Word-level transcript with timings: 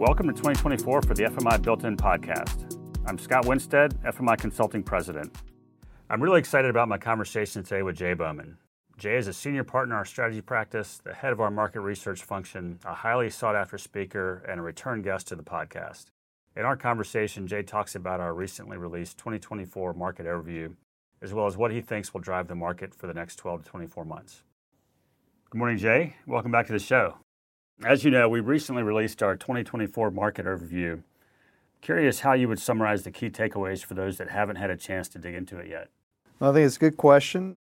Welcome 0.00 0.28
to 0.28 0.32
2024 0.32 1.02
for 1.02 1.12
the 1.12 1.24
FMI 1.24 1.60
Built 1.60 1.84
In 1.84 1.94
podcast. 1.94 2.78
I'm 3.04 3.18
Scott 3.18 3.44
Winstead, 3.44 4.02
FMI 4.02 4.38
Consulting 4.38 4.82
President. 4.82 5.30
I'm 6.08 6.22
really 6.22 6.38
excited 6.38 6.70
about 6.70 6.88
my 6.88 6.96
conversation 6.96 7.62
today 7.62 7.82
with 7.82 7.96
Jay 7.96 8.14
Bowman. 8.14 8.56
Jay 8.96 9.18
is 9.18 9.28
a 9.28 9.34
senior 9.34 9.62
partner 9.62 9.94
in 9.94 9.98
our 9.98 10.06
strategy 10.06 10.40
practice, 10.40 11.02
the 11.04 11.12
head 11.12 11.34
of 11.34 11.40
our 11.42 11.50
market 11.50 11.80
research 11.80 12.22
function, 12.22 12.78
a 12.86 12.94
highly 12.94 13.28
sought 13.28 13.54
after 13.54 13.76
speaker, 13.76 14.42
and 14.48 14.58
a 14.58 14.62
return 14.62 15.02
guest 15.02 15.28
to 15.28 15.36
the 15.36 15.42
podcast. 15.42 16.06
In 16.56 16.64
our 16.64 16.78
conversation, 16.78 17.46
Jay 17.46 17.62
talks 17.62 17.94
about 17.94 18.20
our 18.20 18.32
recently 18.32 18.78
released 18.78 19.18
2024 19.18 19.92
market 19.92 20.24
overview, 20.24 20.76
as 21.20 21.34
well 21.34 21.44
as 21.44 21.58
what 21.58 21.72
he 21.72 21.82
thinks 21.82 22.14
will 22.14 22.22
drive 22.22 22.48
the 22.48 22.54
market 22.54 22.94
for 22.94 23.06
the 23.06 23.12
next 23.12 23.36
12 23.36 23.64
to 23.64 23.68
24 23.68 24.06
months. 24.06 24.44
Good 25.50 25.58
morning, 25.58 25.76
Jay. 25.76 26.16
Welcome 26.26 26.52
back 26.52 26.68
to 26.68 26.72
the 26.72 26.78
show. 26.78 27.16
As 27.82 28.04
you 28.04 28.10
know, 28.10 28.28
we 28.28 28.40
recently 28.40 28.82
released 28.82 29.22
our 29.22 29.36
2024 29.36 30.10
market 30.10 30.44
overview. 30.44 31.02
Curious 31.80 32.20
how 32.20 32.34
you 32.34 32.46
would 32.46 32.58
summarize 32.58 33.04
the 33.04 33.10
key 33.10 33.30
takeaways 33.30 33.82
for 33.82 33.94
those 33.94 34.18
that 34.18 34.28
haven't 34.28 34.56
had 34.56 34.68
a 34.68 34.76
chance 34.76 35.08
to 35.08 35.18
dig 35.18 35.34
into 35.34 35.56
it 35.56 35.68
yet. 35.68 35.88
Well, 36.38 36.50
I 36.50 36.54
think 36.54 36.66
it's 36.66 36.76
a 36.76 36.80
good 36.80 36.98
question. 36.98 37.56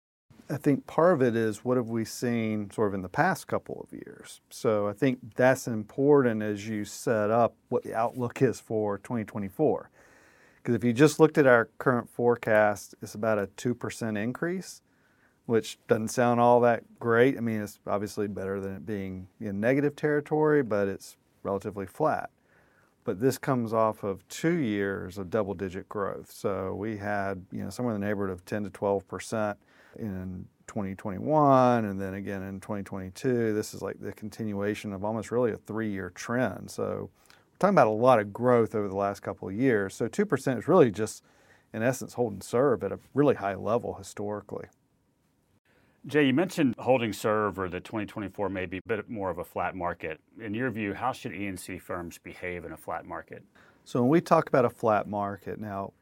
I 0.51 0.57
think 0.57 0.88
part 0.88 1.15
of 1.15 1.23
it 1.23 1.37
is 1.37 1.65
what 1.65 1.77
have 1.77 1.88
we 1.88 2.05
seen 2.05 2.69
sort 2.73 2.88
of 2.88 2.95
in 2.95 3.02
the 3.02 3.09
past 3.09 3.46
couple 3.46 3.87
of 3.87 3.93
years. 3.93 4.41
So 4.51 4.88
I 4.88 4.93
think 4.93 5.20
that's 5.37 5.69
important 5.69 6.43
as 6.43 6.66
you 6.66 6.85
set 6.85 7.30
up 7.30 7.55
what 7.69 7.85
the 7.85 7.95
outlook 7.95 8.43
is 8.43 8.59
for 8.59 8.98
2024. 8.98 9.88
Because 10.57 10.74
if 10.74 10.82
you 10.82 10.93
just 10.93 11.21
looked 11.21 11.38
at 11.38 11.46
our 11.46 11.69
current 11.79 12.10
forecast, 12.10 12.96
it's 13.01 13.15
about 13.15 13.38
a 13.38 13.46
2% 13.46 14.21
increase 14.21 14.82
which 15.48 15.79
doesn't 15.88 16.09
sound 16.09 16.38
all 16.38 16.61
that 16.61 16.84
great. 17.01 17.38
I 17.38 17.41
mean, 17.41 17.62
it's 17.62 17.79
obviously 17.87 18.29
better 18.29 18.61
than 18.61 18.77
it 18.77 18.84
being 18.84 19.29
in 19.41 19.61
negative 19.61 19.97
territory, 19.97 20.62
but 20.62 20.88
it's 20.88 21.16
relatively 21.43 21.87
flat. 21.87 22.29
But 23.05 23.19
this 23.19 23.38
comes 23.38 23.73
off 23.73 24.05
of 24.05 24.29
two 24.29 24.59
years 24.59 25.16
of 25.16 25.30
double 25.30 25.54
digit 25.54 25.88
growth. 25.88 26.30
So 26.30 26.74
we 26.74 26.99
had, 26.99 27.46
you 27.51 27.65
know, 27.65 27.71
somewhere 27.71 27.95
in 27.95 28.01
the 28.02 28.07
neighborhood 28.07 28.30
of 28.30 28.45
10 28.45 28.65
to 28.65 28.71
12 28.71 29.09
percent 29.09 29.59
in 29.99 30.45
2021 30.66 31.87
and 31.87 31.99
then 31.99 32.13
again 32.13 32.43
in 32.43 32.60
2022. 32.60 33.54
This 33.54 33.73
is 33.73 33.80
like 33.80 33.99
the 34.01 34.13
continuation 34.13 34.93
of 34.93 35.02
almost 35.02 35.30
really 35.30 35.52
a 35.52 35.57
three 35.57 35.91
year 35.91 36.10
trend. 36.10 36.71
So 36.71 37.09
we're 37.24 37.59
talking 37.59 37.74
about 37.74 37.87
a 37.87 37.91
lot 37.91 38.19
of 38.19 38.35
growth 38.35 38.74
over 38.74 38.87
the 38.87 38.96
last 38.96 39.21
couple 39.21 39.49
of 39.49 39.54
years. 39.54 39.95
So 39.95 40.09
2% 40.09 40.59
is 40.59 40.69
really 40.69 40.91
just, 40.91 41.24
in 41.73 41.82
essence, 41.82 42.13
holding 42.13 42.43
serve 42.43 42.85
at 42.85 42.93
a 42.93 42.99
really 43.15 43.37
high 43.37 43.54
level 43.54 43.95
historically. 43.95 44.66
Jay, 46.07 46.27
you 46.27 46.32
mentioned 46.32 46.74
holding 46.79 47.13
serve 47.13 47.59
or 47.59 47.68
the 47.68 47.80
2024 47.80 48.49
may 48.49 48.66
be 48.66 48.79
a 48.79 48.82
bit 48.87 49.10
more 49.10 49.30
of 49.30 49.38
a 49.38 49.45
flat 49.45 49.74
market. 49.74 50.21
In 50.41 50.54
your 50.54 50.71
view, 50.71 50.95
how 50.95 51.13
should 51.13 51.32
E&C 51.32 51.79
firms 51.79 52.18
behave 52.18 52.65
in 52.65 52.73
a 52.73 52.77
flat 52.77 53.04
market? 53.04 53.43
So 53.85 54.01
when 54.01 54.09
we 54.09 54.21
talk 54.21 54.49
about 54.49 54.65
a 54.65 54.71
flat 54.71 55.09
market, 55.09 55.60
now 55.60 55.93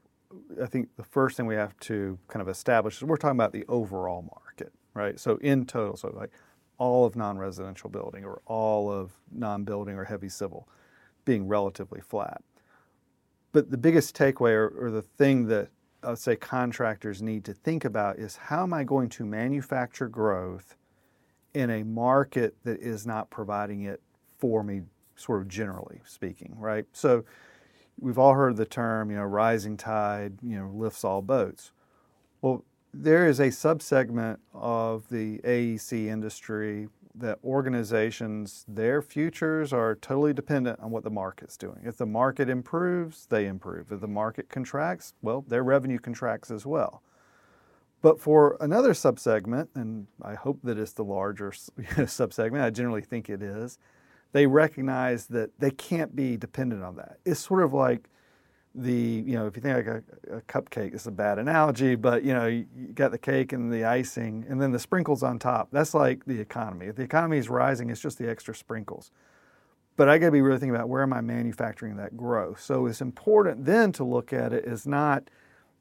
I 0.63 0.67
think 0.67 0.89
the 0.97 1.05
first 1.05 1.37
thing 1.37 1.47
we 1.47 1.55
have 1.55 1.79
to 1.81 2.19
kind 2.29 2.43
of 2.43 2.49
establish 2.49 2.97
is 2.97 3.05
we're 3.05 3.17
talking 3.17 3.37
about 3.37 3.53
the 3.53 3.65
overall 3.69 4.23
market, 4.23 4.73
right? 4.95 5.19
So 5.19 5.37
in 5.37 5.65
total, 5.67 5.97
so 5.97 6.13
like 6.15 6.31
all 6.79 7.07
of 7.07 7.17
non-residential 7.17 7.89
building 7.89 8.25
or 8.25 8.43
all 8.47 8.91
of 8.91 9.13
non-building 9.33 9.97
or 9.97 10.05
heavy 10.05 10.29
civil 10.29 10.69
being 11.25 11.49
relatively 11.49 12.01
flat. 12.01 12.43
But 13.53 13.71
the 13.71 13.79
biggest 13.79 14.17
takeaway 14.17 14.53
or, 14.53 14.69
or 14.69 14.91
the 14.91 15.03
thing 15.03 15.47
that 15.47 15.71
uh, 16.07 16.15
say 16.15 16.37
contractors 16.37 17.21
need 17.21 17.45
to 17.45 17.53
think 17.53 17.85
about 17.85 18.19
is 18.19 18.37
how 18.37 18.63
am 18.63 18.73
I 18.73 18.85
going 18.85 19.09
to 19.11 19.27
manufacture 19.27 20.09
growth 20.09 20.77
in 21.53 21.71
a 21.71 21.83
market 21.83 22.55
that 22.65 22.81
is 22.81 23.07
not 23.07 23.29
providing 23.29 23.83
it 23.83 24.01
for 24.39 24.63
me, 24.63 24.83
sort 25.17 25.41
of 25.41 25.49
generally 25.49 26.01
speaking, 26.07 26.55
right? 26.59 26.85
So 26.93 27.25
we've 27.99 28.19
all 28.19 28.35
heard 28.35 28.57
the 28.57 28.67
term, 28.67 29.11
you 29.11 29.17
know, 29.17 29.25
rising 29.25 29.77
tide, 29.77 30.39
you 30.43 30.57
know, 30.57 30.71
lifts 30.73 31.03
all 31.03 31.23
boats. 31.23 31.73
Well, 32.41 32.65
there 32.93 33.27
is 33.27 33.41
a 33.41 33.49
subsegment 33.49 34.39
of 34.55 35.09
the 35.09 35.39
AEC 35.39 36.07
industry 36.07 36.89
that 37.19 37.39
organizations, 37.43 38.65
their 38.69 39.01
futures 39.01 39.73
are 39.73 39.95
totally 39.97 40.33
dependent 40.33 40.79
on 40.81 40.91
what 40.91 41.03
the 41.03 41.11
market's 41.11 41.57
doing. 41.57 41.81
If 41.85 41.97
the 41.97 42.07
market 42.07 42.49
improves, 42.49 43.27
they 43.27 43.47
improve. 43.47 43.91
If 43.91 44.01
the 44.01 44.09
market 44.09 44.49
contracts, 44.49 45.15
well, 45.23 45.45
their 45.49 45.63
revenue 45.63 45.99
contracts 45.99 46.51
as 46.51 46.67
well. 46.67 47.03
But 48.03 48.21
for 48.21 48.57
another 48.61 48.93
subsegment, 48.93 49.69
and 49.75 50.07
I 50.23 50.35
hope 50.35 50.61
that 50.63 50.79
it's 50.79 50.93
the 50.93 51.05
larger 51.05 51.51
subsegment, 51.79 52.63
I 52.63 52.71
generally 52.71 53.01
think 53.01 53.31
it 53.31 53.43
is, 53.43 53.79
they 54.33 54.47
recognize 54.47 55.27
that 55.29 55.51
they 55.59 55.71
can't 55.71 56.15
be 56.15 56.37
dependent 56.37 56.83
on 56.83 56.97
that. 56.97 57.19
It's 57.25 57.41
sort 57.41 57.63
of 57.63 57.73
like 57.73 58.09
the 58.77 58.93
you 59.27 59.35
know 59.35 59.47
if 59.47 59.57
you 59.57 59.63
think 59.63 59.75
like 59.75 59.87
a, 59.87 60.37
a, 60.37 60.41
cupcake 60.43 60.95
it's 60.95 61.07
a 61.07 61.11
bad 61.11 61.39
analogy 61.39 61.95
but 61.95 62.23
you 62.23 62.35
know 62.35 62.47
you, 62.47 62.67
got 62.95 63.11
the 63.11 63.19
cake 63.19 63.53
and 63.53 63.73
the 63.73 63.85
icing 63.85 64.45
and 64.49 64.61
then 64.61 64.71
the 64.71 64.79
sprinkles 64.79 65.23
on 65.23 65.39
top. 65.39 65.69
That's 65.73 65.95
like 65.95 66.27
the 66.27 66.39
economy. 66.39 66.87
If 66.87 66.97
the 66.97 67.03
economy 67.03 67.39
is 67.39 67.49
rising 67.49 67.89
it's 67.89 68.01
just 68.01 68.19
the 68.19 68.29
extra 68.29 68.55
sprinkles. 68.55 69.11
But 69.97 70.11
i 70.11 70.19
got 70.19 70.27
to 70.27 70.33
be 70.33 70.43
really 70.43 70.59
thinking 70.59 70.77
about 70.77 70.91
where 70.91 71.03
am 71.03 71.15
i 71.15 71.23
manufacturing 71.23 71.97
that 71.97 72.17
growth 72.17 72.61
so 72.61 72.87
it's 72.87 73.01
important 73.01 73.65
then 73.65 73.93
to 73.93 74.05
look 74.05 74.33
at 74.33 74.53
it 74.53 74.67
as 74.67 74.87
not 74.87 75.31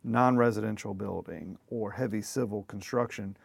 non-residential 0.05 0.93
building 0.93 1.57
or 1.69 1.91
heavy 1.91 2.21
civil 2.21 2.63
construction 2.63 3.35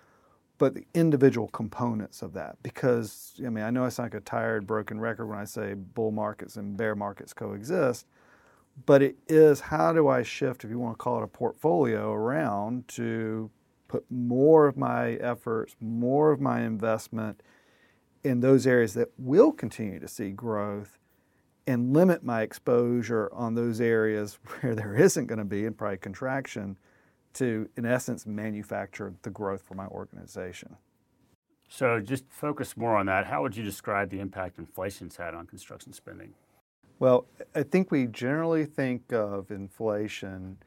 but 0.59 0.75
the 0.75 0.85
individual 0.93 1.49
components 1.49 2.21
of 2.21 2.35
that. 2.35 2.63
Because 2.63 3.33
i 3.45 3.49
mean 3.49 3.65
i 3.65 3.71
know 3.71 3.85
i 3.85 3.89
sound 3.89 4.13
like 4.13 4.21
a 4.21 4.25
tired 4.25 4.65
broken 4.65 5.01
record 5.01 5.27
when 5.27 5.39
i 5.39 5.45
say 5.45 5.75
bull 5.75 6.13
markets 6.13 6.57
and 6.57 6.77
bear 6.77 6.95
markets 6.95 7.33
coexist 7.33 8.07
but 8.87 9.03
it 9.03 9.17
is 9.29 9.61
how 9.61 9.93
do 9.93 10.09
I 10.09 10.23
shift, 10.23 10.65
if 10.65 10.71
you 10.71 10.79
want 10.79 10.99
to 10.99 11.03
call 11.03 11.19
it 11.19 11.25
a 11.25 11.29
portfolio, 11.29 12.13
around 12.13 12.89
to 12.89 13.51
put 13.89 14.05
more 14.11 14.67
of 14.67 14.77
my 14.77 15.15
efforts, 15.15 15.75
more 15.81 16.31
of 16.31 16.41
my 16.41 16.63
investment 16.63 17.43
in 18.23 18.41
those 18.41 18.67
areas 18.67 18.95
that 18.95 19.09
will 19.19 19.53
continue 19.53 19.99
to 19.99 20.09
see 20.09 20.31
growth 20.31 20.99
and 21.67 21.93
limit 21.93 22.25
my 22.25 22.43
exposure 22.43 23.31
on 23.33 23.55
those 23.55 23.81
areas 23.81 24.39
where 24.61 24.75
there 24.75 24.95
isn't 24.95 25.27
going 25.27 25.39
to 25.39 25.45
be, 25.45 25.67
and 25.67 25.77
probably 25.77 25.99
contraction, 25.99 26.79
to, 27.33 27.69
in 27.77 27.87
essence, 27.87 28.27
manufacture 28.27 29.15
the 29.23 29.31
growth 29.31 29.63
for 29.63 29.75
my 29.75 29.87
organization. 29.87 30.77
So, 31.69 32.01
just 32.01 32.25
focus 32.29 32.77
more 32.77 32.97
on 32.97 33.07
that. 33.07 33.27
How 33.27 33.43
would 33.43 33.57
you 33.57 33.63
describe 33.63 34.11
the 34.11 34.19
impact 34.19 34.59
inflation's 34.59 35.17
had 35.17 35.35
on 35.35 35.47
construction 35.47 35.93
spending? 35.93 36.35
Well, 37.01 37.25
I 37.55 37.63
think 37.63 37.91
we 37.91 38.07
generally 38.07 38.67
think 38.67 39.11
of 39.11 39.51
inflation 39.51 40.59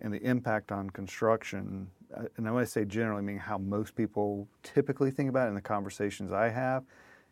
and 0.00 0.12
the 0.12 0.20
impact 0.22 0.72
on 0.72 0.90
construction, 0.90 1.88
uh, 2.14 2.24
and 2.36 2.52
when 2.52 2.62
I 2.62 2.66
say 2.66 2.84
generally, 2.84 3.20
I 3.20 3.22
mean 3.22 3.38
how 3.38 3.58
most 3.58 3.94
people 3.94 4.48
typically 4.64 5.12
think 5.12 5.28
about 5.28 5.46
it 5.46 5.50
in 5.50 5.54
the 5.54 5.60
conversations 5.60 6.32
I 6.32 6.48
have, 6.48 6.82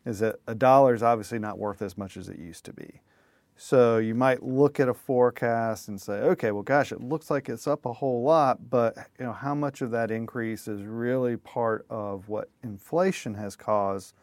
is 0.05 0.19
that 0.19 0.37
a 0.47 0.55
dollar 0.55 0.93
is 0.93 1.03
obviously 1.03 1.39
not 1.39 1.59
worth 1.59 1.81
as 1.81 1.97
much 1.97 2.15
as 2.15 2.29
it 2.29 2.39
used 2.39 2.63
to 2.65 2.73
be. 2.73 3.01
So 3.57 3.97
you 3.97 4.15
might 4.15 4.41
look 4.41 4.79
at 4.79 4.87
a 4.87 4.93
forecast 4.93 5.89
and 5.89 5.99
say, 5.99 6.13
okay, 6.13 6.51
well, 6.51 6.63
gosh, 6.63 6.93
it 6.93 7.01
looks 7.01 7.29
like 7.29 7.49
it's 7.49 7.67
up 7.67 7.85
a 7.85 7.91
whole 7.91 8.23
lot, 8.23 8.69
but 8.69 8.95
you 9.19 9.25
know, 9.25 9.33
how 9.33 9.55
much 9.55 9.81
of 9.81 9.91
that 9.91 10.09
increase 10.09 10.69
is 10.69 10.83
really 10.83 11.35
part 11.35 11.85
of 11.89 12.29
what 12.29 12.49
inflation 12.63 13.33
has 13.33 13.57
caused 13.57 14.13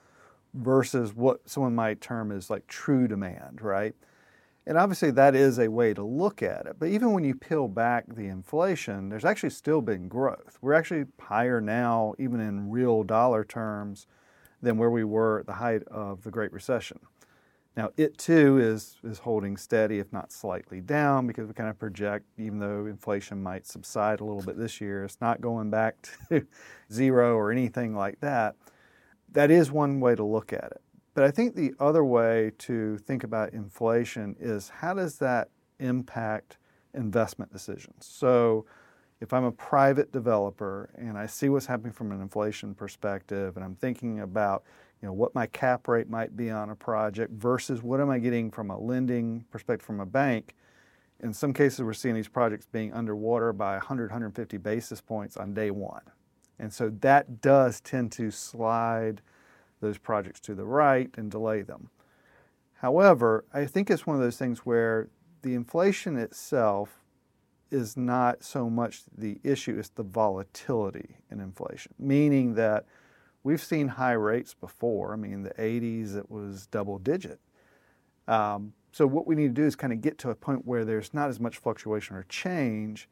versus 0.55 1.12
what 1.12 1.47
someone 1.47 1.75
might 1.75 2.01
term 2.01 2.33
as 2.33 2.49
like 2.49 2.67
true 2.69 3.06
demand, 3.06 3.61
right? 3.61 3.95
And 4.66 4.78
obviously, 4.78 5.10
that 5.10 5.34
is 5.34 5.58
a 5.58 5.69
way 5.69 5.92
to 5.92 6.02
look 6.02 6.42
at 6.42 6.66
it. 6.66 6.76
But 6.78 6.88
even 6.88 7.12
when 7.12 7.22
you 7.22 7.34
peel 7.34 7.69
back 7.69 8.04
the 8.08 8.28
inflation, 8.28 9.10
there's 9.10 9.25
actually 9.25 9.50
still 9.50 9.82
been 9.82 10.08
growth. 10.08 10.58
We're 10.62 10.72
actually 10.72 11.04
higher 11.20 11.60
now, 11.60 12.14
even 12.19 12.41
in 12.41 12.70
real 12.70 13.02
dollar 13.02 13.44
terms, 13.44 14.06
than 14.62 14.78
where 14.78 14.91
we 14.91 15.04
were 15.04 15.41
at 15.41 15.47
the 15.47 15.52
height 15.52 15.82
of 15.88 16.22
the 16.22 16.30
Great 16.30 16.52
Recession. 16.52 16.98
Now, 17.76 17.91
it 17.97 18.16
too 18.19 18.58
is, 18.58 18.99
is 19.02 19.19
holding 19.19 19.56
steady, 19.56 19.99
if 19.99 20.12
not 20.12 20.32
slightly 20.32 20.81
down, 20.81 21.26
because 21.26 21.49
we 21.49 21.55
kind 21.55 21.69
of 21.69 21.78
project, 21.78 22.25
even 22.38 22.60
though 22.60 22.87
inflation 22.87 23.43
might 23.43 23.67
subside 23.67 24.20
a 24.20 24.25
little 24.25 24.43
bit 24.43 24.56
this 24.56 24.81
year, 24.81 25.05
it's 25.05 25.20
not 25.20 25.40
going 25.40 25.70
back 25.70 25.96
to 26.28 26.46
zero 26.93 27.34
or 27.34 27.50
anything 27.50 27.94
like 27.94 28.20
that. 28.20 28.55
That 29.32 29.50
is 29.50 29.72
one 29.72 29.99
way 30.00 30.14
to 30.14 30.22
look 30.22 30.52
at 30.52 30.70
it. 30.70 30.83
But 31.14 31.25
I 31.25 31.31
think 31.31 31.55
the 31.55 31.72
other 31.78 32.05
way 32.05 32.50
to 32.58 32.99
think 32.99 33.25
about 33.25 33.52
inflation 33.52 34.37
is 34.38 34.69
how 34.69 34.94
does 34.94 35.19
that 35.19 35.49
impact 35.78 36.58
investment 36.93 37.52
decisions? 37.52 38.05
So 38.05 38.66
if 39.20 39.32
I'm 39.32 39.44
a 39.44 39.52
private 39.52 40.12
developer 40.12 40.90
and 40.99 41.16
I 41.16 41.26
see 41.26 41.49
what's 41.49 41.66
happening 41.66 41.93
from 41.93 42.12
an 42.12 42.20
inflation 42.20 42.75
perspective 42.75 43.56
and 43.56 43.64
I'm 43.64 43.76
thinking 43.76 44.20
about 44.20 44.64
you 45.00 45.08
know 45.08 45.12
what 45.12 45.34
my 45.34 45.46
cap 45.46 45.87
rate 45.87 46.08
might 46.08 46.37
be 46.37 46.50
on 46.50 46.70
a 46.70 46.76
project 46.76 47.32
versus 47.32 47.82
what 47.82 48.00
am 48.00 48.10
I 48.10 48.19
getting 48.19 48.50
from 48.50 48.70
a 48.70 48.78
lending 48.78 49.44
perspective 49.50 49.84
from 49.84 50.00
a 50.00 50.06
bank, 50.06 50.55
in 51.22 51.32
some 51.32 51.52
cases 51.52 51.82
we're 51.82 51.93
seeing 51.93 52.14
these 52.14 52.28
projects 52.28 52.67
being 52.67 52.93
underwater 52.93 53.52
by 53.52 53.72
100 53.72 54.10
150 54.10 54.56
basis 54.56 55.00
points 55.00 55.37
on 55.37 55.52
day 55.55 55.70
1. 55.70 56.00
And 56.58 56.72
so 56.72 56.88
that 57.00 57.40
does 57.40 57.81
tend 57.81 58.12
to 58.12 58.31
slide 58.31 59.20
those 59.81 59.99
projects 59.99 60.41
to 60.41 60.55
the 60.55 60.65
right 60.65 61.11
and 61.17 61.31
delay 61.31 61.62
them. 61.62 61.91
However, 62.75 63.44
I 63.53 63.67
think 63.67 63.91
it's 63.91 64.06
one 64.06 64.17
of 64.17 64.23
those 64.23 64.37
things 64.37 64.61
where 64.61 65.09
the 65.43 65.55
inflation 65.55 66.17
itself 66.17 67.05
is 67.71 67.97
not 67.97 68.44
so 68.44 68.71
much 68.71 69.03
the 69.17 69.38
issue, 69.43 69.79
it's 69.79 69.88
the 69.91 70.03
volatility 70.03 71.17
in 71.31 71.41
inflation, 71.41 71.93
meaning 71.99 72.55
that 72.55 72.87
we've 73.43 73.62
seen 73.62 73.88
high 73.88 74.12
rates 74.12 74.55
before. 74.55 75.12
I 75.12 75.17
mean, 75.17 75.43
the 75.43 75.50
80s, 75.50 76.17
it 76.17 76.31
was 76.31 76.67
double 76.67 76.99
digit. 76.99 77.41
Um, 78.29 78.73
so, 78.93 79.06
what 79.06 79.27
we 79.27 79.35
need 79.35 79.55
to 79.55 79.62
do 79.62 79.67
is 79.67 79.77
kind 79.77 79.93
of 79.93 80.00
get 80.00 80.19
to 80.19 80.31
a 80.31 80.35
point 80.35 80.67
where 80.67 80.85
there's 80.85 81.12
not 81.12 81.29
as 81.29 81.41
much 81.41 81.59
fluctuation 81.59 82.17
or 82.17 82.25
change, 82.29 83.09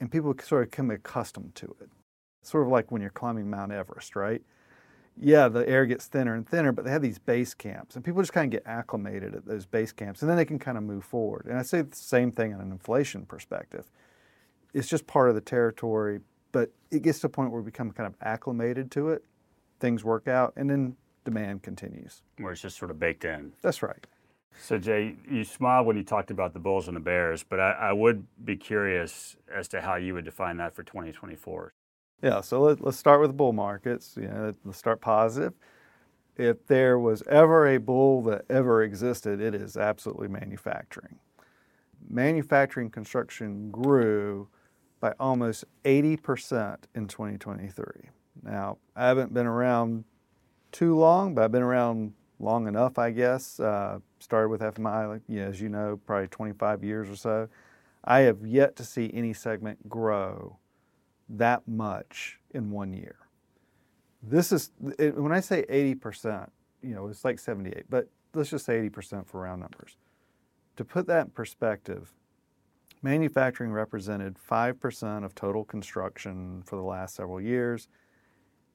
and 0.00 0.10
people 0.10 0.34
sort 0.42 0.62
of 0.62 0.70
become 0.70 0.90
accustomed 0.90 1.54
to 1.56 1.74
it. 1.80 1.90
Sort 2.42 2.64
of 2.64 2.70
like 2.70 2.90
when 2.90 3.02
you're 3.02 3.10
climbing 3.10 3.50
Mount 3.50 3.72
Everest, 3.72 4.14
right? 4.14 4.42
Yeah, 5.20 5.48
the 5.48 5.68
air 5.68 5.86
gets 5.86 6.06
thinner 6.06 6.34
and 6.34 6.48
thinner, 6.48 6.72
but 6.72 6.84
they 6.84 6.90
have 6.90 7.02
these 7.02 7.18
base 7.18 7.54
camps, 7.54 7.96
and 7.96 8.04
people 8.04 8.22
just 8.22 8.32
kind 8.32 8.46
of 8.46 8.50
get 8.50 8.68
acclimated 8.70 9.34
at 9.34 9.44
those 9.44 9.66
base 9.66 9.92
camps, 9.92 10.22
and 10.22 10.30
then 10.30 10.36
they 10.36 10.44
can 10.44 10.58
kind 10.58 10.76
of 10.78 10.84
move 10.84 11.04
forward. 11.04 11.46
And 11.46 11.58
I 11.58 11.62
say 11.62 11.82
the 11.82 11.96
same 11.96 12.30
thing 12.30 12.52
in 12.52 12.60
an 12.60 12.70
inflation 12.70 13.26
perspective. 13.26 13.90
It's 14.74 14.88
just 14.88 15.06
part 15.06 15.28
of 15.28 15.34
the 15.34 15.40
territory, 15.40 16.20
but 16.52 16.70
it 16.90 17.02
gets 17.02 17.20
to 17.20 17.26
a 17.26 17.30
point 17.30 17.50
where 17.50 17.60
we 17.60 17.66
become 17.66 17.90
kind 17.90 18.06
of 18.06 18.14
acclimated 18.22 18.90
to 18.92 19.08
it, 19.08 19.24
things 19.80 20.04
work 20.04 20.28
out, 20.28 20.52
and 20.56 20.70
then 20.70 20.96
demand 21.24 21.62
continues. 21.62 22.22
Where 22.38 22.52
it's 22.52 22.62
just 22.62 22.78
sort 22.78 22.90
of 22.90 23.00
baked 23.00 23.24
in. 23.24 23.52
That's 23.62 23.82
right. 23.82 24.06
So, 24.60 24.78
Jay, 24.78 25.14
you 25.30 25.44
smiled 25.44 25.86
when 25.86 25.96
you 25.96 26.02
talked 26.02 26.30
about 26.30 26.52
the 26.52 26.58
Bulls 26.58 26.88
and 26.88 26.96
the 26.96 27.00
Bears, 27.00 27.44
but 27.44 27.60
I, 27.60 27.72
I 27.72 27.92
would 27.92 28.26
be 28.44 28.56
curious 28.56 29.36
as 29.54 29.68
to 29.68 29.80
how 29.80 29.96
you 29.96 30.14
would 30.14 30.24
define 30.24 30.56
that 30.56 30.74
for 30.74 30.82
2024. 30.82 31.72
Yeah, 32.22 32.40
so 32.40 32.60
let, 32.62 32.82
us 32.84 32.96
start 32.96 33.20
with 33.20 33.36
bull 33.36 33.52
markets. 33.52 34.16
Let's 34.16 34.78
start 34.78 35.00
positive. 35.00 35.52
If 36.36 36.66
there 36.66 36.98
was 36.98 37.22
ever 37.28 37.66
a 37.68 37.78
bull 37.78 38.22
that 38.22 38.44
ever 38.50 38.82
existed, 38.82 39.40
it 39.40 39.54
is 39.54 39.76
absolutely 39.76 40.28
manufacturing. 40.28 41.16
Manufacturing 42.08 42.90
construction 42.90 43.70
grew 43.70 44.48
by 45.00 45.14
almost 45.20 45.64
80% 45.84 46.78
in 46.94 47.06
2023. 47.06 47.84
Now, 48.42 48.78
I 48.96 49.06
haven't 49.06 49.32
been 49.32 49.46
around 49.46 50.04
too 50.72 50.96
long, 50.96 51.34
but 51.34 51.44
I've 51.44 51.52
been 51.52 51.62
around 51.62 52.14
long 52.40 52.66
enough, 52.66 52.98
I 52.98 53.10
guess. 53.10 53.60
Uh, 53.60 54.00
started 54.18 54.48
with 54.48 54.60
FMI, 54.60 55.20
as 55.38 55.60
you 55.60 55.68
know, 55.68 56.00
probably 56.04 56.28
25 56.28 56.82
years 56.82 57.08
or 57.08 57.16
so. 57.16 57.48
I 58.04 58.20
have 58.20 58.44
yet 58.44 58.74
to 58.76 58.84
see 58.84 59.10
any 59.14 59.32
segment 59.32 59.88
grow 59.88 60.57
that 61.28 61.66
much 61.66 62.38
in 62.50 62.70
one 62.70 62.92
year. 62.92 63.16
This 64.22 64.52
is, 64.52 64.70
it, 64.98 65.16
when 65.16 65.32
I 65.32 65.40
say 65.40 65.64
80%, 65.68 66.48
you 66.82 66.94
know, 66.94 67.08
it's 67.08 67.24
like 67.24 67.38
78, 67.38 67.84
but 67.88 68.08
let's 68.34 68.50
just 68.50 68.64
say 68.64 68.88
80% 68.88 69.26
for 69.26 69.40
round 69.40 69.60
numbers. 69.60 69.96
To 70.76 70.84
put 70.84 71.06
that 71.06 71.26
in 71.26 71.30
perspective, 71.32 72.12
manufacturing 73.02 73.72
represented 73.72 74.36
5% 74.36 75.24
of 75.24 75.34
total 75.34 75.64
construction 75.64 76.62
for 76.64 76.76
the 76.76 76.82
last 76.82 77.16
several 77.16 77.40
years. 77.40 77.88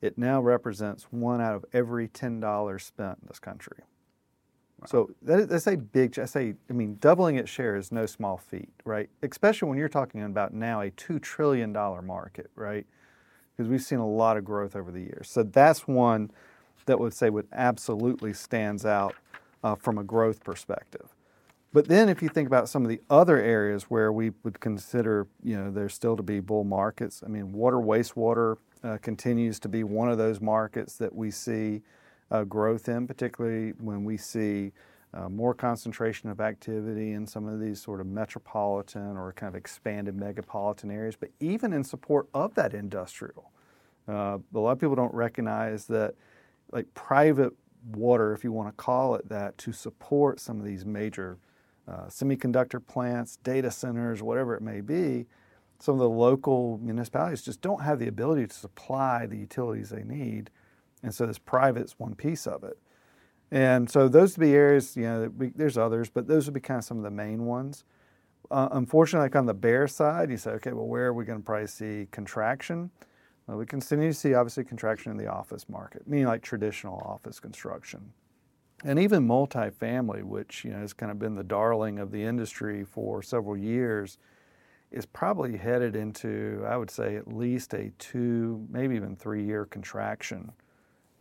It 0.02 0.18
now 0.18 0.42
represents 0.42 1.04
one 1.12 1.42
out 1.42 1.56
of 1.56 1.66
every 1.74 2.08
$10 2.10 2.82
spent 2.82 3.20
in 3.22 3.28
this 3.28 3.40
country. 3.40 3.84
So 4.88 5.12
that, 5.22 5.50
that's 5.50 5.68
a 5.68 5.78
big. 5.78 6.18
I 6.20 6.26
say, 6.26 6.56
I 6.70 6.74
mean, 6.74 6.98
doubling 7.00 7.38
its 7.38 7.50
share 7.50 7.76
is 7.76 7.92
no 7.92 8.06
small 8.06 8.38
feat, 8.38 8.70
right? 8.86 9.10
Especially 9.22 9.70
when 9.70 9.78
you're 9.78 9.90
talking 9.90 10.24
about 10.24 10.54
now 10.54 10.82
a 10.82 10.92
two 10.92 11.20
trillion 11.20 11.74
dollar 11.74 12.02
market, 12.02 12.50
right? 12.56 12.86
Because 13.56 13.70
we've 13.70 13.82
seen 13.82 14.00
a 14.00 14.08
lot 14.08 14.38
of 14.38 14.46
growth 14.46 14.76
over 14.76 14.92
the 14.92 15.02
years. 15.02 15.30
So 15.30 15.44
that's 15.44 15.88
one 15.88 16.32
that 16.86 17.00
would 17.00 17.14
say 17.14 17.30
would 17.30 17.48
absolutely 17.54 18.34
stands 18.34 18.86
out 18.86 19.16
uh, 19.64 19.76
from 19.76 19.98
a 19.98 20.04
growth 20.04 20.44
perspective. 20.44 21.16
But 21.72 21.88
then, 21.88 22.08
if 22.08 22.22
you 22.22 22.30
think 22.30 22.48
about 22.48 22.70
some 22.70 22.84
of 22.84 22.90
the 22.90 23.02
other 23.10 23.38
areas 23.38 23.86
where 23.86 24.12
we 24.12 24.32
would 24.44 24.60
consider, 24.60 25.28
you 25.44 25.58
know, 25.58 25.72
there's 25.72 25.94
still 25.94 26.16
to 26.16 26.22
be 26.24 26.40
bull 26.40 26.64
markets. 26.64 27.24
I 27.26 27.30
mean, 27.30 27.52
water, 27.52 27.78
wastewater 27.78 28.58
uh, 28.84 28.98
continues 29.02 29.60
to 29.62 29.70
be 29.70 29.84
one 29.84 30.10
of 30.10 30.20
those 30.20 30.40
markets 30.40 30.98
that 30.98 31.16
we 31.16 31.32
see 31.32 31.82
growth 32.42 32.90
in, 32.90 33.06
particularly 33.08 33.74
when 33.80 34.04
we 34.04 34.18
see 34.18 34.72
uh, 35.14 35.30
more 35.30 35.54
concentration 35.54 36.30
of 36.30 36.42
activity 36.42 37.12
in 37.12 37.28
some 37.28 37.48
of 37.48 37.60
these 37.60 37.80
sort 37.80 38.02
of 38.02 38.08
metropolitan 38.08 39.16
or 39.16 39.32
kind 39.34 39.48
of 39.48 39.56
expanded 39.56 40.18
megapolitan 40.18 40.92
areas, 40.92 41.16
but 41.16 41.30
even 41.40 41.72
in 41.72 41.84
support 41.84 42.28
of 42.34 42.56
that 42.56 42.74
industrial. 42.74 43.52
Uh, 44.08 44.38
a 44.54 44.60
lot 44.60 44.72
of 44.72 44.80
people 44.80 44.96
don't 44.96 45.14
recognize 45.14 45.86
that, 45.86 46.16
like 46.72 46.92
private 46.94 47.54
water, 47.92 48.34
if 48.34 48.44
you 48.44 48.52
want 48.52 48.68
to 48.68 48.74
call 48.74 49.16
it 49.16 49.30
that, 49.30 49.58
to 49.58 49.72
support 49.72 50.40
some 50.40 50.60
of 50.60 50.66
these 50.66 50.86
major 50.86 51.38
uh, 51.88 52.06
semiconductor 52.08 52.86
plants, 52.86 53.38
data 53.44 53.70
centers, 53.70 54.24
whatever 54.24 54.56
it 54.56 54.62
may 54.62 54.82
be, 54.82 55.26
some 55.80 55.96
of 55.96 56.00
the 56.00 56.10
local 56.10 56.80
municipalities 56.82 57.42
just 57.42 57.62
don't 57.62 57.82
have 57.82 58.00
the 58.00 58.08
ability 58.08 58.48
to 58.48 58.54
supply 58.54 59.26
the 59.26 59.38
utilities 59.38 59.90
they 59.90 60.04
need 60.04 60.50
and 61.04 61.14
so 61.14 61.26
this 61.26 61.38
private 61.38 61.84
is 61.84 61.96
one 61.98 62.16
piece 62.16 62.48
of 62.48 62.64
it. 62.64 62.78
And 63.52 63.88
so 63.88 64.08
those 64.08 64.36
would 64.36 64.44
be 64.44 64.54
areas, 64.54 64.98
you 64.98 65.04
know, 65.04 65.32
we, 65.38 65.50
there's 65.50 65.78
others, 65.78 66.10
but 66.10 66.28
those 66.28 66.46
would 66.46 66.56
be 66.56 66.60
kind 66.60 66.80
of 66.80 66.84
some 66.84 66.98
of 66.98 67.04
the 67.04 67.12
main 67.12 67.46
ones. 67.46 67.84
Uh, 68.50 68.70
unfortunately, 68.72 69.26
like 69.26 69.36
on 69.36 69.46
the 69.46 69.54
bear 69.54 69.88
side, 69.88 70.32
you 70.32 70.38
say, 70.38 70.52
okay, 70.52 70.72
well, 70.72 70.88
where 70.88 71.06
are 71.06 71.14
we 71.14 71.24
going 71.24 71.38
to 71.38 71.46
probably 71.46 71.68
see 71.68 72.08
contraction? 72.12 72.90
Well, 73.46 73.58
we 73.58 73.66
continue 73.66 74.08
to 74.10 74.14
see 74.14 74.34
obviously 74.34 74.64
contraction 74.64 75.12
in 75.12 75.18
the 75.18 75.28
office 75.28 75.68
market, 75.70 76.08
meaning 76.08 76.28
like 76.28 76.42
traditional 76.42 76.98
office 77.06 77.40
construction. 77.40 78.12
And 78.86 78.98
even 78.98 79.28
multifamily, 79.28 80.24
which 80.24 80.66
you 80.66 80.72
know 80.72 80.80
has 80.80 80.94
kind 80.94 81.12
of 81.12 81.20
been 81.20 81.36
the 81.36 81.44
darling 81.44 82.00
of 82.00 82.12
the 82.12 82.22
industry 82.22 82.84
for 82.84 83.22
several 83.22 83.56
years, 83.56 84.18
is 84.92 85.06
probably 85.06 85.58
headed 85.58 85.96
into, 85.96 86.64
I 86.68 86.76
would 86.76 86.92
say, 86.92 87.16
at 87.16 87.28
least 87.28 87.74
a 87.74 87.92
two, 87.98 88.66
maybe 88.70 88.96
even 88.96 89.16
three 89.16 89.44
year 89.44 89.66
contraction 89.66 90.52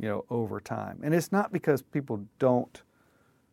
you 0.02 0.08
know, 0.08 0.24
over 0.28 0.60
time. 0.60 1.00
And 1.02 1.14
it's 1.14 1.32
not 1.32 1.52
because 1.52 1.80
people 1.80 2.26
don't 2.38 2.82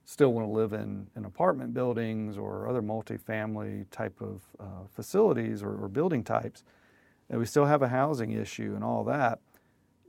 still 0.04 0.34
want 0.34 0.48
to 0.48 0.51
live 0.51 0.74
in, 0.74 1.07
in 1.16 1.24
apartment 1.24 1.75
buildings 1.75 2.36
or 2.36 2.68
other 2.68 2.81
multifamily 2.81 3.86
type 3.92 4.19
of 4.19 4.42
uh, 4.60 4.88
facilities 4.92 5.62
or, 5.62 5.75
or, 5.75 5.88
building 5.88 6.24
types. 6.24 6.63
And 7.30 7.40
we 7.40 7.46
still 7.46 7.66
have 7.66 7.84
a 7.84 7.90
housing 7.90 8.31
issue 8.31 8.74
and 8.74 8.84
all 8.84 9.04
that. 9.04 9.40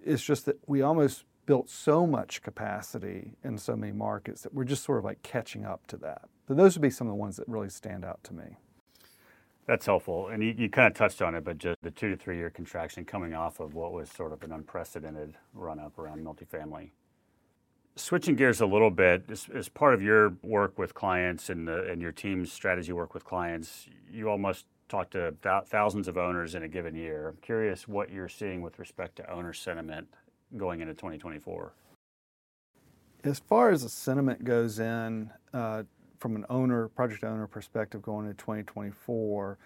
It's 0.02 0.22
just 0.22 0.46
that 0.46 0.58
we 0.66 0.80
almost 0.80 1.26
built 1.44 1.68
so 1.68 2.06
much 2.06 2.40
capacity 2.40 3.34
in 3.44 3.58
so 3.58 3.76
many 3.76 3.92
markets 3.92 4.40
that 4.40 4.54
we're 4.54 4.64
just 4.64 4.84
sort 4.84 4.98
of 4.98 5.04
like 5.04 5.22
catching 5.22 5.66
up 5.66 5.86
to 5.88 5.98
that. 5.98 6.22
So 6.48 6.54
those 6.54 6.74
would 6.74 6.82
be 6.82 6.88
some 6.88 7.06
of 7.06 7.10
the 7.10 7.16
ones 7.16 7.36
that 7.36 7.46
really 7.46 7.68
stand 7.68 8.02
out 8.02 8.24
to 8.24 8.32
me. 8.32 8.56
That's 9.70 9.86
helpful. 9.86 10.26
And 10.26 10.42
you, 10.42 10.68
kind 10.68 10.88
of 10.88 10.94
touched 10.94 11.22
on 11.22 11.36
it, 11.36 11.44
but 11.44 11.58
just 11.58 11.80
the 11.80 11.92
two 11.92 12.08
to 12.08 12.16
three 12.16 12.36
year 12.36 12.50
contraction 12.50 13.04
coming 13.04 13.34
off 13.34 13.60
of 13.60 13.72
what 13.72 13.92
was 13.92 14.10
sort 14.10 14.32
of 14.32 14.42
an 14.42 14.50
unprecedented 14.50 15.36
run 15.54 15.78
up 15.78 15.96
around 15.96 16.26
multifamily. 16.26 16.90
Switching 17.94 18.34
gears 18.34 18.60
a 18.60 18.66
little 18.66 18.90
bit, 18.90 19.22
as, 19.30 19.68
part 19.68 19.94
of 19.94 20.02
your 20.02 20.30
work 20.42 20.76
with 20.76 20.92
clients 20.92 21.50
and, 21.50 21.68
your 22.02 22.10
team's 22.10 22.52
strategy 22.52 22.92
work 22.92 23.14
with 23.14 23.24
clients, 23.24 23.86
you 24.10 24.28
almost 24.28 24.66
talk 24.88 25.08
to 25.10 25.36
th- 25.40 25.66
thousands 25.66 26.08
of 26.08 26.18
owners 26.18 26.56
in 26.56 26.64
a 26.64 26.68
given 26.68 26.96
year. 26.96 27.28
I'm 27.28 27.36
curious 27.40 27.86
what 27.86 28.10
you're 28.10 28.28
seeing 28.28 28.62
with 28.62 28.76
respect 28.80 29.14
to 29.18 29.32
owner 29.32 29.52
sentiment 29.52 30.08
going 30.56 30.80
into 30.80 30.94
2024. 30.94 31.72
As 33.22 33.38
far 33.38 33.70
as 33.70 33.84
the 33.84 33.88
sentiment 33.88 34.42
goes 34.42 34.80
in, 34.80 35.30
uh, 35.54 35.84
from 36.20 36.36
an 36.36 36.44
owner, 36.50 36.88
project 36.88 37.24
owner 37.24 37.46
perspective 37.46 38.02
going 38.02 38.26
into 38.26 38.36
2024, 38.36 39.58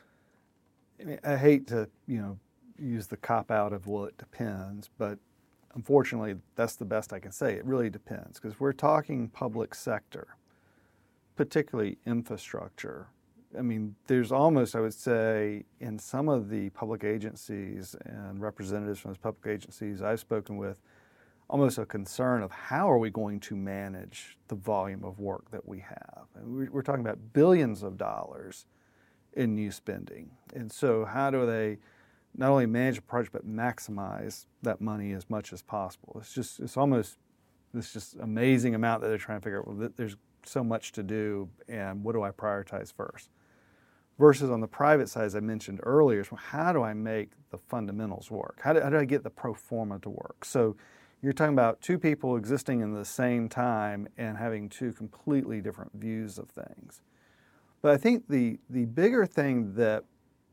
I, 1.01 1.05
mean, 1.05 1.19
I 1.25 1.37
hate 1.37 1.67
to, 1.67 1.89
you 2.07 2.23
know, 2.23 2.39
use 2.79 3.09
the 3.09 3.17
cop 3.17 3.51
out 3.51 3.73
of 3.73 3.87
well, 3.87 4.05
it 4.05 4.17
depends, 4.17 4.89
but 4.97 5.19
unfortunately, 5.75 6.37
that's 6.55 6.77
the 6.77 6.85
best 6.85 7.13
I 7.13 7.19
can 7.19 7.33
say. 7.33 7.55
It 7.55 7.65
really 7.65 7.91
depends 7.91 8.39
because 8.39 8.59
we're 8.59 8.73
talking 8.73 9.29
public 9.29 9.75
sector, 9.75 10.37
particularly 11.37 11.99
infrastructure. 12.07 13.09
I 13.59 13.63
mean, 13.63 13.97
there's 14.07 14.33
almost, 14.33 14.77
I 14.77 14.81
would 14.81 14.95
say, 14.95 15.65
in 15.81 15.99
some 15.99 16.29
of 16.29 16.49
the 16.49 16.71
public 16.71 17.05
agencies 17.05 17.97
and 18.05 18.41
representatives 18.41 19.01
from 19.01 19.11
those 19.11 19.19
public 19.19 19.53
agencies 19.53 20.03
I've 20.03 20.21
spoken 20.21 20.57
with, 20.57 20.81
almost 21.49 21.79
a 21.79 21.87
concern 21.87 22.43
of 22.43 22.51
how 22.51 22.91
are 22.91 22.99
we 22.99 23.11
going 23.11 23.39
to 23.39 23.55
manage 23.55 24.39
the 24.49 24.55
volume 24.55 25.05
of 25.05 25.19
work 25.19 25.51
that 25.51 25.67
we 25.67 25.81
have. 25.81 26.25
And 26.35 26.71
we're 26.71 26.83
talking 26.83 27.03
about 27.03 27.19
billions 27.33 27.83
of 27.83 27.97
dollars 27.99 28.67
in 29.35 29.55
new 29.55 29.71
spending. 29.71 30.31
And 30.55 30.71
so, 30.71 31.05
how 31.05 31.31
do 31.31 31.47
they 31.47 31.79
not 32.37 32.51
only 32.51 32.67
manage 32.67 32.99
a 32.99 33.03
project 33.03 33.33
but 33.33 33.47
maximize 33.47 34.47
that 34.63 34.81
money 34.81 35.13
as 35.13 35.29
much 35.29 35.53
as 35.53 35.63
possible? 35.63 36.17
It's 36.21 36.33
just, 36.33 36.61
it's 36.61 36.77
almost 36.77 37.19
this 37.73 37.93
just 37.93 38.15
amazing 38.21 38.75
amount 38.75 39.03
that 39.03 39.09
they're 39.09 39.19
trying 39.19 39.41
to 39.41 39.45
figure 39.45 39.59
out. 39.59 39.69
Well, 39.69 39.91
there's 39.97 40.17
so 40.47 40.63
much 40.63 40.93
to 40.93 41.03
do, 41.03 41.49
and 41.69 42.05
what 42.05 42.13
do 42.13 42.23
I 42.23 42.31
prioritize 42.31 42.93
first? 42.93 43.31
Versus 44.19 44.51
on 44.51 44.61
the 44.61 44.69
private 44.69 45.09
side, 45.09 45.25
as 45.25 45.35
I 45.35 45.41
mentioned 45.41 45.81
earlier, 45.83 46.25
how 46.37 46.73
do 46.73 46.83
I 46.83 46.95
make 46.95 47.31
the 47.51 47.59
fundamentals 47.59 48.31
work? 48.31 48.61
How 48.63 48.73
do, 48.73 48.81
how 48.81 48.91
do 48.91 48.99
I 48.99 49.05
get 49.05 49.25
the 49.25 49.31
pro 49.31 49.55
forma 49.55 49.99
to 50.01 50.11
work? 50.11 50.45
So 50.45 50.77
You're 51.25 51.33
talking 51.33 51.55
about 51.55 51.81
two 51.81 51.99
people 51.99 52.37
existing 52.37 52.83
in 52.83 52.93
the 52.93 53.07
same 53.07 53.49
time 53.49 54.09
and 54.19 54.37
having 54.37 54.69
two 54.69 54.93
completely 54.93 55.63
different 55.63 55.93
views 55.95 56.37
of 56.37 56.51
things. 56.51 57.01
But 57.81 57.93
I 57.93 57.97
think 57.97 58.29
the, 58.29 58.59
the 58.69 58.85
bigger 58.85 59.25
thing 59.25 59.73
that 59.77 60.05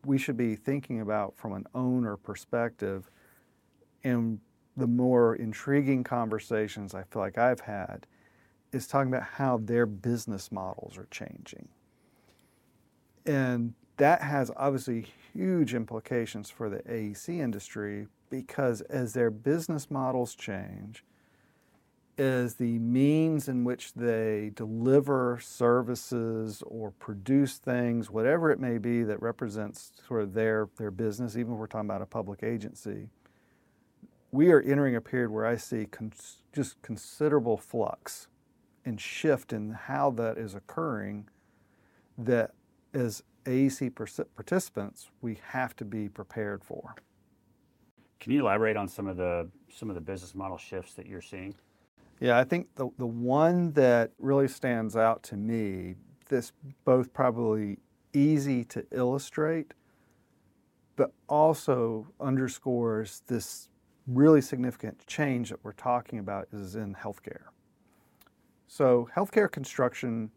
we 0.05 0.17
should 0.17 0.37
be 0.37 0.55
thinking 0.55 1.01
about 1.01 1.35
from 1.35 1.51
an 1.51 1.65
owner 1.75 2.15
perspective 2.15 3.11
and 4.05 4.39
the 4.77 4.87
more 4.87 5.35
intriguing 5.35 6.05
conversations 6.05 6.95
I 6.95 7.03
feel 7.03 7.21
like 7.21 7.37
I've 7.37 7.59
had 7.59 8.07
is 8.71 8.87
talking 8.87 9.13
about 9.13 9.27
how 9.27 9.57
their 9.57 9.85
business 9.85 10.53
models 10.53 10.97
are 10.97 11.07
changing. 11.11 11.67
And 13.25 13.73
that 13.97 14.21
has 14.21 14.49
obviously 14.55 15.07
huge 15.33 15.73
implications 15.73 16.49
for 16.49 16.69
the 16.69 16.79
AEC 16.83 17.41
industry 17.41 18.07
because 18.31 18.81
as 18.81 19.13
their 19.13 19.29
business 19.29 19.91
models 19.91 20.33
change, 20.33 21.03
as 22.17 22.55
the 22.55 22.79
means 22.79 23.47
in 23.47 23.63
which 23.63 23.93
they 23.93 24.51
deliver 24.55 25.39
services 25.41 26.63
or 26.65 26.91
produce 26.91 27.57
things, 27.57 28.09
whatever 28.09 28.51
it 28.51 28.59
may 28.59 28.77
be 28.77 29.03
that 29.03 29.21
represents 29.21 29.91
sort 30.07 30.21
of 30.21 30.33
their, 30.33 30.69
their 30.77 30.91
business, 30.91 31.38
even 31.38 31.53
if 31.53 31.59
we're 31.59 31.67
talking 31.67 31.89
about 31.89 32.01
a 32.01 32.05
public 32.05 32.43
agency, 32.43 33.09
we 34.31 34.51
are 34.51 34.61
entering 34.61 34.95
a 34.95 35.01
period 35.01 35.29
where 35.29 35.45
I 35.45 35.57
see 35.57 35.85
cons- 35.85 36.43
just 36.53 36.81
considerable 36.81 37.57
flux 37.57 38.27
and 38.85 39.00
shift 39.00 39.53
in 39.53 39.71
how 39.71 40.11
that 40.11 40.38
is 40.38 40.55
occurring 40.55 41.27
that 42.17 42.53
as 42.93 43.23
AEC 43.45 43.93
participants, 44.35 45.09
we 45.21 45.38
have 45.50 45.75
to 45.77 45.85
be 45.85 46.07
prepared 46.07 46.63
for. 46.63 46.95
Can 48.21 48.31
you 48.31 48.41
elaborate 48.41 48.77
on 48.77 48.87
some 48.87 49.07
of 49.07 49.17
the 49.17 49.49
some 49.67 49.89
of 49.89 49.95
the 49.95 50.01
business 50.01 50.35
model 50.35 50.57
shifts 50.57 50.93
that 50.93 51.07
you're 51.07 51.21
seeing? 51.21 51.55
Yeah, 52.19 52.37
I 52.37 52.43
think 52.43 52.67
the, 52.75 52.87
the 52.99 53.07
one 53.07 53.71
that 53.73 54.11
really 54.19 54.47
stands 54.47 54.95
out 54.95 55.23
to 55.23 55.35
me, 55.35 55.95
this 56.29 56.51
both 56.85 57.11
probably 57.13 57.79
easy 58.13 58.63
to 58.65 58.85
illustrate, 58.91 59.73
but 60.95 61.11
also 61.27 62.07
underscores 62.19 63.23
this 63.25 63.69
really 64.05 64.41
significant 64.41 65.03
change 65.07 65.49
that 65.49 65.63
we're 65.63 65.71
talking 65.71 66.19
about 66.19 66.47
is 66.53 66.75
in 66.75 66.93
healthcare. 66.93 67.45
So, 68.67 69.09
healthcare 69.15 69.51
construction, 69.51 70.29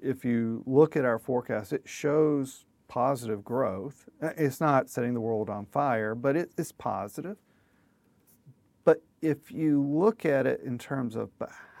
if 0.00 0.24
you 0.24 0.62
look 0.66 0.96
at 0.96 1.04
our 1.04 1.18
forecast, 1.18 1.74
it 1.74 1.82
shows 1.84 2.64
positive 2.88 3.44
growth. 3.44 4.08
Uh, 4.22 4.30
it's 4.36 4.60
not 4.60 4.90
setting 4.90 5.14
the 5.14 5.20
world 5.20 5.50
on 5.50 5.66
fire, 5.66 6.14
but 6.14 6.36
it 6.36 6.50
is 6.56 6.72
positive. 6.72 7.36
But 8.84 9.02
if 9.20 9.50
you 9.50 9.82
look 9.82 10.24
at 10.24 10.46
it 10.46 10.60
in 10.60 10.78
terms 10.78 11.16
of 11.16 11.30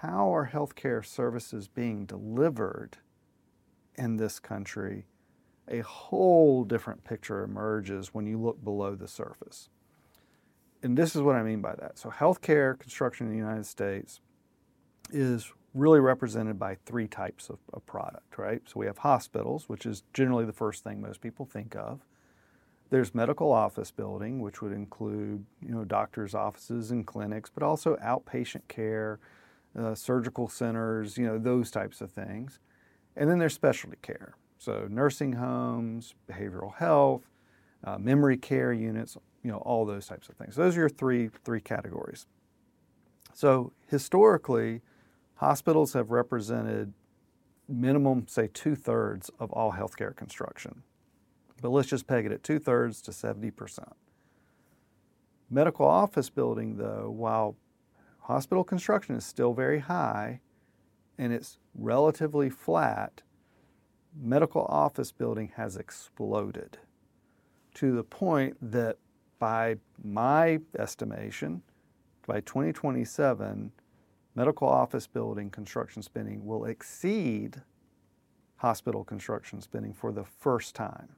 how 0.00 0.34
are 0.34 0.50
healthcare 0.52 1.04
services 1.04 1.68
being 1.68 2.04
delivered 2.04 2.98
in 3.94 4.16
this 4.16 4.38
country, 4.38 5.06
a 5.68 5.80
whole 5.80 6.64
different 6.64 7.04
picture 7.04 7.42
emerges 7.42 8.08
when 8.12 8.26
you 8.26 8.38
look 8.38 8.62
below 8.62 8.94
the 8.94 9.08
surface. 9.08 9.68
And 10.82 10.96
this 10.96 11.16
is 11.16 11.22
what 11.22 11.36
I 11.36 11.42
mean 11.42 11.60
by 11.60 11.74
that. 11.76 11.98
So, 11.98 12.10
healthcare 12.10 12.78
construction 12.78 13.26
in 13.26 13.32
the 13.32 13.38
United 13.38 13.66
States 13.66 14.20
is 15.10 15.52
really 15.76 16.00
represented 16.00 16.58
by 16.58 16.76
three 16.86 17.06
types 17.06 17.50
of, 17.50 17.58
of, 17.74 17.84
product, 17.84 18.38
right? 18.38 18.62
So 18.64 18.80
we 18.80 18.86
have 18.86 18.98
hospitals, 18.98 19.68
which 19.68 19.84
is 19.84 20.02
generally 20.14 20.46
the 20.46 20.52
first 20.52 20.82
thing 20.82 21.00
most 21.02 21.20
people 21.20 21.44
think 21.44 21.76
of. 21.76 22.00
There's 22.88 23.14
medical 23.14 23.52
office 23.52 23.90
building, 23.90 24.40
which 24.40 24.62
would 24.62 24.72
include, 24.72 25.44
you 25.60 25.74
know, 25.74 25.84
doctors' 25.84 26.34
offices 26.34 26.92
and 26.92 27.06
clinics, 27.06 27.50
but 27.52 27.62
also 27.62 27.96
outpatient 27.96 28.62
care, 28.68 29.18
uh, 29.78 29.94
surgical 29.94 30.48
centers, 30.48 31.18
you 31.18 31.26
know, 31.26 31.38
those 31.38 31.70
types 31.70 32.00
of 32.00 32.10
things. 32.10 32.58
And 33.14 33.28
then 33.28 33.38
there's 33.38 33.54
specialty 33.54 33.98
care, 34.00 34.34
so 34.58 34.86
nursing 34.88 35.34
homes, 35.34 36.14
behavioral 36.30 36.74
health, 36.74 37.22
uh, 37.84 37.98
memory 37.98 38.36
care 38.38 38.72
units, 38.72 39.16
you 39.42 39.50
know, 39.50 39.58
all 39.58 39.84
those 39.84 40.06
types 40.06 40.28
of 40.28 40.36
things. 40.36 40.54
So 40.54 40.62
those 40.62 40.76
are 40.76 40.80
your 40.80 40.88
three 40.88 41.30
three 41.44 41.60
categories. 41.60 42.26
So 43.34 43.72
historically, 43.88 44.80
Hospitals 45.36 45.92
have 45.92 46.10
represented 46.10 46.92
minimum, 47.68 48.26
say, 48.26 48.48
two 48.52 48.74
thirds 48.74 49.30
of 49.38 49.52
all 49.52 49.72
healthcare 49.72 50.14
construction. 50.14 50.82
But 51.60 51.70
let's 51.70 51.88
just 51.88 52.06
peg 52.06 52.26
it 52.26 52.32
at 52.32 52.42
two 52.42 52.58
thirds 52.58 53.02
to 53.02 53.10
70%. 53.10 53.92
Medical 55.50 55.86
office 55.86 56.30
building, 56.30 56.76
though, 56.76 57.10
while 57.10 57.56
hospital 58.20 58.64
construction 58.64 59.14
is 59.14 59.24
still 59.24 59.52
very 59.52 59.80
high 59.80 60.40
and 61.18 61.32
it's 61.32 61.58
relatively 61.74 62.50
flat, 62.50 63.22
medical 64.18 64.64
office 64.66 65.12
building 65.12 65.52
has 65.56 65.76
exploded 65.76 66.78
to 67.74 67.94
the 67.94 68.02
point 68.02 68.56
that 68.60 68.96
by 69.38 69.76
my 70.02 70.60
estimation, 70.78 71.62
by 72.26 72.40
2027, 72.40 73.70
medical 74.36 74.68
office 74.68 75.06
building 75.06 75.50
construction 75.50 76.02
spending 76.02 76.44
will 76.44 76.66
exceed 76.66 77.62
hospital 78.56 79.02
construction 79.02 79.60
spending 79.60 79.92
for 79.92 80.12
the 80.12 80.24
first 80.24 80.74
time. 80.74 81.08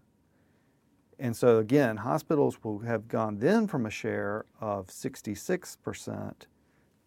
And 1.19 1.37
so, 1.37 1.59
again, 1.59 1.97
hospitals 1.97 2.63
will 2.63 2.79
have 2.81 3.09
gone 3.09 3.39
then 3.39 3.67
from 3.67 3.87
a 3.87 3.91
share 3.91 4.45
of 4.61 4.87
66% 4.87 6.33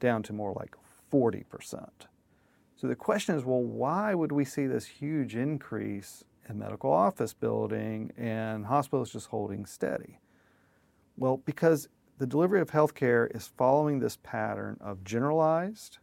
down 0.02 0.24
to 0.24 0.34
more 0.34 0.54
like 0.54 0.76
40%. 1.12 1.90
So 2.76 2.88
the 2.88 2.96
question 2.96 3.36
is 3.36 3.46
well, 3.46 3.62
why 3.62 4.14
would 4.14 4.32
we 4.32 4.44
see 4.44 4.68
this 4.68 4.86
huge 4.86 5.36
increase 5.36 6.26
in 6.50 6.58
medical 6.58 6.92
office 6.92 7.34
building 7.34 8.12
and 8.18 8.66
hospitals 8.66 9.12
just 9.12 9.28
holding 9.28 9.66
steady? 9.66 10.20
Well, 11.16 11.38
because 11.38 11.88
the 12.22 12.28
delivery 12.28 12.62
of 12.62 12.70
healthcare 12.70 13.36
is 13.36 13.48
following 13.58 13.98
this 13.98 14.20
pattern 14.22 14.78
of 14.80 15.04
generalized 15.04 15.98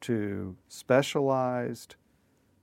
to 0.00 0.56
specialized 0.66 1.94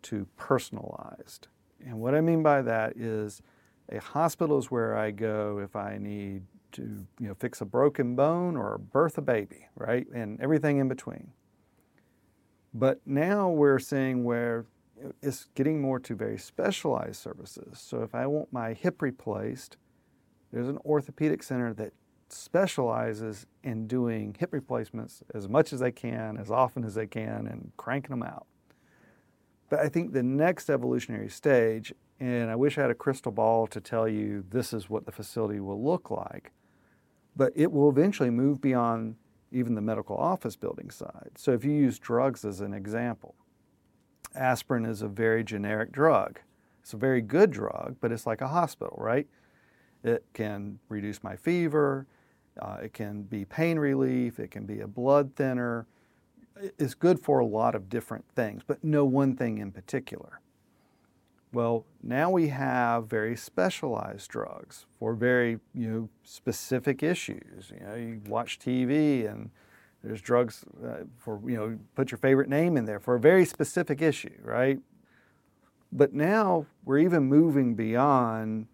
to 0.02 0.28
personalized. 0.36 1.48
And 1.86 1.98
what 2.02 2.14
I 2.14 2.20
mean 2.20 2.44
by 2.44 2.62
that 2.64 2.98
is 2.98 3.42
a 3.90 4.02
hospital 4.02 4.58
is 4.58 4.70
where 4.70 4.98
I 4.98 5.12
go 5.12 5.60
if 5.64 5.78
I 5.78 5.98
need 5.98 6.44
to 6.74 6.82
you 7.22 7.30
know, 7.30 7.36
fix 7.36 7.62
a 7.62 7.66
broken 7.66 8.18
bone 8.18 8.58
or 8.58 8.78
birth 8.78 9.18
a 9.18 9.22
baby, 9.22 9.70
right? 9.78 10.06
And 10.14 10.38
everything 10.42 10.80
in 10.80 10.90
between. 10.90 11.32
But 12.74 13.00
now 13.06 13.48
we're 13.48 13.80
seeing 13.80 14.26
where 14.26 14.66
it's 15.22 15.48
getting 15.56 15.80
more 15.80 16.02
to 16.02 16.16
very 16.16 16.38
specialized 16.38 17.22
services. 17.22 17.80
So 17.80 18.02
if 18.02 18.14
I 18.14 18.28
want 18.28 18.52
my 18.52 18.74
hip 18.74 19.02
replaced, 19.02 19.78
there's 20.52 20.68
an 20.68 20.80
orthopedic 20.80 21.44
center 21.44 21.74
that 21.76 21.94
specializes 22.30 23.46
in 23.64 23.88
doing 23.88 24.36
hip 24.38 24.54
replacements 24.54 25.24
as 25.34 25.48
much 25.48 25.74
as 25.74 25.80
they 25.80 25.92
can, 25.92 26.38
as 26.38 26.52
often 26.52 26.84
as 26.84 26.96
they 26.96 27.08
can, 27.08 27.48
and 27.48 27.72
cranking 27.78 28.12
them 28.12 28.24
out. 28.24 28.46
But 29.70 29.80
I 29.80 29.90
think 29.90 30.14
the 30.14 30.24
next 30.24 30.70
evolutionary 30.70 31.30
stage, 31.30 31.94
and 32.20 32.50
I 32.50 32.56
wish 32.56 32.78
I 32.78 32.82
had 32.82 32.92
a 32.92 32.96
crystal 32.96 33.32
ball 33.32 33.68
to 33.68 33.82
tell 33.82 34.08
you 34.08 34.44
this 34.50 34.74
is 34.74 34.90
what 34.90 35.06
the 35.06 35.12
facility 35.12 35.60
will 35.60 35.84
look 35.84 36.10
like, 36.10 36.52
but 37.36 37.52
it 37.56 37.72
will 37.72 37.90
eventually 37.90 38.30
move 38.30 38.62
beyond 38.62 39.16
even 39.52 39.76
the 39.76 39.82
medical 39.82 40.18
office 40.18 40.56
building 40.56 40.90
side. 40.90 41.32
So 41.36 41.52
if 41.52 41.64
you 41.64 41.72
use 41.72 42.00
drugs 42.00 42.44
as 42.44 42.62
an 42.62 42.74
example, 42.74 43.36
aspirin 44.36 44.86
is 44.86 45.02
a 45.02 45.08
very 45.08 45.44
generic 45.44 45.92
drug. 45.92 46.40
It's 46.82 46.94
a 46.94 46.98
very 46.98 47.22
good 47.22 47.52
drug, 47.52 47.98
but 48.00 48.12
it's 48.12 48.26
like 48.26 48.42
a 48.42 48.48
hospital, 48.48 48.98
right? 49.00 49.28
It 50.04 50.24
can 50.34 50.80
reduce 50.90 51.24
my 51.24 51.36
fever. 51.36 52.08
Uh, 52.60 52.78
it 52.84 52.94
can 52.94 53.24
be 53.24 53.46
pain 53.46 53.80
relief. 53.80 54.40
It 54.40 54.52
can 54.52 54.66
be 54.66 54.80
a 54.82 54.88
blood 54.88 55.36
thinner. 55.36 55.86
It's 56.78 56.94
good 56.94 57.20
for 57.20 57.40
a 57.40 57.46
lot 57.46 57.76
of 57.76 57.90
different 57.90 58.26
things, 58.36 58.64
but 58.66 58.84
no 58.84 59.06
one 59.06 59.36
thing 59.36 59.60
in 59.60 59.72
particular. 59.72 60.40
Well, 61.54 61.86
now 62.04 62.30
we 62.30 62.50
have 62.50 63.08
very 63.08 63.36
specialized 63.36 64.30
drugs 64.30 64.86
for 65.00 65.14
very 65.14 65.60
you 65.74 65.90
know 65.90 66.10
specific 66.24 67.04
issues. 67.04 67.72
You 67.74 67.86
know, 67.86 67.96
you 67.96 68.22
watch 68.28 68.60
TV 68.60 69.30
and 69.32 69.50
there's 70.04 70.22
drugs 70.22 70.66
uh, 70.86 71.04
for 71.18 71.40
you 71.46 71.56
know 71.56 71.80
put 71.96 72.12
your 72.12 72.18
favorite 72.18 72.50
name 72.50 72.76
in 72.78 72.86
there 72.86 73.00
for 73.00 73.16
a 73.16 73.20
very 73.20 73.46
specific 73.46 74.02
issue, 74.02 74.38
right? 74.44 74.80
But 75.92 76.14
now 76.14 76.66
we're 76.84 77.00
even 77.00 77.24
moving 77.24 77.76
beyond 77.76 78.68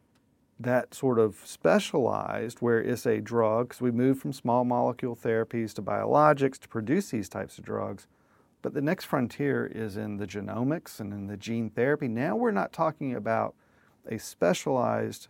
that 0.63 0.93
sort 0.93 1.19
of 1.19 1.37
specialized, 1.45 2.59
where 2.59 2.81
it's 2.81 3.05
a 3.05 3.21
drug, 3.21 3.69
because 3.69 3.81
we 3.81 3.91
moved 3.91 4.21
from 4.21 4.33
small 4.33 4.65
molecule 4.65 5.15
therapies 5.15 5.73
to 5.73 5.81
biologics 5.81 6.57
to 6.59 6.67
produce 6.67 7.11
these 7.11 7.29
types 7.29 7.57
of 7.57 7.65
drugs. 7.65 8.07
But 8.61 8.73
the 8.73 8.81
next 8.81 9.05
frontier 9.05 9.65
is 9.65 9.97
in 9.97 10.17
the 10.17 10.27
genomics 10.27 10.99
and 10.99 11.13
in 11.13 11.27
the 11.27 11.37
gene 11.37 11.69
therapy. 11.69 12.07
Now 12.07 12.35
we're 12.35 12.51
not 12.51 12.71
talking 12.73 13.13
about 13.13 13.55
a 14.09 14.17
specialized 14.17 15.27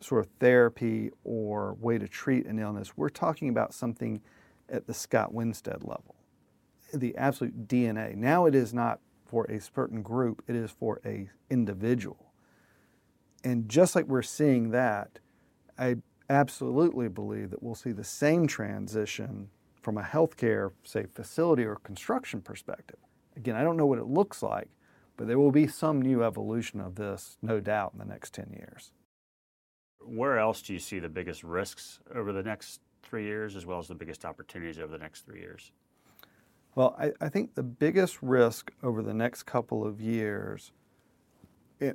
sort 0.00 0.24
of 0.24 0.30
therapy 0.38 1.10
or 1.24 1.74
way 1.80 1.98
to 1.98 2.08
treat 2.08 2.46
an 2.46 2.58
illness. 2.58 2.96
We're 2.96 3.08
talking 3.08 3.48
about 3.48 3.72
something 3.72 4.20
at 4.68 4.86
the 4.86 4.94
Scott 4.94 5.32
Winstead 5.32 5.82
level, 5.82 6.14
the 6.92 7.16
absolute 7.16 7.66
DNA. 7.68 8.16
Now 8.16 8.46
it 8.46 8.54
is 8.54 8.74
not 8.74 9.00
for 9.24 9.44
a 9.44 9.60
certain 9.60 10.02
group, 10.02 10.42
it 10.46 10.56
is 10.56 10.70
for 10.70 11.00
a 11.06 11.30
individual. 11.48 12.31
And 13.44 13.68
just 13.68 13.96
like 13.96 14.06
we're 14.06 14.22
seeing 14.22 14.70
that, 14.70 15.18
I 15.78 15.96
absolutely 16.30 17.08
believe 17.08 17.50
that 17.50 17.62
we'll 17.62 17.74
see 17.74 17.92
the 17.92 18.04
same 18.04 18.46
transition 18.46 19.48
from 19.80 19.98
a 19.98 20.02
healthcare, 20.02 20.70
say, 20.84 21.06
facility 21.12 21.64
or 21.64 21.76
construction 21.76 22.40
perspective. 22.40 22.98
Again, 23.36 23.56
I 23.56 23.62
don't 23.62 23.76
know 23.76 23.86
what 23.86 23.98
it 23.98 24.06
looks 24.06 24.42
like, 24.42 24.68
but 25.16 25.26
there 25.26 25.38
will 25.38 25.50
be 25.50 25.66
some 25.66 26.00
new 26.00 26.22
evolution 26.22 26.80
of 26.80 26.94
this, 26.94 27.36
no 27.42 27.60
doubt, 27.60 27.92
in 27.92 27.98
the 27.98 28.04
next 28.04 28.32
10 28.34 28.52
years. 28.52 28.92
Where 30.00 30.38
else 30.38 30.62
do 30.62 30.72
you 30.72 30.78
see 30.78 30.98
the 30.98 31.08
biggest 31.08 31.42
risks 31.42 32.00
over 32.14 32.32
the 32.32 32.42
next 32.42 32.80
three 33.02 33.24
years, 33.24 33.56
as 33.56 33.66
well 33.66 33.78
as 33.78 33.88
the 33.88 33.94
biggest 33.94 34.24
opportunities 34.24 34.78
over 34.78 34.92
the 34.92 34.98
next 34.98 35.26
three 35.26 35.40
years? 35.40 35.72
Well, 36.74 36.96
I, 36.98 37.12
I 37.20 37.28
think 37.28 37.54
the 37.54 37.62
biggest 37.62 38.22
risk 38.22 38.72
over 38.82 39.02
the 39.02 39.14
next 39.14 39.42
couple 39.42 39.84
of 39.84 40.00
years, 40.00 40.72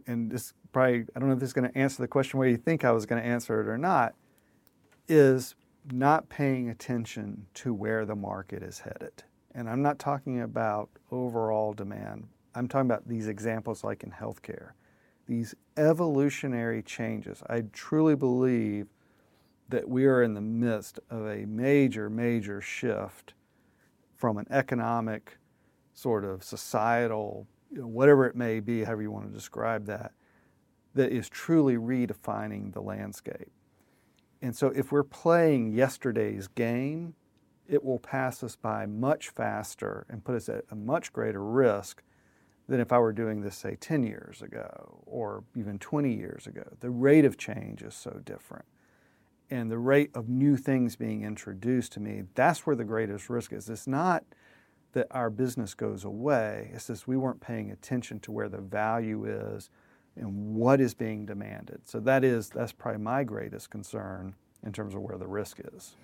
and, 0.05 0.29
this 0.29 0.53
probably, 0.71 1.05
I 1.15 1.19
don't 1.19 1.29
know 1.29 1.33
if 1.33 1.39
this 1.39 1.49
is 1.49 1.53
going 1.53 1.71
to 1.71 1.77
answer 1.77 2.01
the 2.01 2.07
question 2.07 2.39
where 2.39 2.47
you 2.47 2.57
think 2.57 2.83
I 2.83 2.91
was 2.91 3.05
going 3.05 3.21
to 3.21 3.27
answer 3.27 3.61
it 3.61 3.67
or 3.67 3.77
not, 3.77 4.15
is 5.07 5.55
not 5.91 6.27
paying 6.29 6.69
attention 6.69 7.45
to 7.55 7.73
where 7.73 8.05
the 8.05 8.15
market 8.15 8.61
is 8.61 8.79
headed. 8.79 9.23
And 9.55 9.69
I'm 9.69 9.81
not 9.81 9.99
talking 9.99 10.41
about 10.41 10.89
overall 11.11 11.73
demand. 11.73 12.27
I'm 12.53 12.67
talking 12.67 12.89
about 12.89 13.07
these 13.07 13.27
examples 13.27 13.83
like 13.83 14.03
in 14.03 14.11
healthcare. 14.11 14.71
These 15.27 15.55
evolutionary 15.77 16.83
changes. 16.83 17.41
I 17.49 17.63
truly 17.71 18.15
believe 18.15 18.87
that 19.69 19.87
we 19.87 20.05
are 20.05 20.23
in 20.23 20.33
the 20.33 20.41
midst 20.41 20.99
of 21.09 21.25
a 21.25 21.45
major, 21.45 22.09
major 22.09 22.61
shift 22.61 23.33
from 24.15 24.37
an 24.37 24.47
economic, 24.49 25.37
sort 25.93 26.23
of 26.23 26.43
societal, 26.43 27.47
you 27.71 27.81
know, 27.81 27.87
whatever 27.87 28.25
it 28.25 28.35
may 28.35 28.59
be, 28.59 28.83
however 28.83 29.01
you 29.01 29.11
want 29.11 29.27
to 29.27 29.33
describe 29.33 29.85
that, 29.85 30.13
that 30.95 31.11
is 31.11 31.29
truly 31.29 31.75
redefining 31.75 32.73
the 32.73 32.81
landscape. 32.81 33.51
And 34.41 34.55
so 34.55 34.67
if 34.67 34.91
we're 34.91 35.03
playing 35.03 35.73
yesterday's 35.73 36.47
game, 36.47 37.15
it 37.67 37.83
will 37.83 37.99
pass 37.99 38.43
us 38.43 38.55
by 38.55 38.85
much 38.85 39.29
faster 39.29 40.05
and 40.09 40.23
put 40.23 40.35
us 40.35 40.49
at 40.49 40.63
a 40.71 40.75
much 40.75 41.11
greater 41.11 41.43
risk 41.43 42.01
than 42.67 42.79
if 42.79 42.91
I 42.91 42.99
were 42.99 43.13
doing 43.13 43.41
this, 43.41 43.57
say, 43.57 43.75
10 43.79 44.03
years 44.03 44.41
ago 44.41 45.01
or 45.05 45.43
even 45.55 45.79
20 45.79 46.13
years 46.13 46.47
ago. 46.47 46.63
The 46.79 46.89
rate 46.89 47.25
of 47.25 47.37
change 47.37 47.81
is 47.81 47.95
so 47.95 48.21
different. 48.25 48.65
And 49.49 49.71
the 49.71 49.77
rate 49.77 50.11
of 50.13 50.27
new 50.27 50.57
things 50.57 50.97
being 50.97 51.23
introduced 51.23 51.93
to 51.93 52.01
me, 52.01 52.23
that's 52.35 52.65
where 52.65 52.75
the 52.75 52.83
greatest 52.83 53.29
risk 53.29 53.53
is. 53.53 53.69
It's 53.69 53.87
not 53.87 54.23
that 54.97 55.07
our 55.11 55.29
business 55.29 55.75
goes 55.75 56.03
away, 56.03 56.71
it's 56.73 56.87
just 56.87 57.07
we 57.07 57.17
weren't 57.17 57.39
paying 57.39 57.69
attention 57.69 58.19
to 58.21 58.31
where 58.31 58.49
the 58.49 58.57
value 58.57 59.25
is 59.25 59.69
and 60.15 60.55
what 60.55 60.81
is 60.81 60.95
being 60.95 61.23
demanded. 61.23 61.81
So 61.85 61.99
that 61.99 62.23
is 62.23 62.49
that's 62.49 62.71
probably 62.71 63.01
my 63.01 63.23
greatest 63.23 63.69
concern 63.69 64.33
in 64.65 64.73
terms 64.73 64.95
of 64.95 65.01
where 65.01 65.19
the 65.19 65.27
risk 65.27 65.59
is. 65.75 65.95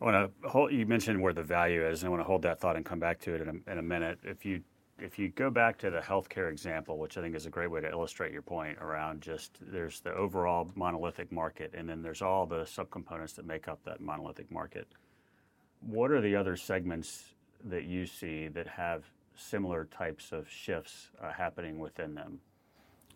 I 0.00 0.04
want 0.04 0.32
to 0.42 0.48
hold, 0.48 0.72
you 0.72 0.86
mentioned 0.86 1.20
where 1.20 1.32
the 1.32 1.42
value 1.42 1.84
is, 1.84 2.02
and 2.02 2.08
I 2.08 2.10
want 2.10 2.20
to 2.20 2.24
hold 2.24 2.42
that 2.42 2.60
thought 2.60 2.76
and 2.76 2.84
come 2.84 3.00
back 3.00 3.18
to 3.22 3.34
it 3.34 3.40
in 3.40 3.48
a, 3.48 3.72
in 3.72 3.78
a 3.78 3.82
minute. 3.82 4.20
If 4.22 4.44
you 4.44 4.62
if 4.98 5.18
you 5.18 5.28
go 5.30 5.50
back 5.50 5.76
to 5.78 5.90
the 5.90 5.98
healthcare 5.98 6.48
example, 6.48 6.98
which 6.98 7.18
I 7.18 7.20
think 7.20 7.34
is 7.34 7.46
a 7.46 7.50
great 7.50 7.70
way 7.70 7.80
to 7.80 7.90
illustrate 7.90 8.32
your 8.32 8.42
point 8.42 8.78
around 8.78 9.22
just 9.22 9.58
there's 9.60 10.00
the 10.00 10.14
overall 10.14 10.70
monolithic 10.76 11.32
market, 11.32 11.74
and 11.76 11.88
then 11.88 12.00
there's 12.00 12.22
all 12.22 12.46
the 12.46 12.62
subcomponents 12.62 13.34
that 13.34 13.44
make 13.44 13.66
up 13.66 13.80
that 13.86 14.00
monolithic 14.00 14.52
market. 14.52 14.86
What 15.80 16.12
are 16.12 16.20
the 16.20 16.36
other 16.36 16.56
segments 16.56 17.35
that 17.66 17.84
you 17.84 18.06
see 18.06 18.48
that 18.48 18.66
have 18.66 19.04
similar 19.34 19.84
types 19.84 20.32
of 20.32 20.48
shifts 20.48 21.10
uh, 21.22 21.32
happening 21.32 21.78
within 21.78 22.14
them? 22.14 22.40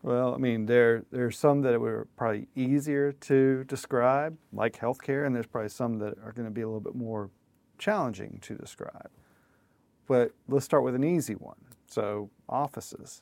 Well, 0.03 0.33
I 0.33 0.37
mean, 0.37 0.65
there 0.65 1.03
there's 1.11 1.37
some 1.37 1.61
that 1.61 1.79
were 1.79 2.07
probably 2.17 2.47
easier 2.55 3.11
to 3.11 3.63
describe, 3.65 4.37
like 4.51 4.77
healthcare, 4.77 5.25
and 5.25 5.35
there's 5.35 5.45
probably 5.45 5.69
some 5.69 5.99
that 5.99 6.15
are 6.23 6.31
going 6.31 6.47
to 6.47 6.51
be 6.51 6.61
a 6.61 6.67
little 6.67 6.79
bit 6.79 6.95
more 6.95 7.29
challenging 7.77 8.39
to 8.41 8.55
describe. 8.55 9.09
But 10.07 10.31
let's 10.47 10.65
start 10.65 10.83
with 10.83 10.95
an 10.95 11.03
easy 11.03 11.35
one. 11.35 11.57
So, 11.87 12.29
offices. 12.49 13.21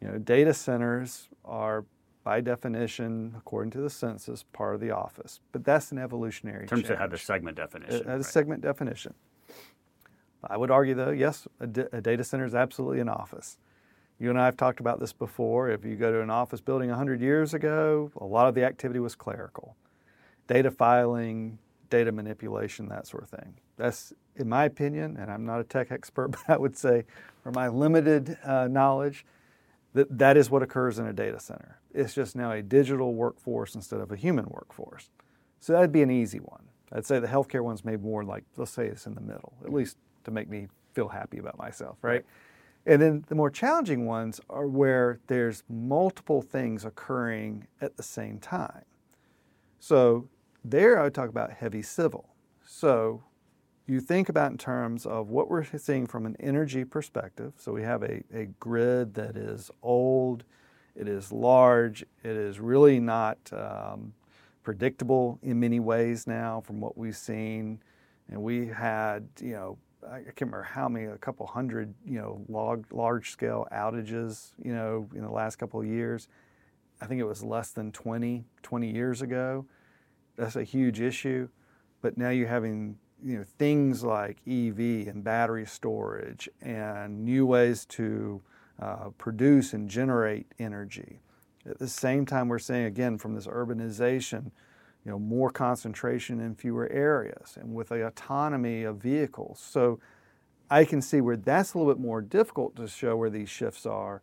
You 0.00 0.08
know, 0.08 0.18
data 0.18 0.54
centers 0.54 1.28
are 1.44 1.84
by 2.22 2.40
definition, 2.40 3.34
according 3.36 3.70
to 3.72 3.80
the 3.80 3.90
census, 3.90 4.44
part 4.52 4.74
of 4.74 4.80
the 4.80 4.90
office. 4.90 5.40
But 5.52 5.64
that's 5.64 5.92
an 5.92 5.98
evolutionary 5.98 6.62
in 6.62 6.68
terms 6.68 6.82
change. 6.82 6.90
of 6.90 6.98
how 6.98 7.06
the 7.06 7.18
segment 7.18 7.56
definition. 7.56 7.94
It 7.94 8.06
has 8.06 8.06
right. 8.06 8.20
a 8.20 8.24
segment 8.24 8.62
definition. 8.62 9.14
I 10.44 10.56
would 10.56 10.70
argue, 10.70 10.94
though, 10.94 11.10
yes, 11.10 11.46
a, 11.60 11.64
a 11.92 12.00
data 12.00 12.24
center 12.24 12.44
is 12.44 12.54
absolutely 12.54 13.00
an 13.00 13.08
office. 13.08 13.58
You 14.18 14.30
and 14.30 14.40
I 14.40 14.46
have 14.46 14.56
talked 14.56 14.80
about 14.80 14.98
this 14.98 15.12
before. 15.12 15.68
If 15.68 15.84
you 15.84 15.96
go 15.96 16.10
to 16.10 16.22
an 16.22 16.30
office 16.30 16.60
building 16.60 16.88
100 16.88 17.20
years 17.20 17.52
ago, 17.52 18.10
a 18.16 18.24
lot 18.24 18.48
of 18.48 18.54
the 18.54 18.64
activity 18.64 19.00
was 19.00 19.14
clerical 19.14 19.76
data 20.46 20.70
filing, 20.70 21.58
data 21.90 22.12
manipulation, 22.12 22.88
that 22.88 23.06
sort 23.06 23.24
of 23.24 23.28
thing. 23.28 23.54
That's, 23.76 24.12
in 24.36 24.48
my 24.48 24.64
opinion, 24.64 25.16
and 25.16 25.28
I'm 25.28 25.44
not 25.44 25.60
a 25.60 25.64
tech 25.64 25.90
expert, 25.90 26.28
but 26.30 26.40
I 26.48 26.56
would 26.56 26.76
say, 26.76 27.04
from 27.42 27.54
my 27.54 27.68
limited 27.68 28.38
uh, 28.44 28.68
knowledge, 28.68 29.26
that 29.94 30.18
that 30.18 30.36
is 30.36 30.50
what 30.50 30.62
occurs 30.62 30.98
in 30.98 31.06
a 31.06 31.12
data 31.12 31.40
center. 31.40 31.80
It's 31.92 32.14
just 32.14 32.36
now 32.36 32.52
a 32.52 32.62
digital 32.62 33.14
workforce 33.14 33.74
instead 33.74 34.00
of 34.00 34.12
a 34.12 34.16
human 34.16 34.46
workforce. 34.48 35.10
So 35.58 35.72
that'd 35.72 35.92
be 35.92 36.02
an 36.02 36.10
easy 36.10 36.38
one. 36.38 36.64
I'd 36.92 37.06
say 37.06 37.18
the 37.18 37.26
healthcare 37.26 37.62
one's 37.62 37.84
maybe 37.84 38.02
more 38.02 38.22
like, 38.22 38.44
let's 38.56 38.70
say 38.70 38.86
it's 38.86 39.06
in 39.06 39.14
the 39.14 39.20
middle, 39.20 39.54
at 39.64 39.72
least 39.72 39.96
to 40.26 40.30
make 40.30 40.48
me 40.48 40.68
feel 40.92 41.08
happy 41.08 41.38
about 41.38 41.58
myself, 41.58 41.96
right? 42.02 42.24
And 42.86 43.02
then 43.02 43.24
the 43.28 43.34
more 43.34 43.50
challenging 43.50 44.06
ones 44.06 44.40
are 44.48 44.68
where 44.68 45.18
there's 45.26 45.64
multiple 45.68 46.40
things 46.40 46.84
occurring 46.84 47.66
at 47.80 47.96
the 47.96 48.02
same 48.02 48.38
time. 48.38 48.84
So 49.80 50.28
there 50.64 50.98
I 50.98 51.04
would 51.04 51.14
talk 51.14 51.28
about 51.28 51.50
heavy 51.50 51.82
civil. 51.82 52.28
So 52.64 53.24
you 53.86 54.00
think 54.00 54.28
about 54.28 54.52
in 54.52 54.58
terms 54.58 55.06
of 55.06 55.30
what 55.30 55.48
we're 55.50 55.64
seeing 55.64 56.06
from 56.06 56.26
an 56.26 56.36
energy 56.40 56.84
perspective. 56.84 57.52
So 57.56 57.72
we 57.72 57.82
have 57.82 58.02
a, 58.02 58.22
a 58.32 58.46
grid 58.60 59.14
that 59.14 59.36
is 59.36 59.70
old, 59.82 60.44
it 60.94 61.08
is 61.08 61.30
large, 61.30 62.02
it 62.22 62.36
is 62.36 62.58
really 62.58 63.00
not 63.00 63.38
um, 63.52 64.12
predictable 64.62 65.38
in 65.42 65.60
many 65.60 65.78
ways 65.78 66.26
now 66.26 66.60
from 66.60 66.80
what 66.80 66.96
we've 66.96 67.16
seen. 67.16 67.80
And 68.28 68.42
we 68.42 68.66
had, 68.66 69.28
you 69.40 69.52
know, 69.52 69.78
I 70.10 70.18
can't 70.18 70.42
remember 70.42 70.62
how 70.62 70.88
many, 70.88 71.06
a 71.06 71.18
couple 71.18 71.46
hundred, 71.46 71.92
you 72.04 72.18
know, 72.18 72.44
log, 72.48 72.86
large 72.92 73.30
scale 73.30 73.66
outages, 73.72 74.52
you 74.62 74.72
know, 74.72 75.08
in 75.14 75.22
the 75.22 75.30
last 75.30 75.56
couple 75.56 75.80
of 75.80 75.86
years. 75.86 76.28
I 77.00 77.06
think 77.06 77.20
it 77.20 77.24
was 77.24 77.42
less 77.42 77.70
than 77.70 77.92
20, 77.92 78.44
20 78.62 78.90
years 78.90 79.22
ago. 79.22 79.66
That's 80.36 80.56
a 80.56 80.64
huge 80.64 81.00
issue. 81.00 81.48
But 82.02 82.16
now 82.16 82.30
you're 82.30 82.48
having, 82.48 82.98
you 83.22 83.38
know, 83.38 83.44
things 83.58 84.04
like 84.04 84.38
EV 84.46 85.08
and 85.08 85.24
battery 85.24 85.66
storage 85.66 86.48
and 86.62 87.24
new 87.24 87.44
ways 87.46 87.84
to 87.86 88.42
uh, 88.80 89.10
produce 89.18 89.72
and 89.72 89.88
generate 89.88 90.46
energy. 90.58 91.20
At 91.68 91.78
the 91.78 91.88
same 91.88 92.26
time, 92.26 92.48
we're 92.48 92.58
seeing 92.58 92.84
again 92.84 93.18
from 93.18 93.34
this 93.34 93.46
urbanization, 93.46 94.52
you 95.06 95.12
know, 95.12 95.20
more 95.20 95.50
concentration 95.50 96.40
in 96.40 96.56
fewer 96.56 96.90
areas 96.90 97.56
and 97.60 97.72
with 97.72 97.90
the 97.90 98.04
autonomy 98.04 98.82
of 98.82 98.96
vehicles. 98.96 99.60
So 99.60 100.00
I 100.68 100.84
can 100.84 101.00
see 101.00 101.20
where 101.20 101.36
that's 101.36 101.74
a 101.74 101.78
little 101.78 101.94
bit 101.94 102.00
more 102.00 102.20
difficult 102.20 102.74
to 102.74 102.88
show 102.88 103.16
where 103.16 103.30
these 103.30 103.48
shifts 103.48 103.86
are 103.86 104.22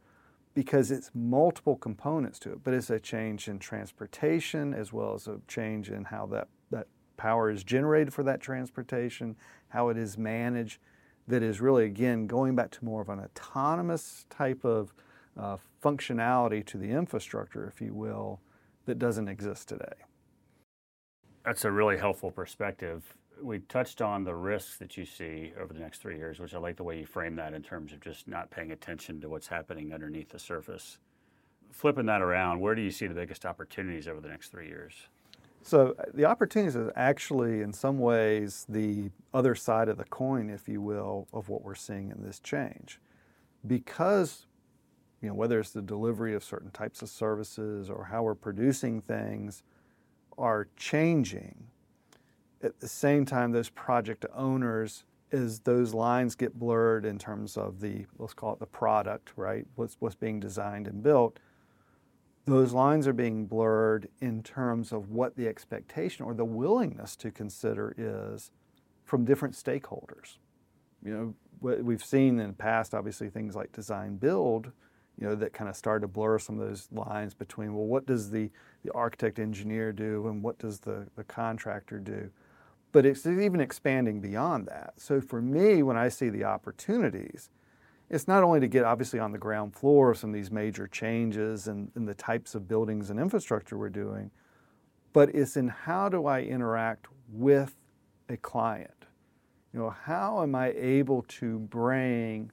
because 0.54 0.92
it's 0.92 1.10
multiple 1.16 1.78
components 1.78 2.38
to 2.40 2.52
it. 2.52 2.66
But 2.66 2.74
it's 2.74 2.90
a 2.90 3.00
change 3.00 3.48
in 3.48 3.60
transportation 3.60 4.74
as 4.74 4.92
well 4.92 5.14
as 5.14 5.28
a 5.28 5.40
change 5.48 5.90
in 5.90 6.04
how 6.04 6.26
that, 6.28 6.50
that 6.70 6.88
power 7.16 7.50
is 7.50 7.64
generated 7.64 8.14
for 8.14 8.24
that 8.24 8.42
transportation, 8.42 9.38
how 9.70 9.88
it 9.88 9.98
is 9.98 10.18
managed, 10.18 10.80
that 11.30 11.42
is 11.42 11.62
really, 11.62 11.86
again, 11.86 12.28
going 12.28 12.58
back 12.58 12.72
to 12.72 12.84
more 12.84 13.02
of 13.02 13.08
an 13.08 13.22
autonomous 13.22 14.26
type 14.30 14.66
of 14.66 14.94
uh, 15.40 15.56
functionality 15.82 16.66
to 16.66 16.78
the 16.78 16.90
infrastructure, 16.90 17.72
if 17.74 17.80
you 17.80 17.94
will, 17.94 18.42
that 18.86 19.00
doesn't 19.00 19.30
exist 19.30 19.70
today. 19.70 19.94
That's 21.46 21.66
a 21.66 21.72
really 21.72 21.98
helpful 21.98 22.32
perspective. 22.32 23.04
We 23.42 23.60
touched 23.60 24.02
on 24.02 24.24
the 24.24 24.34
risks 24.34 24.78
that 24.78 24.96
you 24.96 25.06
see 25.06 25.52
over 25.60 25.74
the 25.74 25.80
next 25.80 26.02
three 26.02 26.18
years, 26.18 26.40
which 26.40 26.54
I 26.54 26.58
like 26.60 26.78
the 26.78 26.84
way 26.84 27.00
you 27.00 27.06
frame 27.06 27.36
that 27.36 27.54
in 27.54 27.62
terms 27.62 27.92
of 27.92 28.00
just 28.00 28.28
not 28.30 28.50
paying 28.50 28.72
attention 28.72 29.20
to 29.22 29.30
what's 29.30 29.48
happening 29.48 29.94
underneath 29.94 30.30
the 30.30 30.40
surface. 30.40 31.00
Flipping 31.72 32.06
that 32.06 32.22
around, 32.22 32.62
where 32.62 32.76
do 32.76 32.82
you 32.82 32.92
see 32.92 33.08
the 33.08 33.14
biggest 33.14 33.46
opportunities 33.46 34.08
over 34.08 34.22
the 34.22 34.30
next 34.30 34.50
three 34.50 34.68
years? 34.68 34.94
So 35.64 35.96
the 36.14 36.26
opportunities 36.26 36.76
is 36.76 36.90
actually, 36.96 37.62
in 37.62 37.74
some 37.74 37.98
ways, 38.00 38.66
the 38.70 39.10
other 39.34 39.56
side 39.56 39.90
of 39.90 39.98
the 39.98 40.06
coin, 40.06 40.50
if 40.50 40.70
you 40.70 40.82
will, 40.82 41.28
of 41.34 41.50
what 41.50 41.64
we're 41.64 41.76
seeing 41.76 42.12
in 42.12 42.24
this 42.24 42.40
change, 42.40 43.00
because 43.66 44.46
you 45.22 45.30
know 45.30 45.36
whether 45.36 45.60
it's 45.60 45.72
the 45.72 45.82
delivery 45.82 46.36
of 46.36 46.44
certain 46.44 46.72
types 46.72 47.02
of 47.02 47.10
services 47.10 47.90
or 47.90 48.06
how 48.06 48.24
we're 48.24 48.36
producing 48.36 49.02
things 49.02 49.64
are 50.38 50.68
changing. 50.76 51.68
at 52.64 52.80
the 52.80 52.88
same 52.88 53.26
time, 53.26 53.52
those 53.52 53.70
project 53.70 54.26
owners, 54.34 55.04
as 55.32 55.60
those 55.60 55.94
lines 55.94 56.36
get 56.36 56.58
blurred 56.58 57.06
in 57.06 57.18
terms 57.18 57.58
of 57.58 57.82
the, 57.82 58.06
let's 58.18 58.34
call 58.34 58.54
it 58.54 58.60
the 58.60 58.66
product, 58.66 59.34
right? 59.36 59.66
What's, 59.76 59.98
what's 60.00 60.16
being 60.16 60.40
designed 60.40 60.88
and 60.88 61.04
built, 61.04 61.40
those 62.46 62.74
lines 62.74 63.08
are 63.08 63.14
being 63.14 63.46
blurred 63.46 64.08
in 64.22 64.44
terms 64.44 64.92
of 64.92 65.10
what 65.10 65.36
the 65.36 65.48
expectation 65.48 66.26
or 66.26 66.34
the 66.34 66.46
willingness 66.46 67.16
to 67.18 67.32
consider 67.32 67.94
is 67.98 68.52
from 69.04 69.26
different 69.26 69.56
stakeholders. 69.56 70.38
You 71.04 71.14
know, 71.14 71.36
what 71.60 71.84
we've 71.84 72.04
seen 72.04 72.40
in 72.40 72.48
the 72.48 72.54
past, 72.54 72.94
obviously, 72.94 73.30
things 73.30 73.56
like 73.56 73.72
design 73.72 74.18
build, 74.18 74.72
you 75.20 75.28
know, 75.28 75.36
that 75.36 75.54
kind 75.54 75.70
of 75.70 75.76
started 75.76 76.02
to 76.02 76.08
blur 76.08 76.40
some 76.40 76.60
of 76.60 76.68
those 76.68 76.88
lines 76.92 77.34
between, 77.34 77.74
well, 77.74 77.86
what 77.86 78.06
does 78.06 78.32
the, 78.32 78.50
the 78.84 78.92
architect 78.94 79.40
engineer 79.40 79.92
do 79.92 80.28
and 80.28 80.42
what 80.42 80.58
does 80.58 80.80
the, 80.80 81.08
the 81.16 81.24
contractor 81.24 82.00
do? 82.00 82.30
But 82.92 83.06
it's 83.06 83.26
even 83.26 83.60
expanding 83.60 84.22
beyond 84.22 84.68
that. 84.68 84.94
So 84.98 85.22
for 85.22 85.42
me, 85.42 85.84
when 85.84 85.98
I 85.98 86.10
see 86.10 86.30
the 86.30 86.44
opportunities, 86.44 87.50
it's 88.10 88.28
not 88.28 88.44
only 88.44 88.60
to 88.60 88.68
get 88.68 88.84
obviously 88.84 89.20
on 89.20 89.32
the 89.32 89.38
ground 89.38 89.76
floor 89.76 90.12
of 90.12 90.18
some 90.18 90.32
of 90.32 90.34
these 90.36 90.52
major 90.52 90.88
changes 90.88 91.68
and, 91.68 91.92
and 91.96 92.08
the 92.08 92.14
types 92.14 92.54
of 92.54 92.68
buildings 92.68 93.10
and 93.10 93.20
infrastructure 93.20 93.78
we're 93.78 93.90
doing, 93.90 94.30
but 95.14 95.34
it's 95.34 95.58
in 95.58 95.68
how 95.68 96.10
do 96.10 96.26
I 96.26 96.42
interact 96.42 97.08
with 97.32 97.76
a 98.30 98.38
client? 98.38 99.06
You 99.74 99.80
know, 99.80 99.90
how 99.90 100.44
am 100.44 100.54
I 100.54 100.72
able 100.72 101.24
to 101.30 101.60
bring 101.60 102.52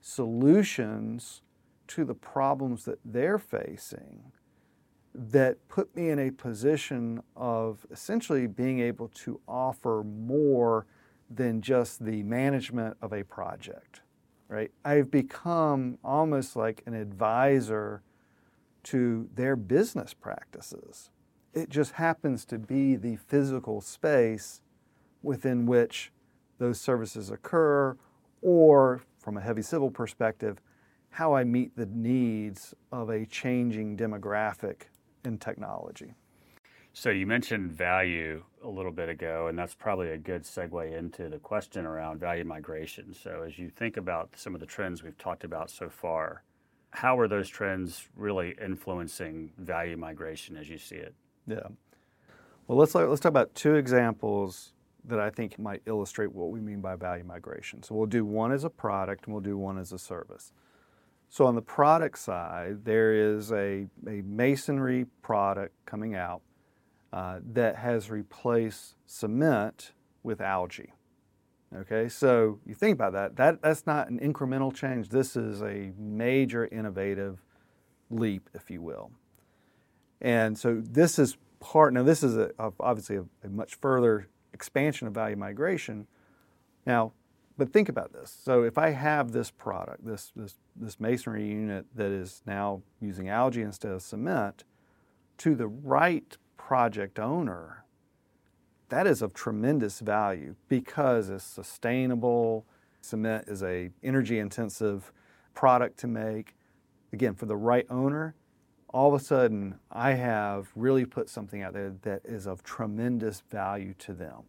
solutions 0.00 1.42
to 1.94 2.04
the 2.04 2.14
problems 2.14 2.84
that 2.84 2.98
they're 3.04 3.38
facing 3.38 4.32
that 5.14 5.68
put 5.68 5.94
me 5.94 6.08
in 6.08 6.18
a 6.18 6.30
position 6.30 7.22
of 7.36 7.86
essentially 7.90 8.46
being 8.46 8.80
able 8.80 9.08
to 9.08 9.40
offer 9.46 10.02
more 10.04 10.86
than 11.28 11.60
just 11.60 12.04
the 12.04 12.22
management 12.22 12.96
of 13.02 13.12
a 13.12 13.22
project 13.24 14.00
right? 14.52 14.70
I've 14.84 15.10
become 15.10 15.96
almost 16.04 16.56
like 16.56 16.82
an 16.84 16.92
advisor 16.92 18.02
to 18.84 19.30
their 19.34 19.56
business 19.56 20.12
practices. 20.12 21.08
It 21.54 21.70
just 21.70 21.92
happens 21.92 22.44
to 22.46 22.58
be 22.58 22.94
the 22.94 23.16
physical 23.16 23.80
space 23.80 24.60
within 25.22 25.64
which 25.64 26.12
those 26.58 26.78
services 26.78 27.30
occur, 27.30 27.96
or 28.42 29.00
from 29.18 29.38
a 29.38 29.40
heavy 29.40 29.62
civil 29.62 29.90
perspective, 29.90 30.60
how 31.12 31.34
I 31.34 31.44
meet 31.44 31.76
the 31.76 31.86
needs 31.86 32.74
of 32.90 33.10
a 33.10 33.26
changing 33.26 33.98
demographic 33.98 34.84
in 35.24 35.36
technology. 35.36 36.14
So 36.94 37.10
you 37.10 37.26
mentioned 37.26 37.70
value 37.70 38.42
a 38.64 38.68
little 38.68 38.90
bit 38.90 39.10
ago, 39.10 39.46
and 39.48 39.58
that's 39.58 39.74
probably 39.74 40.10
a 40.10 40.18
good 40.18 40.42
segue 40.42 40.96
into 40.96 41.28
the 41.28 41.38
question 41.38 41.84
around 41.84 42.18
value 42.18 42.44
migration. 42.44 43.14
So 43.14 43.44
as 43.46 43.58
you 43.58 43.68
think 43.68 43.98
about 43.98 44.30
some 44.36 44.54
of 44.54 44.60
the 44.60 44.66
trends 44.66 45.02
we've 45.02 45.16
talked 45.18 45.44
about 45.44 45.70
so 45.70 45.90
far, 45.90 46.44
how 46.90 47.18
are 47.18 47.28
those 47.28 47.48
trends 47.48 48.08
really 48.16 48.54
influencing 48.62 49.52
value 49.58 49.98
migration 49.98 50.56
as 50.56 50.68
you 50.70 50.78
see 50.78 50.96
it? 50.96 51.14
Yeah. 51.46 51.68
Well, 52.66 52.78
let's 52.78 52.94
let's 52.94 53.20
talk 53.20 53.30
about 53.30 53.54
two 53.54 53.74
examples 53.74 54.72
that 55.04 55.18
I 55.18 55.28
think 55.28 55.58
might 55.58 55.82
illustrate 55.84 56.32
what 56.32 56.50
we 56.50 56.60
mean 56.60 56.80
by 56.80 56.96
value 56.96 57.24
migration. 57.24 57.82
So 57.82 57.94
we'll 57.94 58.06
do 58.06 58.24
one 58.24 58.52
as 58.52 58.64
a 58.64 58.70
product 58.70 59.26
and 59.26 59.34
we'll 59.34 59.42
do 59.42 59.58
one 59.58 59.78
as 59.78 59.92
a 59.92 59.98
service. 59.98 60.52
So 61.32 61.46
on 61.46 61.54
the 61.54 61.62
product 61.62 62.18
side, 62.18 62.84
there 62.84 63.14
is 63.14 63.52
a, 63.52 63.86
a 64.06 64.20
masonry 64.22 65.06
product 65.22 65.74
coming 65.86 66.14
out 66.14 66.42
uh, 67.10 67.38
that 67.54 67.76
has 67.76 68.10
replaced 68.10 68.96
cement 69.06 69.92
with 70.22 70.42
algae. 70.42 70.92
Okay, 71.74 72.10
so 72.10 72.58
you 72.66 72.74
think 72.74 72.92
about 72.92 73.14
that, 73.14 73.36
that, 73.36 73.62
that's 73.62 73.86
not 73.86 74.10
an 74.10 74.20
incremental 74.20 74.74
change. 74.74 75.08
This 75.08 75.34
is 75.34 75.62
a 75.62 75.92
major 75.96 76.66
innovative 76.66 77.38
leap, 78.10 78.50
if 78.52 78.70
you 78.70 78.82
will. 78.82 79.10
And 80.20 80.58
so 80.58 80.82
this 80.84 81.18
is 81.18 81.38
part, 81.60 81.94
now 81.94 82.02
this 82.02 82.22
is 82.22 82.36
a, 82.36 82.50
obviously 82.78 83.16
a, 83.16 83.24
a 83.42 83.48
much 83.48 83.76
further 83.76 84.28
expansion 84.52 85.08
of 85.08 85.14
value 85.14 85.36
migration. 85.36 86.06
Now, 86.84 87.14
but 87.62 87.72
think 87.72 87.88
about 87.88 88.12
this. 88.12 88.36
So 88.42 88.64
if 88.64 88.76
I 88.76 88.90
have 88.90 89.30
this 89.30 89.52
product, 89.52 90.04
this, 90.04 90.32
this, 90.34 90.56
this 90.74 90.98
masonry 90.98 91.46
unit 91.46 91.86
that 91.94 92.10
is 92.10 92.42
now 92.44 92.82
using 93.00 93.28
algae 93.28 93.62
instead 93.62 93.92
of 93.92 94.02
cement, 94.02 94.64
to 95.38 95.54
the 95.54 95.68
right 95.68 96.36
project 96.56 97.20
owner, 97.20 97.84
that 98.88 99.06
is 99.06 99.22
of 99.22 99.32
tremendous 99.32 100.00
value 100.00 100.56
because 100.68 101.28
it's 101.28 101.44
sustainable. 101.44 102.66
Cement 103.00 103.44
is 103.46 103.62
a 103.62 103.90
energy 104.02 104.40
intensive 104.40 105.12
product 105.54 106.00
to 106.00 106.08
make. 106.08 106.56
Again, 107.12 107.36
for 107.36 107.46
the 107.46 107.56
right 107.56 107.86
owner, 107.88 108.34
all 108.88 109.14
of 109.14 109.20
a 109.20 109.24
sudden 109.24 109.78
I 109.88 110.14
have 110.14 110.72
really 110.74 111.04
put 111.04 111.28
something 111.28 111.62
out 111.62 111.74
there 111.74 111.94
that 112.02 112.22
is 112.24 112.48
of 112.48 112.64
tremendous 112.64 113.44
value 113.48 113.94
to 114.00 114.14
them. 114.14 114.48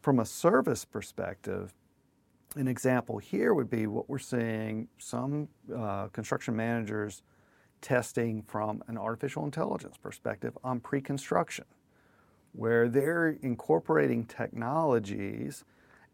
From 0.00 0.18
a 0.18 0.24
service 0.24 0.86
perspective, 0.86 1.74
an 2.56 2.68
example 2.68 3.18
here 3.18 3.54
would 3.54 3.70
be 3.70 3.86
what 3.86 4.08
we're 4.08 4.18
seeing 4.18 4.88
some 4.98 5.48
uh, 5.74 6.08
construction 6.08 6.56
managers 6.56 7.22
testing 7.80 8.42
from 8.42 8.82
an 8.88 8.98
artificial 8.98 9.44
intelligence 9.44 9.96
perspective 9.96 10.56
on 10.62 10.80
pre 10.80 11.00
construction, 11.00 11.64
where 12.52 12.88
they're 12.88 13.30
incorporating 13.42 14.24
technologies, 14.26 15.64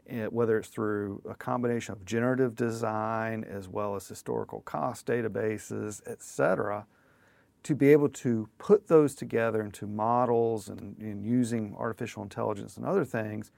eh, 0.09 0.27
whether 0.27 0.59
it's 0.59 0.68
through 0.68 1.22
a 1.29 1.35
combination 1.35 1.92
of 1.92 2.05
generative 2.05 2.55
design 2.55 3.44
as 3.44 3.68
well 3.68 3.96
as 3.96 4.07
historical 4.07 4.61
cost 4.61 5.07
databases, 5.07 6.03
et 6.07 6.22
cetera, 6.22 6.87
to 7.62 7.75
be 7.75 7.90
able 7.90 8.09
to 8.09 8.49
put 8.59 8.87
those 8.87 9.14
together 9.14 9.62
into 9.62 9.87
models 9.87 10.68
and, 10.68 10.96
and 10.99 11.25
using 11.25 11.75
artificial 11.77 12.22
intelligence 12.22 12.77
and 12.77 12.87
other 12.87 13.05
things 13.05 13.51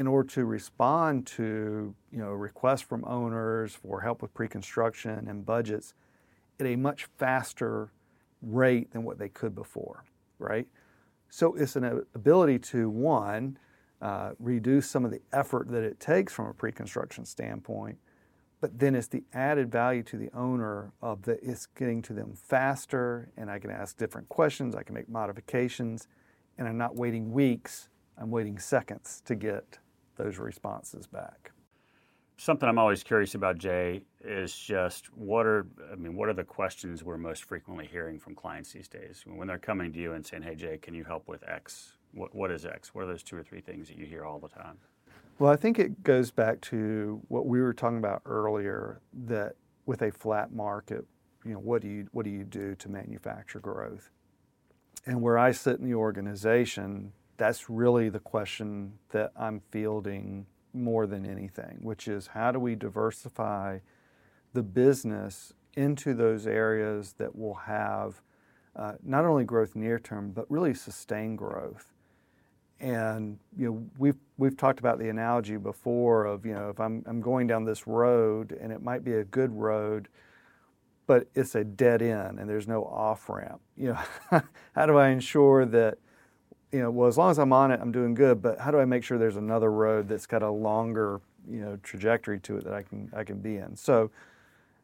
in 0.00 0.06
order 0.06 0.26
to 0.30 0.46
respond 0.46 1.26
to 1.26 1.94
you 2.10 2.18
know 2.18 2.30
requests 2.30 2.80
from 2.80 3.04
owners 3.04 3.74
for 3.74 4.00
help 4.00 4.22
with 4.22 4.32
pre-construction 4.32 5.28
and 5.28 5.44
budgets 5.44 5.92
at 6.58 6.64
a 6.66 6.74
much 6.74 7.04
faster 7.18 7.90
rate 8.40 8.90
than 8.92 9.04
what 9.04 9.18
they 9.18 9.28
could 9.28 9.54
before, 9.54 10.02
right? 10.38 10.66
So 11.28 11.54
it's 11.54 11.76
an 11.76 12.02
ability 12.14 12.58
to, 12.58 12.88
one, 12.88 13.58
uh, 14.00 14.30
reduce 14.38 14.88
some 14.88 15.04
of 15.04 15.10
the 15.10 15.20
effort 15.34 15.68
that 15.68 15.84
it 15.84 16.00
takes 16.00 16.32
from 16.32 16.46
a 16.46 16.54
pre 16.54 16.72
construction 16.72 17.26
standpoint, 17.26 17.98
but 18.62 18.78
then 18.78 18.94
it's 18.94 19.06
the 19.06 19.22
added 19.34 19.70
value 19.70 20.02
to 20.04 20.16
the 20.16 20.30
owner 20.32 20.92
of 21.02 21.22
that 21.24 21.40
it's 21.42 21.66
getting 21.66 22.00
to 22.02 22.14
them 22.14 22.32
faster, 22.34 23.28
and 23.36 23.50
I 23.50 23.58
can 23.58 23.70
ask 23.70 23.98
different 23.98 24.30
questions, 24.30 24.74
I 24.74 24.82
can 24.82 24.94
make 24.94 25.10
modifications, 25.10 26.08
and 26.56 26.66
I'm 26.66 26.78
not 26.78 26.96
waiting 26.96 27.32
weeks, 27.32 27.90
I'm 28.16 28.30
waiting 28.30 28.58
seconds 28.58 29.22
to 29.26 29.34
get 29.34 29.78
those 30.16 30.38
responses 30.38 31.06
back. 31.06 31.52
Something 32.36 32.68
I'm 32.68 32.78
always 32.78 33.02
curious 33.02 33.34
about, 33.34 33.58
Jay, 33.58 34.02
is 34.24 34.56
just 34.56 35.06
what 35.14 35.44
are 35.46 35.66
I 35.92 35.96
mean, 35.96 36.16
what 36.16 36.28
are 36.28 36.32
the 36.34 36.44
questions 36.44 37.04
we're 37.04 37.18
most 37.18 37.44
frequently 37.44 37.86
hearing 37.86 38.18
from 38.18 38.34
clients 38.34 38.72
these 38.72 38.88
days 38.88 39.24
when 39.26 39.46
they're 39.46 39.58
coming 39.58 39.92
to 39.92 39.98
you 39.98 40.14
and 40.14 40.24
saying, 40.24 40.42
"Hey, 40.42 40.54
Jay, 40.54 40.78
can 40.78 40.94
you 40.94 41.04
help 41.04 41.28
with 41.28 41.46
X? 41.46 41.96
What, 42.12 42.34
what 42.34 42.50
is 42.50 42.64
X? 42.64 42.94
What 42.94 43.04
are 43.04 43.06
those 43.06 43.22
two 43.22 43.36
or 43.36 43.42
three 43.42 43.60
things 43.60 43.88
that 43.88 43.98
you 43.98 44.06
hear 44.06 44.24
all 44.24 44.38
the 44.38 44.48
time?" 44.48 44.78
Well, 45.38 45.52
I 45.52 45.56
think 45.56 45.78
it 45.78 46.02
goes 46.02 46.30
back 46.30 46.60
to 46.62 47.20
what 47.28 47.46
we 47.46 47.60
were 47.60 47.74
talking 47.74 47.98
about 47.98 48.22
earlier. 48.24 49.00
That 49.26 49.56
with 49.84 50.02
a 50.02 50.10
flat 50.10 50.52
market, 50.52 51.06
you 51.44 51.52
know, 51.52 51.58
what 51.58 51.82
do 51.82 51.88
you 51.88 52.08
what 52.12 52.24
do 52.24 52.30
you 52.30 52.44
do 52.44 52.74
to 52.76 52.88
manufacture 52.88 53.60
growth? 53.60 54.10
And 55.06 55.22
where 55.22 55.38
I 55.38 55.52
sit 55.52 55.78
in 55.78 55.84
the 55.84 55.94
organization, 55.94 57.12
that's 57.40 57.70
really 57.70 58.10
the 58.10 58.20
question 58.20 58.92
that 59.12 59.32
I'm 59.34 59.62
fielding 59.70 60.44
more 60.74 61.06
than 61.06 61.24
anything, 61.24 61.78
which 61.80 62.06
is 62.06 62.26
how 62.26 62.52
do 62.52 62.60
we 62.60 62.74
diversify 62.74 63.78
the 64.52 64.62
business 64.62 65.54
into 65.72 66.12
those 66.12 66.46
areas 66.46 67.14
that 67.14 67.34
will 67.34 67.54
have 67.54 68.20
uh, 68.76 68.92
not 69.02 69.24
only 69.24 69.44
growth 69.44 69.74
near 69.74 69.98
term, 69.98 70.32
but 70.32 70.44
really 70.50 70.74
sustained 70.74 71.38
growth. 71.38 71.94
And 72.78 73.38
you 73.56 73.70
know, 73.70 73.86
we've 73.96 74.18
we've 74.36 74.56
talked 74.56 74.78
about 74.78 74.98
the 74.98 75.08
analogy 75.08 75.56
before 75.56 76.26
of 76.26 76.44
you 76.44 76.52
know 76.52 76.68
if 76.68 76.78
I'm 76.78 77.02
I'm 77.06 77.22
going 77.22 77.46
down 77.46 77.64
this 77.64 77.86
road 77.86 78.52
and 78.60 78.70
it 78.70 78.82
might 78.82 79.02
be 79.02 79.14
a 79.14 79.24
good 79.24 79.50
road, 79.50 80.08
but 81.06 81.26
it's 81.34 81.54
a 81.54 81.64
dead 81.64 82.02
end 82.02 82.38
and 82.38 82.50
there's 82.50 82.68
no 82.68 82.84
off 82.84 83.30
ramp. 83.30 83.62
You 83.78 83.96
know, 84.30 84.42
how 84.74 84.84
do 84.84 84.98
I 84.98 85.08
ensure 85.08 85.64
that 85.64 85.96
you 86.72 86.80
know, 86.80 86.90
well, 86.90 87.08
as 87.08 87.18
long 87.18 87.30
as 87.30 87.38
I'm 87.38 87.52
on 87.52 87.70
it, 87.70 87.80
I'm 87.82 87.92
doing 87.92 88.14
good. 88.14 88.40
But 88.40 88.58
how 88.58 88.70
do 88.70 88.78
I 88.78 88.84
make 88.84 89.02
sure 89.02 89.18
there's 89.18 89.36
another 89.36 89.70
road 89.70 90.08
that's 90.08 90.26
got 90.26 90.42
a 90.42 90.50
longer, 90.50 91.20
you 91.48 91.60
know, 91.60 91.78
trajectory 91.82 92.38
to 92.40 92.58
it 92.58 92.64
that 92.64 92.74
I 92.74 92.82
can 92.82 93.10
I 93.14 93.24
can 93.24 93.38
be 93.38 93.56
in? 93.56 93.76
So 93.76 94.10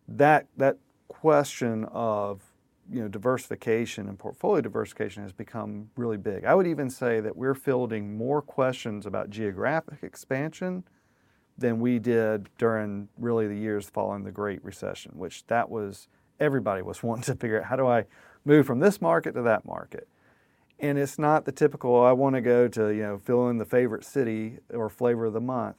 that 0.09 0.47
that 0.57 0.79
question 1.09 1.85
of 1.87 2.43
you 2.91 3.03
know, 3.03 3.09
diversification 3.09 4.09
and 4.09 4.19
portfolio 4.19 4.61
diversification 4.61 5.23
has 5.23 5.33
become 5.33 5.91
really 5.97 6.17
big. 6.17 6.45
I 6.45 6.55
would 6.55 6.67
even 6.67 6.89
say 6.89 7.21
that 7.21 7.37
we're 7.37 7.55
fielding 7.55 8.17
more 8.17 8.41
questions 8.41 9.07
about 9.07 9.31
geographic 9.31 10.03
expansion 10.03 10.85
than 11.59 11.81
we 11.81 11.99
did 11.99 12.49
during 12.59 13.09
really 13.19 13.49
the 13.49 13.57
years 13.57 13.89
following 13.89 14.25
the 14.25 14.31
Great 14.31 14.65
Recession, 14.65 15.13
which 15.17 15.47
that 15.47 15.69
was 15.69 16.09
everybody 16.39 16.83
was 16.83 17.03
wanting 17.03 17.25
to 17.25 17.35
figure 17.35 17.61
out 17.61 17.67
how 17.67 17.77
do 17.77 17.87
I 17.87 18.05
move 18.45 18.67
from 18.67 18.79
this 18.79 19.01
market 19.01 19.33
to 19.35 19.43
that 19.43 19.65
market. 19.65 20.07
And 20.79 20.99
it's 20.99 21.19
not 21.19 21.45
the 21.45 21.53
typical 21.53 21.95
oh, 21.95 22.03
I 22.03 22.13
want 22.13 22.35
to 22.37 22.41
go 22.41 22.69
to, 22.69 22.89
you 22.89 23.03
know, 23.03 23.19
fill 23.19 23.49
in 23.49 23.59
the 23.59 23.65
favorite 23.65 24.05
city 24.05 24.59
or 24.73 24.89
flavor 24.89 25.27
of 25.27 25.33
the 25.33 25.41
month 25.41 25.77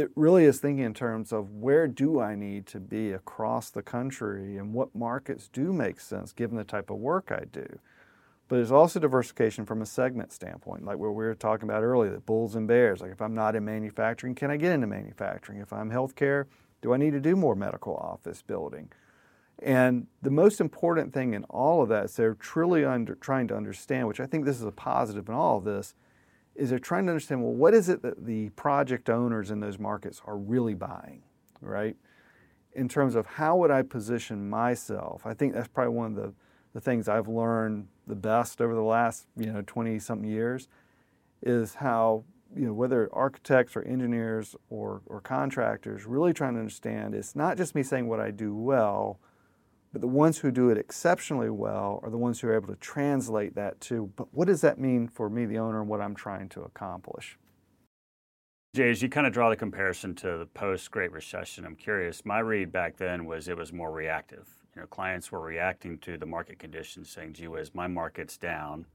it 0.00 0.10
really 0.14 0.44
is 0.44 0.58
thinking 0.58 0.84
in 0.84 0.94
terms 0.94 1.32
of 1.32 1.50
where 1.50 1.86
do 1.86 2.20
I 2.20 2.34
need 2.34 2.66
to 2.68 2.80
be 2.80 3.12
across 3.12 3.70
the 3.70 3.82
country 3.82 4.56
and 4.56 4.72
what 4.72 4.94
markets 4.94 5.48
do 5.52 5.72
make 5.72 6.00
sense 6.00 6.32
given 6.32 6.56
the 6.56 6.64
type 6.64 6.90
of 6.90 6.96
work 6.96 7.30
I 7.30 7.44
do. 7.50 7.78
But 8.48 8.56
there's 8.56 8.72
also 8.72 8.98
diversification 8.98 9.64
from 9.64 9.80
a 9.80 9.86
segment 9.86 10.32
standpoint, 10.32 10.84
like 10.84 10.98
what 10.98 11.10
we 11.10 11.24
were 11.24 11.34
talking 11.34 11.68
about 11.68 11.82
earlier, 11.82 12.10
the 12.10 12.20
bulls 12.20 12.56
and 12.56 12.66
bears. 12.66 13.00
Like 13.00 13.12
if 13.12 13.22
I'm 13.22 13.34
not 13.34 13.54
in 13.54 13.64
manufacturing, 13.64 14.34
can 14.34 14.50
I 14.50 14.56
get 14.56 14.72
into 14.72 14.88
manufacturing? 14.88 15.60
If 15.60 15.72
I'm 15.72 15.90
healthcare, 15.90 16.46
do 16.82 16.92
I 16.92 16.96
need 16.96 17.12
to 17.12 17.20
do 17.20 17.36
more 17.36 17.54
medical 17.54 17.94
office 17.94 18.42
building? 18.42 18.90
And 19.62 20.06
the 20.22 20.30
most 20.30 20.60
important 20.60 21.12
thing 21.12 21.34
in 21.34 21.44
all 21.44 21.82
of 21.82 21.90
that 21.90 22.06
is 22.06 22.16
they're 22.16 22.34
truly 22.34 22.84
under, 22.84 23.14
trying 23.14 23.46
to 23.48 23.56
understand, 23.56 24.08
which 24.08 24.20
I 24.20 24.26
think 24.26 24.44
this 24.44 24.56
is 24.56 24.64
a 24.64 24.72
positive 24.72 25.28
in 25.28 25.34
all 25.34 25.58
of 25.58 25.64
this, 25.64 25.94
is 26.54 26.70
they're 26.70 26.78
trying 26.78 27.06
to 27.06 27.12
understand 27.12 27.42
well, 27.42 27.52
what 27.52 27.74
is 27.74 27.88
it 27.88 28.02
that 28.02 28.26
the 28.26 28.48
project 28.50 29.10
owners 29.10 29.50
in 29.50 29.60
those 29.60 29.78
markets 29.78 30.20
are 30.24 30.36
really 30.36 30.74
buying, 30.74 31.22
right? 31.60 31.96
In 32.74 32.88
terms 32.88 33.14
of 33.14 33.26
how 33.26 33.56
would 33.56 33.70
I 33.70 33.82
position 33.82 34.48
myself, 34.48 35.22
I 35.26 35.34
think 35.34 35.54
that's 35.54 35.68
probably 35.68 35.94
one 35.94 36.12
of 36.12 36.16
the, 36.16 36.32
the 36.72 36.80
things 36.80 37.08
I've 37.08 37.28
learned 37.28 37.88
the 38.06 38.14
best 38.14 38.60
over 38.60 38.74
the 38.74 38.82
last 38.82 39.26
you 39.36 39.52
know 39.52 39.62
20 39.66 39.98
something 39.98 40.28
years 40.28 40.68
is 41.42 41.74
how 41.74 42.24
you 42.54 42.66
know 42.66 42.72
whether 42.72 43.08
architects 43.12 43.76
or 43.76 43.82
engineers 43.82 44.56
or, 44.68 45.00
or 45.06 45.20
contractors 45.20 46.04
really 46.06 46.32
trying 46.32 46.54
to 46.54 46.60
understand 46.60 47.14
it's 47.14 47.36
not 47.36 47.56
just 47.56 47.74
me 47.74 47.82
saying 47.82 48.08
what 48.08 48.20
I 48.20 48.30
do 48.30 48.54
well, 48.54 49.20
but 49.92 50.00
the 50.00 50.08
ones 50.08 50.38
who 50.38 50.50
do 50.50 50.70
it 50.70 50.78
exceptionally 50.78 51.50
well 51.50 52.00
are 52.02 52.10
the 52.10 52.18
ones 52.18 52.40
who 52.40 52.48
are 52.48 52.54
able 52.54 52.68
to 52.68 52.76
translate 52.76 53.54
that 53.56 53.80
to, 53.82 54.12
but 54.16 54.32
what 54.32 54.46
does 54.46 54.60
that 54.60 54.78
mean 54.78 55.08
for 55.08 55.28
me, 55.28 55.46
the 55.46 55.58
owner, 55.58 55.80
and 55.80 55.88
what 55.88 56.00
I'm 56.00 56.14
trying 56.14 56.48
to 56.50 56.62
accomplish? 56.62 57.38
Jay, 58.72 58.88
as 58.88 59.02
you 59.02 59.08
kind 59.08 59.26
of 59.26 59.32
draw 59.32 59.50
the 59.50 59.56
comparison 59.56 60.14
to 60.14 60.38
the 60.38 60.46
post 60.46 60.92
Great 60.92 61.10
Recession, 61.10 61.64
I'm 61.64 61.74
curious. 61.74 62.24
My 62.24 62.38
read 62.38 62.70
back 62.70 62.96
then 62.96 63.24
was 63.24 63.48
it 63.48 63.56
was 63.56 63.72
more 63.72 63.90
reactive. 63.90 64.48
You 64.76 64.82
know, 64.82 64.86
clients 64.86 65.32
were 65.32 65.40
reacting 65.40 65.98
to 65.98 66.16
the 66.16 66.26
market 66.26 66.60
conditions, 66.60 67.10
saying, 67.10 67.32
"Gee 67.32 67.48
whiz, 67.48 67.74
my 67.74 67.88
market's 67.88 68.38
down, 68.38 68.86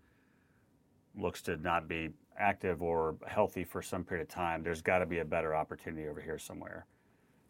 looks 1.14 1.42
to 1.42 1.58
not 1.58 1.90
be 1.90 2.12
active 2.38 2.82
or 2.82 3.18
healthy 3.28 3.66
for 3.66 3.82
some 3.82 4.06
period 4.06 4.24
of 4.24 4.30
time. 4.30 4.64
There's 4.64 4.82
got 4.82 5.00
to 5.00 5.06
be 5.06 5.20
a 5.20 5.26
better 5.26 5.54
opportunity 5.54 6.08
over 6.08 6.22
here 6.22 6.38
somewhere." 6.38 6.86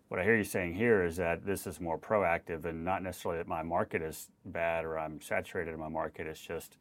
What 0.07 0.19
I 0.19 0.23
hear 0.23 0.35
you 0.35 0.43
saying 0.43 0.75
here 0.75 1.03
is 1.03 1.17
that 1.17 1.45
this 1.45 1.65
is 1.65 1.79
more 1.81 1.97
proactive 1.97 2.65
and 2.65 2.85
not 2.85 3.01
necessarily 3.01 3.39
that 3.39 3.47
my 3.47 3.63
market 3.63 4.01
is 4.01 4.29
bad 4.45 4.85
or 4.85 4.99
I'm 4.99 5.19
saturated 5.19 5.73
in 5.73 5.79
my 5.79 5.89
market. 5.89 6.27
It's 6.27 6.39
just 6.39 6.77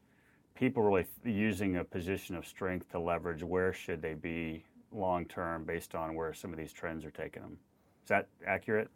people 0.53 0.83
really 0.83 1.07
using 1.23 1.77
a 1.77 1.83
position 1.83 2.35
of 2.35 2.45
strength 2.45 2.89
to 2.91 2.99
leverage 2.99 3.43
where 3.43 3.73
should 3.73 4.01
they 4.01 4.13
be 4.13 4.63
long 4.91 5.25
term 5.25 5.65
based 5.65 5.95
on 5.95 6.15
where 6.15 6.33
some 6.33 6.51
of 6.51 6.57
these 6.57 6.71
trends 6.71 7.03
are 7.03 7.11
taking 7.11 7.41
them. 7.41 7.57
Is 8.03 8.09
that 8.09 8.27
accurate? 8.45 8.89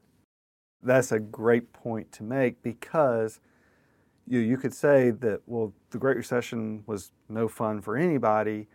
That's 0.83 1.11
a 1.11 1.19
great 1.19 1.73
point 1.73 2.11
to 2.13 2.23
make 2.23 2.61
because 2.61 3.39
you 4.27 4.39
you 4.39 4.57
could 4.57 4.73
say 4.73 5.09
that 5.09 5.41
well 5.47 5.73
the 5.89 5.97
Great 5.97 6.15
Recession 6.15 6.83
was 6.85 7.11
no 7.27 7.47
fun 7.47 7.81
for 7.81 7.97
anybody 7.97 8.67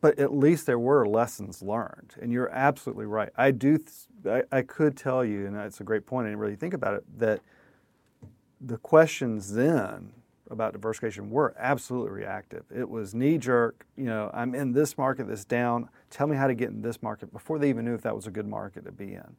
but 0.00 0.18
at 0.18 0.34
least 0.34 0.66
there 0.66 0.78
were 0.78 1.06
lessons 1.06 1.62
learned. 1.62 2.14
And 2.20 2.32
you're 2.32 2.50
absolutely 2.50 3.06
right. 3.06 3.30
I 3.36 3.50
do, 3.50 3.78
I, 4.26 4.42
I, 4.50 4.62
could 4.62 4.96
tell 4.96 5.24
you, 5.24 5.46
and 5.46 5.56
it's 5.56 5.80
a 5.80 5.84
great 5.84 6.06
point, 6.06 6.26
I 6.26 6.30
didn't 6.30 6.40
really 6.40 6.56
think 6.56 6.74
about 6.74 6.94
it, 6.94 7.18
that 7.18 7.40
the 8.60 8.78
questions 8.78 9.52
then 9.52 10.12
about 10.50 10.72
diversification 10.72 11.30
were 11.30 11.54
absolutely 11.58 12.10
reactive. 12.10 12.64
It 12.74 12.88
was 12.88 13.14
knee 13.14 13.38
jerk, 13.38 13.86
you 13.96 14.04
know, 14.04 14.30
I'm 14.34 14.54
in 14.54 14.72
this 14.72 14.98
market 14.98 15.28
that's 15.28 15.44
down, 15.44 15.88
tell 16.10 16.26
me 16.26 16.36
how 16.36 16.46
to 16.46 16.54
get 16.54 16.70
in 16.70 16.82
this 16.82 17.02
market 17.02 17.32
before 17.32 17.58
they 17.58 17.68
even 17.68 17.84
knew 17.84 17.94
if 17.94 18.02
that 18.02 18.16
was 18.16 18.26
a 18.26 18.30
good 18.30 18.48
market 18.48 18.84
to 18.86 18.92
be 18.92 19.14
in. 19.14 19.36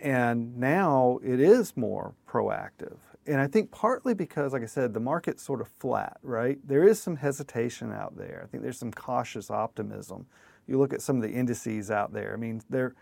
And 0.00 0.56
now 0.58 1.18
it 1.24 1.40
is 1.40 1.76
more 1.76 2.14
proactive 2.28 2.98
and 3.26 3.40
I 3.40 3.46
think 3.46 3.70
partly 3.70 4.14
because, 4.14 4.52
like 4.52 4.62
I 4.62 4.66
said, 4.66 4.92
the 4.92 5.00
market's 5.00 5.42
sort 5.42 5.60
of 5.60 5.68
flat, 5.78 6.18
right? 6.22 6.58
There 6.66 6.86
is 6.86 7.00
some 7.00 7.16
hesitation 7.16 7.92
out 7.92 8.16
there. 8.16 8.42
I 8.44 8.46
think 8.48 8.62
there's 8.62 8.78
some 8.78 8.92
cautious 8.92 9.50
optimism. 9.50 10.26
You 10.66 10.78
look 10.78 10.92
at 10.92 11.02
some 11.02 11.16
of 11.16 11.22
the 11.22 11.30
indices 11.30 11.90
out 11.90 12.12
there. 12.12 12.32
I 12.32 12.36
mean, 12.36 12.62
they're 12.68 12.94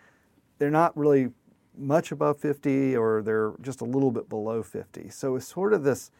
they're 0.59 0.71
not 0.71 0.97
really 0.97 1.31
much 1.77 2.13
above 2.13 2.39
50 2.39 2.97
or 2.97 3.23
they're 3.23 3.55
just 3.63 3.81
a 3.81 3.85
little 3.85 4.11
bit 4.11 4.29
below 4.29 4.63
50. 4.63 5.09
So 5.09 5.37
it's 5.37 5.47
sort 5.47 5.73
of 5.73 5.83
this 5.83 6.11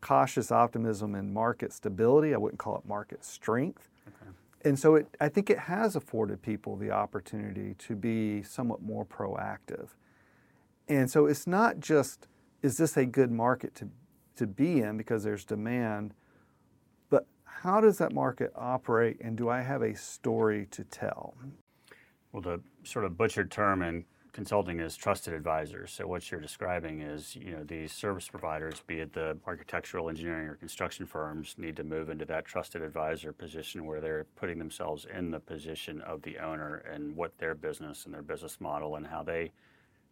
cautious 0.00 0.50
optimism 0.50 1.14
and 1.14 1.32
market 1.32 1.72
stability. 1.72 2.34
I 2.34 2.38
wouldn't 2.38 2.58
call 2.58 2.76
it 2.78 2.86
market 2.86 3.24
strength. 3.24 3.88
Okay. 4.08 4.30
And 4.64 4.78
so 4.78 4.96
it, 4.96 5.06
I 5.20 5.28
think 5.28 5.50
it 5.50 5.58
has 5.58 5.96
afforded 5.96 6.40
people 6.42 6.76
the 6.76 6.90
opportunity 6.90 7.74
to 7.78 7.94
be 7.94 8.42
somewhat 8.42 8.82
more 8.82 9.04
proactive. 9.04 9.90
And 10.88 11.10
so 11.10 11.26
it's 11.26 11.46
not 11.46 11.78
just 11.78 12.26
is 12.62 12.76
this 12.76 12.96
a 12.96 13.04
good 13.04 13.30
market 13.30 13.74
to, 13.76 13.88
to 14.36 14.46
be 14.46 14.80
in 14.80 14.96
because 14.96 15.24
there's 15.24 15.44
demand? 15.44 16.14
But 17.10 17.26
how 17.44 17.80
does 17.80 17.98
that 17.98 18.12
market 18.12 18.52
operate 18.56 19.18
and 19.20 19.36
do 19.36 19.48
I 19.48 19.60
have 19.60 19.82
a 19.82 19.94
story 19.94 20.66
to 20.70 20.84
tell? 20.84 21.34
Well, 22.32 22.42
the 22.42 22.60
sort 22.84 23.04
of 23.04 23.18
butchered 23.18 23.50
term 23.50 23.82
in 23.82 24.04
consulting 24.32 24.80
is 24.80 24.96
trusted 24.96 25.34
advisors. 25.34 25.92
So 25.92 26.06
what 26.06 26.30
you're 26.30 26.40
describing 26.40 27.02
is, 27.02 27.36
you 27.36 27.52
know, 27.52 27.64
these 27.64 27.92
service 27.92 28.28
providers, 28.28 28.82
be 28.86 29.00
it 29.00 29.12
the 29.12 29.36
architectural, 29.46 30.08
engineering, 30.08 30.48
or 30.48 30.54
construction 30.54 31.04
firms, 31.04 31.54
need 31.58 31.76
to 31.76 31.84
move 31.84 32.08
into 32.08 32.24
that 32.26 32.46
trusted 32.46 32.80
advisor 32.80 33.32
position 33.32 33.84
where 33.84 34.00
they're 34.00 34.24
putting 34.36 34.58
themselves 34.58 35.06
in 35.14 35.30
the 35.30 35.40
position 35.40 36.00
of 36.00 36.22
the 36.22 36.38
owner 36.38 36.76
and 36.90 37.14
what 37.14 37.36
their 37.38 37.54
business 37.54 38.06
and 38.06 38.14
their 38.14 38.22
business 38.22 38.58
model 38.58 38.96
and 38.96 39.06
how 39.06 39.22
they 39.22 39.52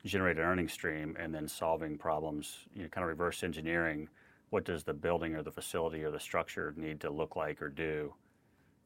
generate 0.04 0.38
an 0.38 0.44
earning 0.44 0.68
stream 0.68 1.16
and 1.18 1.34
then 1.34 1.46
solving 1.46 1.98
problems, 1.98 2.60
you 2.74 2.82
know, 2.82 2.88
kind 2.88 3.04
of 3.04 3.08
reverse 3.08 3.42
engineering 3.42 4.08
what 4.50 4.64
does 4.64 4.82
the 4.82 4.94
building 4.94 5.34
or 5.34 5.42
the 5.42 5.52
facility 5.52 6.02
or 6.02 6.10
the 6.10 6.20
structure 6.20 6.74
need 6.76 7.00
to 7.00 7.10
look 7.10 7.36
like 7.36 7.62
or 7.62 7.68
do 7.68 8.12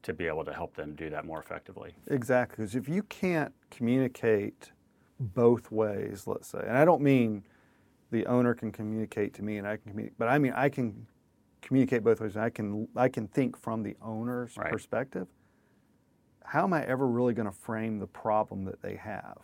to 0.03 0.13
be 0.13 0.27
able 0.27 0.45
to 0.45 0.53
help 0.53 0.75
them 0.75 0.93
do 0.93 1.09
that 1.09 1.25
more 1.25 1.39
effectively. 1.39 1.91
Exactly, 2.07 2.57
because 2.57 2.75
if 2.75 2.87
you 2.87 3.01
can't 3.03 3.51
communicate 3.71 4.71
both 5.19 5.71
ways, 5.71 6.27
let's 6.27 6.47
say, 6.47 6.59
and 6.59 6.77
I 6.77 6.85
don't 6.85 7.01
mean 7.01 7.43
the 8.11 8.25
owner 8.27 8.53
can 8.53 8.71
communicate 8.71 9.33
to 9.35 9.43
me 9.43 9.57
and 9.57 9.67
I 9.67 9.77
can 9.77 9.89
communicate, 9.89 10.19
but 10.19 10.27
I 10.27 10.37
mean 10.37 10.53
I 10.55 10.69
can 10.69 11.07
communicate 11.61 12.03
both 12.03 12.21
ways. 12.21 12.37
I 12.37 12.51
can 12.51 12.87
I 12.95 13.09
can 13.09 13.27
think 13.27 13.59
from 13.59 13.81
the 13.81 13.95
owner's 14.01 14.55
right. 14.55 14.71
perspective. 14.71 15.27
How 16.43 16.63
am 16.63 16.73
I 16.73 16.85
ever 16.85 17.07
really 17.07 17.33
going 17.33 17.47
to 17.47 17.57
frame 17.57 17.97
the 17.97 18.05
problem 18.05 18.65
that 18.65 18.83
they 18.83 18.95
have? 18.97 19.39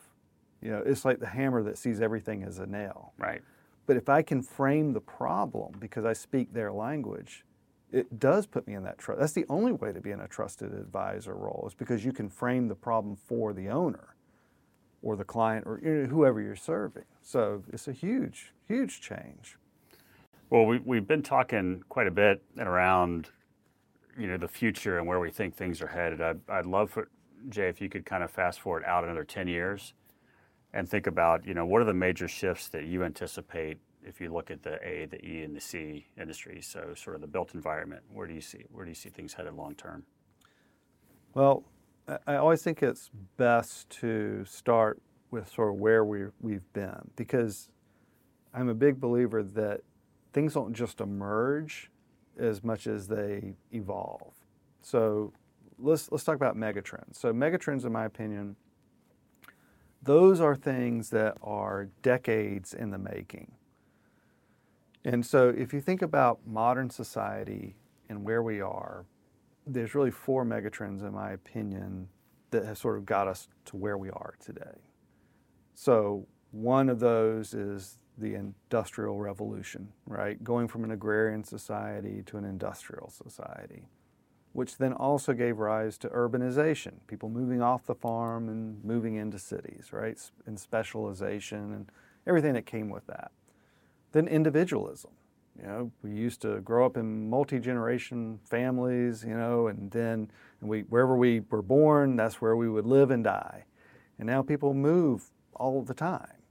You 0.61 0.71
know, 0.71 0.83
it's 0.85 1.05
like 1.05 1.19
the 1.19 1.27
hammer 1.27 1.63
that 1.63 1.77
sees 1.77 2.01
everything 2.01 2.43
as 2.43 2.59
a 2.59 2.65
nail. 2.65 3.13
Right. 3.17 3.41
But 3.87 3.97
if 3.97 4.09
I 4.09 4.21
can 4.21 4.41
frame 4.41 4.93
the 4.93 5.01
problem 5.01 5.75
because 5.79 6.05
I 6.05 6.13
speak 6.13 6.53
their 6.53 6.71
language, 6.71 7.43
it 7.91 8.19
does 8.19 8.45
put 8.45 8.67
me 8.67 8.75
in 8.75 8.83
that 8.83 8.97
trust. 8.97 9.19
That's 9.19 9.33
the 9.33 9.45
only 9.49 9.71
way 9.71 9.91
to 9.91 9.99
be 9.99 10.11
in 10.11 10.21
a 10.21 10.27
trusted 10.27 10.73
advisor 10.73 11.33
role 11.33 11.65
is 11.67 11.73
because 11.73 12.05
you 12.05 12.13
can 12.13 12.29
frame 12.29 12.67
the 12.67 12.75
problem 12.75 13.15
for 13.15 13.53
the 13.53 13.69
owner 13.69 14.15
or 15.01 15.15
the 15.15 15.23
client 15.23 15.65
or 15.65 15.81
you 15.83 16.03
know, 16.03 16.05
whoever 16.05 16.39
you're 16.39 16.55
serving. 16.55 17.03
So 17.21 17.63
it's 17.73 17.87
a 17.87 17.91
huge, 17.91 18.53
huge 18.67 19.01
change. 19.01 19.57
Well, 20.49 20.65
we, 20.65 20.79
we've 20.79 21.07
been 21.07 21.23
talking 21.23 21.83
quite 21.89 22.07
a 22.07 22.11
bit 22.11 22.43
around, 22.59 23.29
you 24.17 24.27
know, 24.27 24.37
the 24.37 24.47
future 24.47 24.99
and 24.99 25.07
where 25.07 25.19
we 25.19 25.31
think 25.31 25.55
things 25.55 25.81
are 25.81 25.87
headed. 25.87 26.21
I'd, 26.21 26.39
I'd 26.49 26.65
love 26.65 26.91
for 26.91 27.09
Jay 27.49 27.67
if 27.67 27.81
you 27.81 27.89
could 27.89 28.05
kind 28.05 28.23
of 28.23 28.29
fast 28.29 28.59
forward 28.59 28.83
out 28.85 29.03
another 29.03 29.23
10 29.23 29.47
years 29.47 29.93
and 30.73 30.87
think 30.87 31.07
about, 31.07 31.45
you 31.45 31.53
know, 31.53 31.65
what 31.65 31.81
are 31.81 31.85
the 31.85 31.93
major 31.93 32.27
shifts 32.27 32.69
that 32.69 32.85
you 32.85 33.03
anticipate 33.03 33.77
if 34.03 34.19
you 34.19 34.31
look 34.33 34.49
at 34.49 34.63
the 34.63 34.75
A, 34.87 35.05
the 35.05 35.23
E, 35.25 35.43
and 35.43 35.55
the 35.55 35.61
C 35.61 36.07
industries? 36.19 36.65
So, 36.65 36.93
sort 36.95 37.15
of 37.15 37.21
the 37.21 37.27
built 37.27 37.53
environment. 37.53 38.03
Where 38.11 38.27
do 38.27 38.33
you 38.33 38.41
see 38.41 38.65
where 38.71 38.85
do 38.85 38.91
you 38.91 38.95
see 38.95 39.09
things 39.09 39.33
headed 39.33 39.53
long 39.53 39.75
term? 39.75 40.03
Well, 41.33 41.63
I 42.27 42.35
always 42.35 42.61
think 42.61 42.83
it's 42.83 43.09
best 43.37 43.89
to 44.01 44.43
start 44.45 45.01
with 45.29 45.49
sort 45.49 45.73
of 45.73 45.79
where 45.79 46.03
we 46.03 46.25
we've 46.39 46.73
been 46.73 47.11
because 47.15 47.69
I'm 48.53 48.69
a 48.69 48.73
big 48.73 48.99
believer 48.99 49.43
that 49.43 49.81
things 50.33 50.53
don't 50.53 50.73
just 50.73 50.99
emerge 50.99 51.89
as 52.37 52.63
much 52.63 52.87
as 52.87 53.07
they 53.07 53.53
evolve. 53.71 54.33
So 54.81 55.33
let's 55.77 56.11
let's 56.11 56.23
talk 56.23 56.35
about 56.35 56.55
megatrends. 56.55 57.15
So 57.15 57.33
megatrends, 57.33 57.85
in 57.85 57.91
my 57.91 58.05
opinion, 58.05 58.55
those 60.03 60.41
are 60.41 60.55
things 60.55 61.09
that 61.11 61.37
are 61.41 61.89
decades 62.01 62.73
in 62.73 62.89
the 62.89 62.97
making. 62.97 63.51
And 65.03 65.25
so 65.25 65.49
if 65.49 65.73
you 65.73 65.81
think 65.81 66.01
about 66.01 66.39
modern 66.45 66.89
society 66.89 67.75
and 68.09 68.23
where 68.23 68.43
we 68.43 68.61
are, 68.61 69.05
there's 69.65 69.95
really 69.95 70.11
four 70.11 70.45
megatrends, 70.45 71.01
in 71.01 71.13
my 71.13 71.31
opinion, 71.31 72.07
that 72.51 72.65
have 72.65 72.77
sort 72.77 72.97
of 72.97 73.05
got 73.05 73.27
us 73.27 73.47
to 73.65 73.77
where 73.77 73.97
we 73.97 74.09
are 74.09 74.35
today. 74.39 74.79
So 75.73 76.27
one 76.51 76.89
of 76.89 76.99
those 76.99 77.53
is 77.53 77.97
the 78.17 78.35
industrial 78.35 79.17
revolution, 79.17 79.87
right? 80.05 80.43
Going 80.43 80.67
from 80.67 80.83
an 80.83 80.91
agrarian 80.91 81.43
society 81.43 82.23
to 82.25 82.37
an 82.37 82.45
industrial 82.45 83.09
society, 83.09 83.83
which 84.53 84.77
then 84.77 84.93
also 84.93 85.33
gave 85.33 85.59
rise 85.59 85.97
to 85.99 86.09
urbanization, 86.09 86.93
people 87.07 87.29
moving 87.29 87.61
off 87.61 87.85
the 87.85 87.95
farm 87.95 88.49
and 88.49 88.83
moving 88.83 89.15
into 89.15 89.39
cities, 89.39 89.89
right? 89.91 90.19
And 90.45 90.59
specialization 90.59 91.73
and 91.73 91.89
everything 92.27 92.53
that 92.53 92.65
came 92.65 92.89
with 92.89 93.07
that. 93.07 93.31
Then 94.11 94.27
individualism. 94.27 95.11
You 95.59 95.67
know, 95.67 95.91
we 96.01 96.11
used 96.11 96.41
to 96.41 96.59
grow 96.61 96.85
up 96.85 96.97
in 96.97 97.29
multi-generation 97.29 98.39
families, 98.43 99.23
you 99.23 99.35
know, 99.35 99.67
and 99.67 99.91
then 99.91 100.31
we 100.61 100.81
wherever 100.81 101.15
we 101.15 101.41
were 101.49 101.61
born, 101.61 102.15
that's 102.15 102.41
where 102.41 102.55
we 102.55 102.69
would 102.69 102.85
live 102.85 103.11
and 103.11 103.23
die. 103.23 103.65
And 104.17 104.27
now 104.27 104.41
people 104.41 104.73
move 104.73 105.31
all 105.53 105.81
the 105.81 105.93
time. 105.93 106.41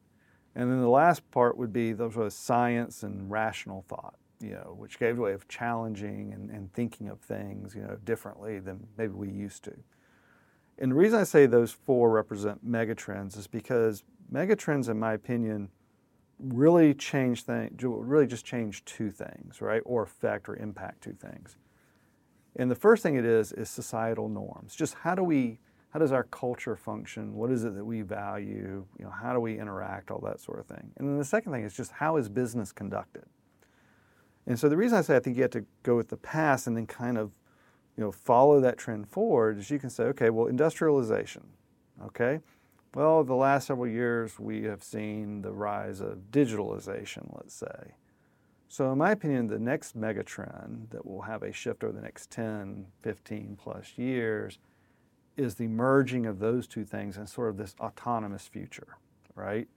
And 0.54 0.70
then 0.70 0.80
the 0.80 0.88
last 0.88 1.28
part 1.30 1.56
would 1.56 1.72
be 1.72 1.92
those 1.92 2.16
was 2.16 2.34
science 2.34 3.02
and 3.02 3.30
rational 3.30 3.84
thought, 3.88 4.16
you 4.40 4.52
know, 4.52 4.74
which 4.76 4.98
gave 4.98 5.18
way 5.18 5.32
of 5.32 5.46
challenging 5.48 6.32
and, 6.32 6.50
and 6.50 6.72
thinking 6.72 7.08
of 7.08 7.20
things, 7.20 7.74
you 7.74 7.82
know, 7.82 7.96
differently 8.04 8.58
than 8.58 8.86
maybe 8.96 9.12
we 9.12 9.28
used 9.28 9.64
to. 9.64 9.74
And 10.78 10.92
the 10.92 10.96
reason 10.96 11.20
I 11.20 11.24
say 11.24 11.46
those 11.46 11.72
four 11.72 12.10
represent 12.10 12.66
megatrends 12.66 13.36
is 13.36 13.46
because 13.46 14.02
megatrends, 14.32 14.88
in 14.88 14.98
my 14.98 15.12
opinion, 15.12 15.68
really 16.38 16.94
change 16.94 17.42
things, 17.42 17.72
really 17.82 18.26
just 18.26 18.46
change 18.46 18.84
two 18.86 19.10
things, 19.10 19.60
right? 19.60 19.82
Or 19.84 20.02
affect 20.02 20.48
or 20.48 20.56
impact 20.56 21.02
two 21.02 21.12
things. 21.12 21.56
And 22.56 22.70
the 22.70 22.74
first 22.74 23.02
thing 23.02 23.16
it 23.16 23.26
is 23.26 23.52
is 23.52 23.68
societal 23.68 24.28
norms. 24.28 24.74
Just 24.74 24.94
how 24.94 25.14
do 25.14 25.22
we, 25.22 25.60
how 25.90 25.98
does 25.98 26.12
our 26.12 26.24
culture 26.24 26.76
function? 26.76 27.34
What 27.34 27.50
is 27.50 27.64
it 27.64 27.74
that 27.74 27.84
we 27.84 28.00
value? 28.00 28.86
You 28.98 29.04
know, 29.04 29.10
how 29.10 29.34
do 29.34 29.40
we 29.40 29.58
interact? 29.58 30.10
All 30.10 30.20
that 30.20 30.40
sort 30.40 30.58
of 30.60 30.66
thing. 30.66 30.90
And 30.96 31.08
then 31.08 31.18
the 31.18 31.24
second 31.24 31.52
thing 31.52 31.64
is 31.64 31.74
just 31.74 31.92
how 31.92 32.16
is 32.16 32.30
business 32.30 32.72
conducted? 32.72 33.26
And 34.50 34.58
so 34.58 34.68
the 34.68 34.76
reason 34.76 34.98
I 34.98 35.02
say 35.02 35.14
I 35.14 35.20
think 35.20 35.36
you 35.36 35.42
have 35.42 35.52
to 35.52 35.64
go 35.84 35.94
with 35.94 36.08
the 36.08 36.16
past 36.16 36.66
and 36.66 36.76
then 36.76 36.84
kind 36.84 37.16
of, 37.16 37.30
you 37.96 38.02
know, 38.02 38.10
follow 38.10 38.60
that 38.60 38.78
trend 38.78 39.08
forward 39.08 39.58
is 39.58 39.70
you 39.70 39.78
can 39.78 39.90
say, 39.90 40.02
okay, 40.06 40.28
well, 40.28 40.48
industrialization, 40.48 41.44
okay, 42.06 42.40
well, 42.92 43.22
the 43.22 43.36
last 43.36 43.68
several 43.68 43.86
years 43.86 44.40
we 44.40 44.64
have 44.64 44.82
seen 44.82 45.42
the 45.42 45.52
rise 45.52 46.00
of 46.00 46.32
digitalization, 46.32 47.32
let's 47.36 47.54
say. 47.54 47.94
So, 48.66 48.90
in 48.90 48.98
my 48.98 49.12
opinion, 49.12 49.46
the 49.46 49.60
next 49.60 49.96
megatrend 49.96 50.90
that 50.90 51.06
will 51.06 51.22
have 51.22 51.44
a 51.44 51.52
shift 51.52 51.84
over 51.84 51.92
the 51.92 52.02
next 52.02 52.32
10, 52.32 52.86
15 53.02 53.56
plus 53.56 53.92
years 53.98 54.58
is 55.36 55.54
the 55.54 55.68
merging 55.68 56.26
of 56.26 56.40
those 56.40 56.66
two 56.66 56.84
things 56.84 57.16
and 57.16 57.28
sort 57.28 57.50
of 57.50 57.56
this 57.56 57.76
autonomous 57.78 58.48
future, 58.48 58.96
right? 59.36 59.68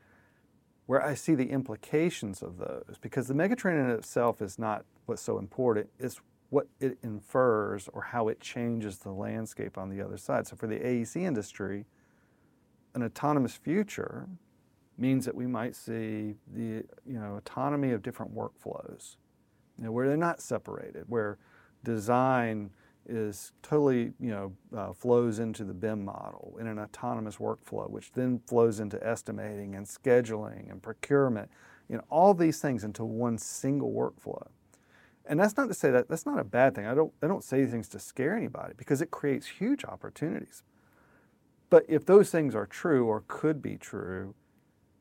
Where 0.86 1.04
I 1.04 1.14
see 1.14 1.36
the 1.36 1.50
implications 1.50 2.42
of 2.42 2.58
those, 2.58 2.98
because 3.02 3.28
the 3.28 3.34
megatrend 3.34 3.84
in 3.84 3.90
itself 3.92 4.42
is 4.42 4.60
not 4.60 4.86
what's 5.06 5.22
so 5.22 5.38
important, 5.38 5.90
it's 5.98 6.20
what 6.50 6.68
it 6.80 6.98
infers 7.04 7.90
or 7.94 8.02
how 8.02 8.28
it 8.28 8.40
changes 8.40 9.00
the 9.00 9.12
landscape 9.12 9.78
on 9.78 9.90
the 9.90 10.02
other 10.02 10.18
side. 10.18 10.46
So, 10.46 10.56
for 10.56 10.68
the 10.68 10.80
AEC 10.80 11.16
industry, 11.24 11.86
an 12.94 13.04
autonomous 13.04 13.56
future 13.56 14.28
means 14.98 15.26
that 15.26 15.36
we 15.36 15.48
might 15.48 15.76
see 15.76 16.36
the 16.54 16.84
you 17.06 17.20
know 17.20 17.36
autonomy 17.38 17.92
of 17.92 18.04
different 18.04 18.36
workflows, 18.36 19.16
you 19.78 19.86
know, 19.86 19.92
where 19.92 20.08
they're 20.08 20.18
not 20.18 20.42
separated, 20.42 21.06
where 21.08 21.38
design 21.84 22.70
is 23.08 23.52
totally 23.62 24.14
you 24.20 24.32
know 24.32 24.54
uh, 24.76 24.94
flows 24.94 25.40
into 25.40 25.64
the 25.64 25.74
BIM 25.74 26.06
model 26.06 26.58
in 26.60 26.68
an 26.68 26.80
autonomous 26.80 27.38
workflow, 27.38 27.90
which 27.90 28.12
then 28.14 28.40
flows 28.48 28.80
into 28.80 29.06
estimating 29.06 29.76
and 29.76 29.86
scheduling 29.86 30.72
and 30.72 30.82
procurement, 30.82 31.50
you 31.90 31.98
know 31.98 32.04
all 32.10 32.34
these 32.34 32.60
things 32.60 32.84
into 32.84 33.04
one 33.04 33.38
single 33.38 33.92
workflow. 33.92 34.48
And 35.26 35.40
that's 35.40 35.56
not 35.56 35.68
to 35.70 35.74
say 35.74 35.90
that 35.92 36.10
that's 36.10 36.26
not 36.26 36.40
a 36.40 36.44
bad 36.44 36.76
thing. 36.76 36.86
I 36.86 36.94
don't 36.94 37.14
I 37.22 37.28
don't 37.28 37.44
say 37.44 37.66
things 37.66 37.88
to 37.90 38.00
scare 38.00 38.36
anybody 38.36 38.74
because 38.78 39.02
it 39.02 39.12
creates 39.12 39.48
huge 39.48 39.86
opportunities. 39.86 40.64
But 41.70 41.86
if 41.88 42.06
those 42.06 42.30
things 42.30 42.56
are 42.56 42.68
true 42.68 43.08
or 43.08 43.24
could 43.28 43.62
be 43.62 43.78
true, 43.78 44.36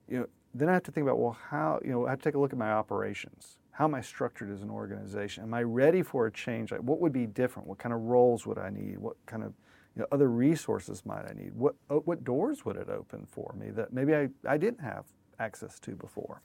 you 0.09 0.21
know, 0.21 0.27
then 0.55 0.69
I 0.69 0.73
have 0.73 0.83
to 0.85 0.93
think 0.93 1.05
about 1.05 1.19
well, 1.19 1.37
how 1.51 1.81
you 1.85 1.91
know 1.91 2.07
I 2.07 2.11
have 2.11 2.21
to 2.21 2.25
take 2.25 2.35
a 2.35 2.39
look 2.39 2.53
at 2.53 2.59
my 2.59 2.73
operations. 2.73 3.59
How 3.73 3.85
am 3.85 3.95
I 3.95 4.03
structured 4.03 4.51
as 4.51 4.63
an 4.63 4.71
organization? 4.71 5.45
Am 5.45 5.55
I 5.55 5.63
ready 5.63 6.03
for 6.03 6.27
a 6.27 6.33
change? 6.33 6.71
Like, 6.71 6.83
what 6.83 7.01
would 7.01 7.13
be 7.13 7.27
different? 7.27 7.67
What 7.67 7.79
kind 7.79 7.95
of 7.95 8.03
roles 8.03 8.47
would 8.47 8.59
I 8.59 8.69
need? 8.69 8.99
What 8.99 9.17
kind 9.27 9.43
of 9.43 9.55
you 9.97 10.01
know, 10.01 10.07
other 10.13 10.29
resources 10.29 11.05
might 11.07 11.25
I 11.29 11.33
need? 11.33 11.55
What 11.55 11.75
uh, 11.91 11.97
what 11.97 12.23
doors 12.23 12.65
would 12.65 12.77
it 12.77 12.89
open 12.89 13.27
for 13.31 13.55
me 13.59 13.71
that 13.71 13.93
maybe 13.93 14.15
I, 14.15 14.29
I 14.47 14.59
didn't 14.59 14.81
have 14.81 15.07
access 15.39 15.81
to 15.81 15.93
before? 15.93 16.43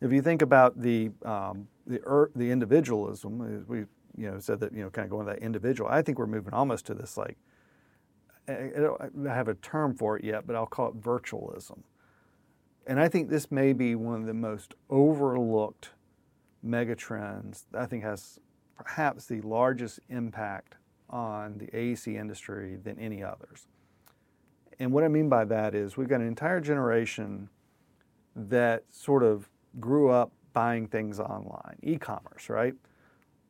If 0.00 0.12
you 0.12 0.22
think 0.22 0.42
about 0.42 0.80
the 0.80 1.10
um, 1.24 1.66
the 1.86 2.00
er, 2.06 2.30
the 2.36 2.50
individualism, 2.50 3.66
we 3.66 3.78
you 4.16 4.30
know 4.30 4.38
said 4.38 4.60
that 4.60 4.72
you 4.72 4.82
know 4.82 4.90
kind 4.90 5.04
of 5.06 5.10
going 5.10 5.26
to 5.26 5.32
that 5.32 5.42
individual. 5.42 5.90
I 5.90 6.02
think 6.02 6.18
we're 6.18 6.26
moving 6.26 6.54
almost 6.54 6.86
to 6.86 6.94
this 6.94 7.16
like 7.16 7.36
I 8.48 8.70
don't 8.76 9.26
have 9.26 9.48
a 9.48 9.54
term 9.54 9.96
for 9.96 10.18
it 10.18 10.24
yet, 10.24 10.46
but 10.46 10.56
I'll 10.56 10.66
call 10.66 10.88
it 10.88 11.00
virtualism. 11.00 11.80
And 12.86 13.00
I 13.00 13.08
think 13.08 13.28
this 13.28 13.50
may 13.50 13.72
be 13.72 13.94
one 13.94 14.20
of 14.20 14.26
the 14.26 14.34
most 14.34 14.74
overlooked 14.88 15.90
megatrends 16.64 17.64
that 17.70 17.82
I 17.82 17.86
think 17.86 18.02
has 18.04 18.38
perhaps 18.76 19.26
the 19.26 19.40
largest 19.42 20.00
impact 20.08 20.76
on 21.08 21.58
the 21.58 21.66
AEC 21.66 22.16
industry 22.18 22.76
than 22.76 22.98
any 22.98 23.22
others. 23.22 23.66
And 24.78 24.92
what 24.92 25.04
I 25.04 25.08
mean 25.08 25.28
by 25.28 25.44
that 25.44 25.74
is 25.74 25.96
we've 25.96 26.08
got 26.08 26.20
an 26.20 26.26
entire 26.26 26.60
generation 26.60 27.50
that 28.34 28.84
sort 28.90 29.22
of 29.22 29.50
grew 29.78 30.10
up 30.10 30.32
buying 30.52 30.86
things 30.86 31.20
online, 31.20 31.76
e 31.82 31.96
commerce, 31.96 32.48
right? 32.48 32.74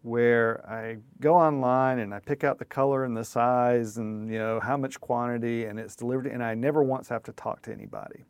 where 0.02 0.64
I 0.68 0.96
go 1.20 1.34
online 1.34 1.98
and 1.98 2.14
I 2.14 2.20
pick 2.20 2.42
out 2.42 2.58
the 2.58 2.64
color 2.64 3.04
and 3.04 3.16
the 3.16 3.24
size 3.24 3.98
and 3.98 4.30
you 4.30 4.38
know 4.38 4.60
how 4.60 4.76
much 4.76 5.00
quantity 5.00 5.66
and 5.66 5.78
it's 5.78 5.94
delivered 5.94 6.26
and 6.26 6.42
I 6.42 6.54
never 6.54 6.82
once 6.82 7.08
have 7.08 7.22
to 7.24 7.32
talk 7.32 7.62
to 7.62 7.72
anybody. 7.72 8.24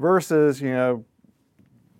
Versus, 0.00 0.62
you 0.62 0.72
know, 0.72 1.04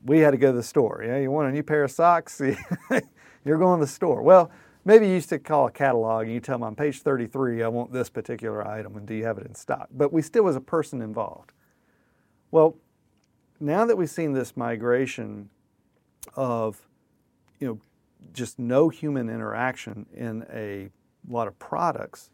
we 0.05 0.21
had 0.21 0.31
to 0.31 0.39
go 0.39 0.53
to 0.53 0.57
the 0.57 0.63
store. 0.63 1.03
Yeah, 1.07 1.19
you 1.19 1.31
want 1.31 1.51
a 1.51 1.53
new 1.53 1.63
pair 1.63 1.85
of 1.85 1.91
socks? 1.91 2.41
You're 3.45 3.59
going 3.59 3.79
to 3.79 3.85
the 3.85 3.93
store. 3.93 4.23
Well, 4.23 4.51
maybe 4.87 5.07
you 5.07 5.13
used 5.13 5.29
to 5.29 5.39
call 5.39 5.67
a 5.67 5.71
catalog 5.71 6.25
and 6.25 6.33
you 6.33 6.41
tell 6.41 6.55
them 6.55 6.63
on 6.63 6.75
page 6.75 7.03
33 7.03 7.63
I 7.63 7.69
want 7.69 7.93
this 7.93 8.09
particular 8.09 8.67
item 8.67 8.97
and 8.97 9.07
do 9.07 9.15
you 9.15 9.25
have 9.25 9.37
it 9.37 9.47
in 9.47 9.55
stock? 9.55 9.89
But 9.91 10.13
we 10.13 10.23
still 10.23 10.45
was 10.45 10.57
a 10.57 10.63
person 10.63 11.03
involved. 11.03 11.53
Well, 12.51 12.77
now 13.61 13.85
that 13.85 13.97
we've 13.97 14.09
seen 14.09 14.33
this 14.33 14.57
migration 14.57 15.51
of 16.35 16.89
you 17.59 17.67
know 17.67 17.79
just 18.33 18.59
no 18.59 18.89
human 18.89 19.29
interaction 19.29 20.07
in 20.15 20.47
a 20.51 20.89
lot 21.29 21.47
of 21.47 21.59
products, 21.59 22.31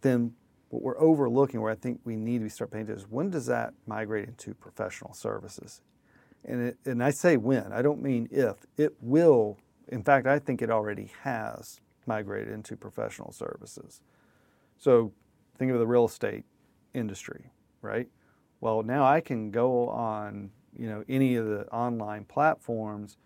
then 0.00 0.32
what 0.72 0.82
we're 0.82 0.98
overlooking, 0.98 1.60
where 1.60 1.70
I 1.70 1.74
think 1.74 2.00
we 2.04 2.16
need 2.16 2.40
to 2.40 2.48
start 2.48 2.70
paying 2.70 2.84
attention, 2.84 3.04
is 3.04 3.10
when 3.10 3.28
does 3.28 3.44
that 3.46 3.74
migrate 3.86 4.26
into 4.26 4.54
professional 4.54 5.12
services? 5.12 5.82
And, 6.46 6.68
it, 6.68 6.78
and 6.86 7.04
I 7.04 7.10
say 7.10 7.36
when, 7.36 7.72
I 7.72 7.82
don't 7.82 8.02
mean 8.02 8.26
if. 8.30 8.56
It 8.78 8.94
will, 9.02 9.58
in 9.88 10.02
fact, 10.02 10.26
I 10.26 10.38
think 10.38 10.62
it 10.62 10.70
already 10.70 11.12
has 11.24 11.78
migrated 12.06 12.54
into 12.54 12.74
professional 12.74 13.32
services. 13.32 14.00
So 14.78 15.12
think 15.58 15.70
of 15.72 15.78
the 15.78 15.86
real 15.86 16.06
estate 16.06 16.44
industry, 16.94 17.50
right? 17.82 18.08
Well, 18.62 18.82
now 18.82 19.04
I 19.04 19.20
can 19.20 19.50
go 19.50 19.90
on, 19.90 20.50
you 20.74 20.88
know, 20.88 21.04
any 21.06 21.34
of 21.34 21.46
the 21.46 21.66
online 21.66 22.24
platforms 22.24 23.18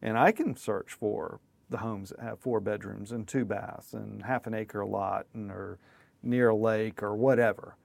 and 0.00 0.16
I 0.16 0.32
can 0.32 0.56
search 0.56 0.94
for 0.94 1.38
the 1.68 1.78
homes 1.78 2.10
that 2.10 2.20
have 2.20 2.40
four 2.40 2.60
bedrooms 2.60 3.12
and 3.12 3.28
two 3.28 3.44
baths 3.44 3.92
and 3.92 4.24
half 4.24 4.46
an 4.46 4.54
acre 4.54 4.86
lot 4.86 5.26
and 5.34 5.50
or 5.50 5.78
near 6.22 6.50
a 6.50 6.56
lake 6.56 7.02
or 7.02 7.14
whatever. 7.14 7.76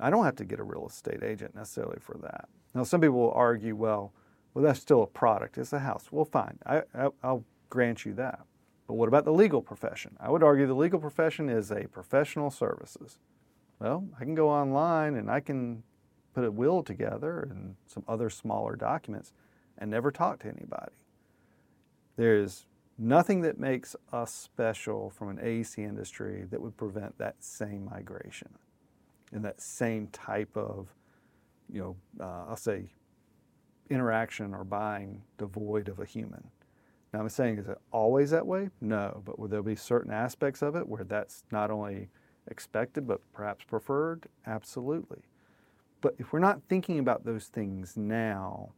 I 0.00 0.10
don't 0.10 0.24
have 0.24 0.36
to 0.36 0.44
get 0.44 0.60
a 0.60 0.64
real 0.64 0.86
estate 0.86 1.22
agent 1.22 1.54
necessarily 1.54 1.98
for 2.00 2.18
that. 2.22 2.48
Now, 2.74 2.82
some 2.82 3.00
people 3.00 3.18
will 3.18 3.32
argue, 3.32 3.76
well, 3.76 4.12
well, 4.52 4.64
that's 4.64 4.80
still 4.80 5.02
a 5.02 5.06
product. 5.06 5.58
It's 5.58 5.72
a 5.72 5.80
house. 5.80 6.08
Well, 6.10 6.24
fine. 6.24 6.58
I, 6.66 6.82
I, 6.94 7.08
I'll 7.22 7.44
grant 7.70 8.04
you 8.04 8.12
that. 8.14 8.40
But 8.86 8.94
what 8.94 9.08
about 9.08 9.24
the 9.24 9.32
legal 9.32 9.62
profession? 9.62 10.16
I 10.20 10.30
would 10.30 10.42
argue 10.42 10.66
the 10.66 10.74
legal 10.74 11.00
profession 11.00 11.48
is 11.48 11.70
a 11.70 11.88
professional 11.88 12.50
services. 12.50 13.18
Well, 13.80 14.06
I 14.18 14.24
can 14.24 14.34
go 14.34 14.48
online 14.48 15.14
and 15.16 15.30
I 15.30 15.40
can 15.40 15.82
put 16.34 16.44
a 16.44 16.50
will 16.50 16.82
together 16.82 17.48
and 17.50 17.76
some 17.86 18.04
other 18.06 18.28
smaller 18.28 18.76
documents 18.76 19.32
and 19.78 19.90
never 19.90 20.10
talk 20.10 20.40
to 20.40 20.48
anybody. 20.48 20.92
There 22.16 22.36
is 22.36 22.66
nothing 22.98 23.40
that 23.42 23.58
makes 23.58 23.96
us 24.12 24.32
special 24.32 25.10
from 25.10 25.28
an 25.28 25.38
AEC 25.38 25.78
industry 25.78 26.44
that 26.50 26.60
would 26.60 26.76
prevent 26.76 27.16
that 27.18 27.42
same 27.42 27.84
migration 27.90 28.50
and 29.32 29.44
that 29.44 29.60
same 29.60 30.08
type 30.08 30.56
of, 30.56 30.88
you 31.72 31.80
know, 31.80 31.96
uh, 32.20 32.44
I'll 32.48 32.56
say 32.56 32.86
interaction 33.90 34.54
or 34.54 34.64
buying 34.64 35.22
devoid 35.38 35.88
of 35.88 35.98
a 35.98 36.04
human. 36.04 36.44
Now, 37.12 37.20
I'm 37.20 37.28
saying, 37.28 37.58
is 37.58 37.68
it 37.68 37.78
always 37.92 38.30
that 38.30 38.46
way? 38.46 38.70
No, 38.80 39.22
but 39.24 39.38
will 39.38 39.48
there 39.48 39.62
be 39.62 39.76
certain 39.76 40.12
aspects 40.12 40.62
of 40.62 40.74
it 40.74 40.88
where 40.88 41.04
that's 41.04 41.44
not 41.52 41.70
only 41.70 42.08
expected 42.48 43.06
but 43.06 43.20
perhaps 43.32 43.64
preferred? 43.64 44.26
Absolutely. 44.46 45.22
But 46.00 46.14
if 46.18 46.32
we're 46.32 46.40
not 46.40 46.60
thinking 46.68 46.98
about 46.98 47.24
those 47.24 47.46
things 47.46 47.96
now, 47.96 48.72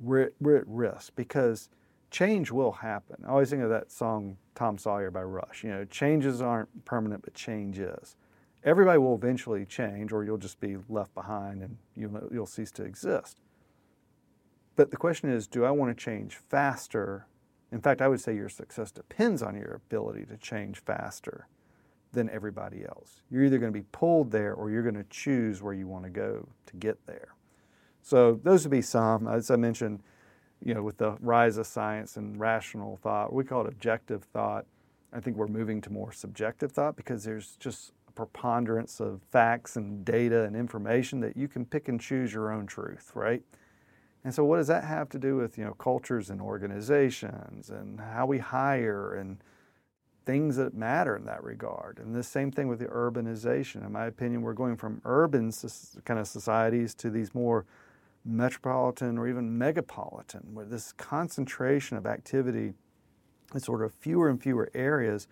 we're, 0.00 0.32
we're 0.40 0.56
at 0.56 0.68
risk 0.68 1.14
because 1.16 1.68
change 2.10 2.50
will 2.50 2.72
happen. 2.72 3.16
I 3.24 3.30
always 3.30 3.50
think 3.50 3.62
of 3.62 3.70
that 3.70 3.90
song 3.90 4.36
Tom 4.54 4.78
Sawyer 4.78 5.10
by 5.10 5.22
Rush. 5.22 5.64
You 5.64 5.70
know, 5.70 5.84
changes 5.84 6.40
aren't 6.40 6.84
permanent, 6.84 7.22
but 7.22 7.34
change 7.34 7.78
is. 7.78 8.16
Everybody 8.64 8.98
will 8.98 9.14
eventually 9.14 9.64
change, 9.64 10.12
or 10.12 10.24
you'll 10.24 10.38
just 10.38 10.58
be 10.58 10.76
left 10.88 11.14
behind 11.14 11.62
and 11.62 11.76
you'll, 11.94 12.28
you'll 12.32 12.46
cease 12.46 12.70
to 12.72 12.84
exist. 12.84 13.40
But 14.74 14.90
the 14.90 14.96
question 14.96 15.30
is 15.30 15.46
do 15.46 15.64
I 15.64 15.70
want 15.70 15.96
to 15.96 16.04
change 16.04 16.34
faster? 16.34 17.26
In 17.72 17.80
fact, 17.80 18.00
I 18.00 18.08
would 18.08 18.20
say 18.20 18.34
your 18.34 18.48
success 18.48 18.90
depends 18.90 19.42
on 19.42 19.56
your 19.56 19.74
ability 19.74 20.24
to 20.26 20.36
change 20.36 20.78
faster 20.80 21.48
than 22.12 22.30
everybody 22.30 22.84
else. 22.84 23.22
You're 23.30 23.44
either 23.44 23.58
going 23.58 23.72
to 23.72 23.78
be 23.78 23.86
pulled 23.92 24.30
there 24.30 24.54
or 24.54 24.70
you're 24.70 24.82
going 24.82 24.94
to 24.94 25.04
choose 25.10 25.62
where 25.62 25.74
you 25.74 25.86
want 25.86 26.04
to 26.04 26.10
go 26.10 26.48
to 26.66 26.76
get 26.76 27.04
there. 27.06 27.34
So 28.02 28.40
those 28.42 28.64
would 28.64 28.70
be 28.70 28.82
some. 28.82 29.26
As 29.26 29.50
I 29.50 29.56
mentioned, 29.56 30.00
you 30.64 30.74
know, 30.74 30.82
with 30.82 30.98
the 30.98 31.16
rise 31.20 31.58
of 31.58 31.66
science 31.66 32.16
and 32.16 32.38
rational 32.38 32.96
thought, 32.96 33.32
we 33.32 33.44
call 33.44 33.62
it 33.62 33.68
objective 33.68 34.24
thought. 34.24 34.66
I 35.12 35.20
think 35.20 35.36
we're 35.36 35.46
moving 35.46 35.80
to 35.82 35.92
more 35.92 36.12
subjective 36.12 36.72
thought 36.72 36.96
because 36.96 37.24
there's 37.24 37.56
just 37.56 37.92
a 38.08 38.12
preponderance 38.12 39.00
of 39.00 39.20
facts 39.30 39.76
and 39.76 40.04
data 40.04 40.44
and 40.44 40.56
information 40.56 41.20
that 41.20 41.36
you 41.36 41.48
can 41.48 41.64
pick 41.64 41.88
and 41.88 42.00
choose 42.00 42.32
your 42.32 42.52
own 42.52 42.66
truth, 42.66 43.12
right? 43.14 43.42
And 44.24 44.34
so, 44.34 44.44
what 44.44 44.56
does 44.56 44.66
that 44.66 44.82
have 44.82 45.08
to 45.10 45.20
do 45.20 45.36
with 45.36 45.56
you 45.56 45.64
know 45.64 45.74
cultures 45.74 46.30
and 46.30 46.40
organizations 46.40 47.70
and 47.70 48.00
how 48.00 48.26
we 48.26 48.38
hire 48.38 49.14
and 49.14 49.38
things 50.24 50.56
that 50.56 50.74
matter 50.74 51.16
in 51.16 51.24
that 51.26 51.44
regard? 51.44 52.00
And 52.00 52.12
the 52.12 52.24
same 52.24 52.50
thing 52.50 52.66
with 52.66 52.80
the 52.80 52.86
urbanization. 52.86 53.86
In 53.86 53.92
my 53.92 54.06
opinion, 54.06 54.42
we're 54.42 54.52
going 54.52 54.76
from 54.76 55.00
urban 55.04 55.52
kind 56.04 56.18
of 56.18 56.26
societies 56.26 56.92
to 56.96 57.08
these 57.10 57.36
more 57.36 57.66
metropolitan 58.26 59.18
or 59.18 59.28
even 59.28 59.58
megapolitan, 59.58 60.52
where 60.52 60.64
this 60.64 60.92
concentration 60.92 61.96
of 61.96 62.06
activity 62.06 62.74
is 63.54 63.64
sort 63.64 63.82
of 63.82 63.94
fewer 63.94 64.28
and 64.28 64.42
fewer 64.42 64.70
areas, 64.74 65.28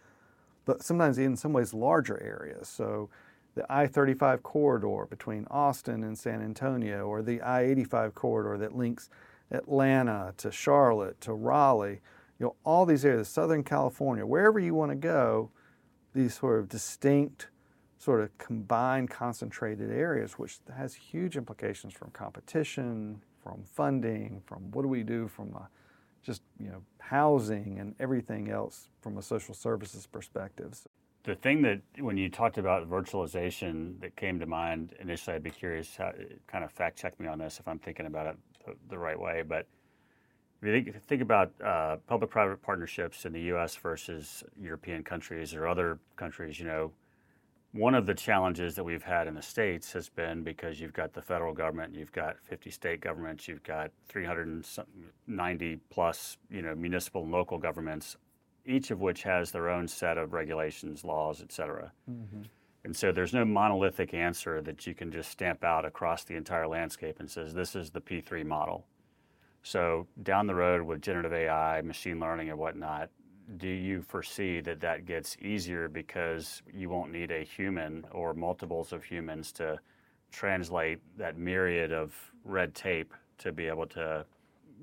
but 0.65 0.83
sometimes 0.83 1.19
in 1.19 1.37
some 1.37 1.53
ways 1.53 1.75
larger 1.75 2.23
areas. 2.23 2.69
So 2.69 3.11
the 3.55 3.67
I 3.69 3.87
35 3.87 4.43
corridor 4.43 5.07
between 5.09 5.47
Austin 5.51 6.03
and 6.05 6.19
San 6.19 6.43
Antonio, 6.43 7.07
or 7.07 7.23
the 7.23 7.41
I 7.41 7.63
85 7.63 8.15
corridor 8.15 8.59
that 8.59 8.77
links 8.77 9.11
Atlanta 9.51 10.35
to 10.39 10.51
Charlotte 10.51 11.21
to 11.23 11.33
Raleigh, 11.33 12.01
you 12.39 12.47
know, 12.47 12.57
all 12.65 12.85
these 12.85 13.05
areas, 13.05 13.29
Southern 13.29 13.63
California, 13.63 14.27
wherever 14.27 14.59
you 14.59 14.75
want 14.75 14.91
to 14.91 14.97
go, 14.97 15.51
these 16.15 16.39
sort 16.39 16.59
of 16.59 16.69
distinct, 16.69 17.49
sort 17.99 18.21
of 18.21 18.37
combined, 18.39 19.11
concentrated 19.11 19.91
areas, 19.91 20.39
which 20.39 20.59
has 20.77 20.95
huge 20.95 21.37
implications 21.37 21.93
from 21.93 22.11
competition, 22.11 23.23
from 23.43 23.63
funding, 23.65 24.43
from 24.47 24.71
what 24.73 24.83
do 24.83 24.89
we 24.89 25.03
do 25.03 25.29
from 25.29 25.55
a, 25.55 25.69
just 26.23 26.43
you 26.59 26.71
know 26.71 26.83
housing 27.01 27.79
and 27.79 27.95
everything 28.01 28.51
else 28.51 28.89
from 29.01 29.19
a 29.19 29.23
social 29.23 29.55
services 29.55 30.07
perspective 30.07 30.87
the 31.25 31.35
thing 31.35 31.63
that 31.63 31.81
when 31.99 32.17
you 32.19 32.29
talked 32.29 32.59
about 32.59 32.89
virtualization 32.89 33.99
that 34.01 34.15
came 34.15 34.39
to 34.39 34.47
mind 34.47 34.95
initially, 35.01 35.35
I'd 35.35 35.43
be 35.43 35.51
curious 35.51 35.97
how 35.97 36.13
kind 36.47 36.63
of 36.63 36.71
fact 36.71 36.99
check 36.99 37.19
me 37.19 37.27
on 37.27 37.39
this 37.39 37.59
if 37.59 37.67
I'm 37.67 37.79
thinking 37.79 38.07
about 38.07 38.27
it 38.27 38.77
the, 38.89 38.99
right 38.99 39.19
way. 39.19 39.43
But 39.47 39.67
if 40.61 40.69
you 40.69 40.73
think, 40.73 41.05
think 41.07 41.23
about 41.23 41.53
uh, 41.65 41.97
public-private 42.07 42.63
partnerships 42.63 43.25
in 43.25 43.33
the 43.33 43.41
U.S. 43.43 43.75
versus 43.75 44.45
European 44.61 45.03
countries 45.03 45.55
or 45.55 45.67
other 45.67 45.99
countries, 46.17 46.59
you 46.59 46.67
know, 46.67 46.93
one 47.75 47.95
of 47.95 48.07
the 48.07 48.14
challenges 48.14 48.75
that 48.77 48.85
we've 48.85 49.03
had 49.03 49.27
in 49.27 49.35
the 49.35 49.43
states 49.43 49.93
has 49.93 50.09
been 50.09 50.43
because 50.43 50.81
you've 50.81 50.93
got 50.93 51.12
the 51.12 51.22
federal 51.22 51.53
government, 51.53 51.95
you've 51.95 52.12
got 52.12 52.37
50 52.43 52.70
state 52.70 53.01
governments, 53.01 53.47
you've 53.47 53.62
got 53.62 53.91
390 54.09 55.81
plus, 55.91 56.39
you 56.51 56.62
know, 56.62 56.75
municipal 56.75 57.22
and 57.22 57.33
local 57.33 57.59
governments 57.59 58.16
each 58.66 58.91
of 58.91 59.01
which 59.01 59.22
has 59.22 59.51
their 59.51 59.68
own 59.68 59.87
set 59.87 60.18
of 60.18 60.33
regulations, 60.33 61.05
laws, 61.05 61.43
et 61.43 61.53
cetera. 61.53 61.93
Mm-hmm. 62.11 62.43
And 62.85 62.97
so 62.97 63.12
there's 63.12 63.33
no 63.33 63.45
monolithic 63.45 64.12
answer 64.14 64.61
that 64.62 64.87
you 64.87 64.95
can 64.95 65.11
just 65.11 65.31
stamp 65.31 65.64
out 65.64 65.85
across 65.85 66.25
the 66.25 66.35
entire 66.35 66.66
landscape 66.66 67.16
and 67.18 67.31
says 67.31 67.55
this 67.55 67.75
is 67.75 67.91
the 67.91 68.01
P3 68.01 68.45
model. 68.45 68.87
So 69.62 70.07
down 70.22 70.47
the 70.47 70.55
road 70.55 70.83
with 70.83 71.01
generative 71.01 71.33
AI, 71.33 71.81
machine 71.81 72.20
learning, 72.20 72.51
and 72.51 72.59
whatnot, 72.59 73.09
do 73.57 73.69
you 73.69 74.03
foresee 74.03 74.61
that 74.61 74.81
that 74.81 75.07
gets 75.07 75.37
easier 75.41 75.89
because 75.89 76.63
you 76.73 76.89
won't 76.89 77.13
need 77.13 77.31
a 77.31 77.45
human 77.45 78.05
or 78.11 78.35
multiples 78.35 78.93
of 78.93 79.05
humans 79.05 79.53
to 79.53 79.79
translate 80.33 81.01
that 81.17 81.39
myriad 81.39 81.93
of 81.93 82.15
red 82.45 82.75
tape 82.75 83.15
to 83.39 83.53
be 83.53 83.67
able 83.67 83.87
to 83.87 84.25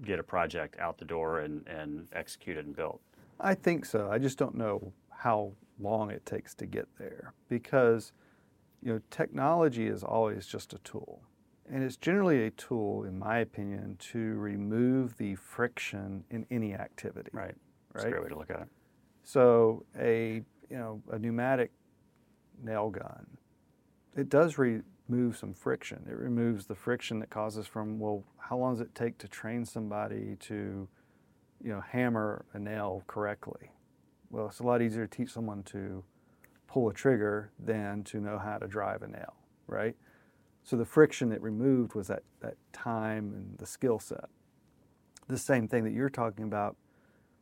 get 0.04 0.20
a 0.20 0.24
project 0.24 0.80
out 0.80 0.98
the 0.98 1.06
door 1.06 1.42
and, 1.42 1.68
and 1.68 2.08
executed 2.14 2.66
and 2.66 2.76
built? 2.76 3.02
I 3.40 3.56
think 3.56 3.86
so. 3.86 4.10
I 4.12 4.18
just 4.18 4.38
don't 4.38 4.56
know 4.56 4.94
how 5.10 5.52
long 5.80 6.12
it 6.12 6.26
takes 6.26 6.54
to 6.56 6.66
get 6.66 6.88
there 6.98 7.34
because 7.50 8.14
you 8.82 8.94
know 8.94 9.02
technology 9.10 9.88
is 9.88 10.04
always 10.04 10.46
just 10.46 10.74
a 10.74 10.78
tool. 10.80 11.22
And 11.72 11.84
it's 11.84 11.96
generally 11.96 12.46
a 12.46 12.52
tool, 12.52 13.06
in 13.06 13.18
my 13.18 13.40
opinion, 13.40 13.96
to 14.12 14.20
remove 14.20 15.18
the 15.18 15.36
friction 15.36 16.26
in 16.30 16.46
any 16.52 16.74
activity. 16.74 17.30
Right. 17.32 17.56
That's 17.94 18.06
right? 18.06 18.10
a 18.10 18.12
great 18.12 18.24
way 18.24 18.30
to 18.30 18.38
look 18.38 18.52
at 18.52 18.62
it. 18.62 18.68
So 19.24 19.86
a 20.00 20.42
you 20.70 20.78
know 20.78 21.02
a 21.12 21.20
pneumatic 21.20 21.72
nail 22.64 22.90
gun, 22.90 23.26
it 24.16 24.30
does 24.30 24.58
remove 24.58 25.38
some 25.38 25.54
friction. 25.54 26.06
It 26.10 26.16
removes 26.16 26.66
the 26.66 26.76
friction 26.76 27.20
that 27.20 27.30
causes 27.30 27.68
from 27.68 28.00
well, 28.00 28.24
how 28.38 28.58
long 28.58 28.74
does 28.74 28.82
it 28.82 28.96
take 28.96 29.18
to 29.20 29.28
train 29.28 29.66
somebody 29.66 30.38
to 30.42 30.88
you 31.64 31.72
know, 31.72 31.82
hammer 31.82 32.46
a 32.54 32.60
nail 32.60 33.04
correctly. 33.08 33.72
Well, 34.30 34.48
it's 34.48 34.60
a 34.60 34.64
lot 34.64 34.82
easier 34.82 35.06
to 35.06 35.18
teach 35.18 35.32
someone 35.32 35.64
to 35.64 36.04
pull 36.68 36.90
a 36.90 36.94
trigger 36.94 37.52
than 37.60 38.04
to 38.06 38.20
know 38.20 38.40
how 38.40 38.58
to 38.58 38.68
drive 38.68 39.02
a 39.02 39.08
nail, 39.08 39.36
right? 39.68 39.96
So 40.64 40.78
the 40.78 40.86
friction 40.86 41.32
it 41.32 41.42
removed 41.42 41.94
was 41.94 42.08
that, 42.08 42.24
that 42.40 42.56
time 42.72 43.34
and 43.34 43.58
the 43.58 43.66
skill 43.66 44.00
set. 44.00 44.26
The 45.28 45.38
same 45.38 45.68
thing 45.68 45.84
that 45.84 45.92
you're 45.92 46.10
talking 46.10 46.46
about, 46.46 46.76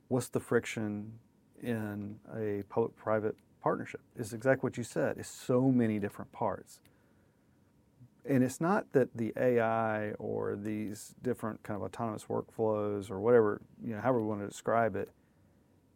what's 0.10 0.28
the 0.28 0.39
friction 0.39 1.14
in 1.62 2.20
a 2.36 2.64
public 2.70 2.95
private 2.95 3.36
partnership? 3.64 4.01
Is 4.16 4.34
exactly 4.34 4.68
what 4.68 4.78
you 4.78 4.84
said. 4.84 5.18
It's 5.18 5.30
so 5.30 5.72
many 5.72 5.99
different 5.99 6.32
parts 6.32 6.82
and 8.26 8.43
it's 8.43 8.62
not 8.62 8.91
that 8.93 9.16
the 9.16 9.34
AI 9.36 10.12
or 10.14 10.55
these 10.55 11.16
different 11.22 11.64
kind 11.64 11.76
of 11.78 11.84
autonomous 11.84 12.26
workflows 12.26 13.10
or 13.10 13.20
whatever, 13.20 13.62
you 13.84 13.95
know, 13.95 14.01
however 14.01 14.22
we 14.22 14.28
want 14.28 14.41
to 14.41 14.47
describe 14.47 14.95
it, 14.95 15.10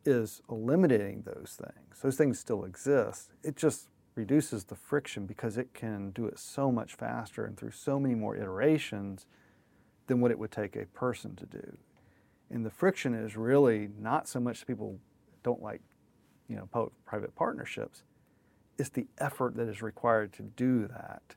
is 0.03 0.41
eliminating 0.49 1.23
those 1.25 1.57
things. 1.59 2.01
Those 2.01 2.17
things 2.17 2.39
still 2.39 2.65
exist. 2.65 3.31
It 3.43 3.55
just 3.55 3.87
reduces 4.15 4.65
the 4.65 4.75
friction 4.75 5.25
because 5.25 5.57
it 5.57 5.73
can 5.73 6.09
do 6.11 6.25
it 6.25 6.39
so 6.39 6.71
much 6.71 6.95
faster 6.95 7.45
and 7.45 7.55
through 7.55 7.71
so 7.71 7.99
many 7.99 8.15
more 8.15 8.35
iterations 8.35 9.25
than 10.07 10.19
what 10.19 10.31
it 10.31 10.39
would 10.39 10.51
take 10.51 10.75
a 10.75 10.85
person 10.87 11.35
to 11.35 11.45
do. 11.45 11.77
And 12.53 12.63
the 12.63 12.69
friction 12.69 13.15
is 13.15 13.35
really 13.35 13.89
not 13.99 14.27
so 14.27 14.39
much 14.39 14.67
people 14.67 14.99
don't 15.41 15.61
like, 15.61 15.81
you 16.47 16.55
know, 16.55 16.69
public-private 16.71 17.35
partnerships. 17.35 18.03
It's 18.77 18.89
the 18.89 19.07
effort 19.17 19.55
that 19.55 19.67
is 19.67 19.81
required 19.81 20.31
to 20.33 20.43
do 20.43 20.87
that 20.87 21.35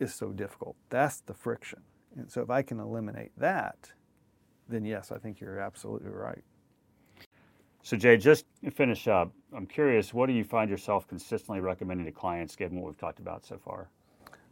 is 0.00 0.12
so 0.12 0.30
difficult. 0.32 0.74
That's 0.88 1.20
the 1.20 1.34
friction. 1.34 1.82
And 2.16 2.28
so 2.28 2.42
if 2.42 2.50
I 2.50 2.62
can 2.62 2.80
eliminate 2.80 3.30
that, 3.36 3.92
then 4.68 4.84
yes, 4.84 5.12
I 5.12 5.18
think 5.18 5.40
you're 5.40 5.60
absolutely 5.60 6.10
right. 6.10 6.42
So 7.82 7.96
Jay, 7.96 8.16
just 8.16 8.44
to 8.64 8.72
finish 8.72 9.06
up, 9.06 9.32
I'm 9.56 9.66
curious, 9.66 10.12
what 10.12 10.26
do 10.26 10.32
you 10.32 10.42
find 10.42 10.68
yourself 10.68 11.06
consistently 11.06 11.60
recommending 11.60 12.06
to 12.06 12.12
clients 12.12 12.56
given 12.56 12.80
what 12.80 12.88
we've 12.88 12.98
talked 12.98 13.20
about 13.20 13.46
so 13.46 13.56
far? 13.56 13.88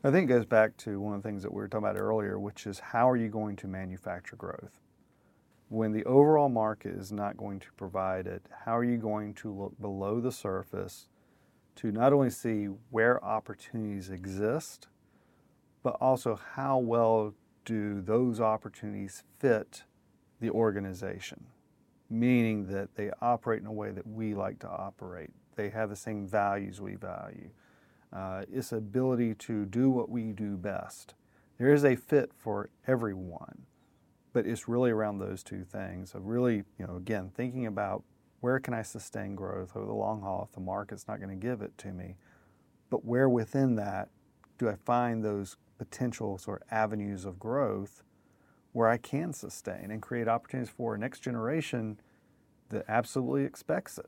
I 0.04 0.12
think 0.12 0.30
it 0.30 0.32
goes 0.32 0.46
back 0.46 0.76
to 0.78 1.00
one 1.00 1.14
of 1.14 1.24
the 1.24 1.28
things 1.28 1.42
that 1.42 1.52
we 1.52 1.56
were 1.56 1.66
talking 1.66 1.88
about 1.88 2.00
earlier, 2.00 2.38
which 2.38 2.68
is 2.68 2.78
how 2.78 3.10
are 3.10 3.16
you 3.16 3.28
going 3.28 3.56
to 3.56 3.66
manufacture 3.66 4.36
growth? 4.36 4.78
When 5.70 5.92
the 5.92 6.04
overall 6.04 6.48
market 6.48 6.94
is 6.94 7.12
not 7.12 7.36
going 7.36 7.60
to 7.60 7.72
provide 7.76 8.26
it, 8.26 8.42
how 8.64 8.76
are 8.76 8.84
you 8.84 8.96
going 8.96 9.34
to 9.34 9.52
look 9.52 9.78
below 9.80 10.18
the 10.18 10.32
surface 10.32 11.08
to 11.76 11.92
not 11.92 12.12
only 12.12 12.30
see 12.30 12.66
where 12.90 13.22
opportunities 13.22 14.08
exist, 14.08 14.88
but 15.82 15.96
also 16.00 16.40
how 16.54 16.78
well 16.78 17.34
do 17.66 18.00
those 18.00 18.40
opportunities 18.40 19.22
fit 19.38 19.84
the 20.40 20.48
organization, 20.50 21.44
meaning 22.08 22.66
that 22.68 22.94
they 22.94 23.10
operate 23.20 23.60
in 23.60 23.66
a 23.66 23.72
way 23.72 23.90
that 23.90 24.06
we 24.06 24.34
like 24.34 24.58
to 24.60 24.68
operate. 24.68 25.30
They 25.56 25.68
have 25.68 25.90
the 25.90 25.96
same 25.96 26.26
values 26.26 26.80
we 26.80 26.94
value. 26.94 27.50
Uh, 28.10 28.44
its 28.50 28.72
ability 28.72 29.34
to 29.34 29.66
do 29.66 29.90
what 29.90 30.08
we 30.08 30.32
do 30.32 30.56
best. 30.56 31.14
There 31.58 31.74
is 31.74 31.84
a 31.84 31.94
fit 31.94 32.30
for 32.34 32.70
everyone. 32.86 33.66
But 34.32 34.46
it's 34.46 34.68
really 34.68 34.90
around 34.90 35.18
those 35.18 35.42
two 35.42 35.64
things 35.64 36.14
of 36.14 36.26
really, 36.26 36.64
you 36.78 36.86
know, 36.86 36.96
again, 36.96 37.30
thinking 37.34 37.66
about 37.66 38.02
where 38.40 38.58
can 38.60 38.74
I 38.74 38.82
sustain 38.82 39.34
growth 39.34 39.76
over 39.76 39.86
the 39.86 39.92
long 39.92 40.20
haul 40.22 40.46
if 40.48 40.54
the 40.54 40.60
market's 40.60 41.08
not 41.08 41.18
going 41.18 41.30
to 41.30 41.46
give 41.46 41.60
it 41.62 41.76
to 41.78 41.88
me, 41.88 42.16
but 42.90 43.04
where 43.04 43.28
within 43.28 43.76
that 43.76 44.08
do 44.58 44.68
I 44.68 44.76
find 44.84 45.24
those 45.24 45.56
potential 45.78 46.38
sort 46.38 46.62
of 46.62 46.68
avenues 46.72 47.24
of 47.24 47.38
growth 47.38 48.02
where 48.72 48.88
I 48.88 48.96
can 48.96 49.32
sustain 49.32 49.90
and 49.90 50.02
create 50.02 50.28
opportunities 50.28 50.72
for 50.72 50.94
a 50.94 50.98
next 50.98 51.20
generation 51.20 52.00
that 52.68 52.84
absolutely 52.88 53.44
expects 53.44 53.98
it. 53.98 54.06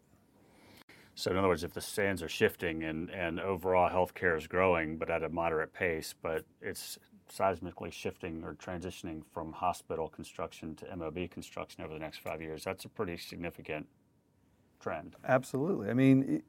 So, 1.14 1.30
in 1.30 1.36
other 1.36 1.48
words, 1.48 1.64
if 1.64 1.72
the 1.72 1.80
sands 1.80 2.22
are 2.22 2.28
shifting 2.28 2.84
and, 2.84 3.10
and 3.10 3.40
overall 3.40 3.90
healthcare 3.90 4.38
is 4.38 4.46
growing, 4.46 4.96
but 4.96 5.10
at 5.10 5.22
a 5.22 5.28
moderate 5.28 5.72
pace, 5.72 6.14
but 6.22 6.44
it's 6.62 6.98
seismically 7.30 7.92
shifting 7.92 8.42
or 8.44 8.54
transitioning 8.54 9.22
from 9.32 9.52
hospital 9.52 10.08
construction 10.08 10.74
to 10.76 10.96
MOB 10.96 11.30
construction 11.30 11.84
over 11.84 11.92
the 11.92 12.00
next 12.00 12.18
five 12.18 12.42
years, 12.42 12.64
that's 12.64 12.84
a 12.84 12.88
pretty 12.88 13.16
significant 13.16 13.86
trend. 14.80 15.16
Absolutely. 15.26 15.88
I 15.88 15.94
mean, 15.94 16.42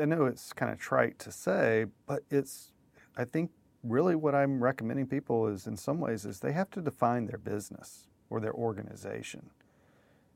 I 0.00 0.04
know 0.04 0.26
it's 0.26 0.52
kind 0.52 0.72
of 0.72 0.78
trite 0.78 1.18
to 1.20 1.32
say, 1.32 1.86
but 2.06 2.22
it's, 2.30 2.72
I 3.16 3.24
think, 3.24 3.50
really 3.84 4.16
what 4.16 4.34
I'm 4.34 4.62
recommending 4.62 5.06
people 5.06 5.46
is 5.46 5.66
in 5.66 5.76
some 5.76 6.00
ways 6.00 6.24
is 6.24 6.40
they 6.40 6.52
have 6.52 6.70
to 6.70 6.80
define 6.82 7.26
their 7.26 7.38
business 7.38 8.08
or 8.28 8.40
their 8.40 8.52
organization. 8.52 9.50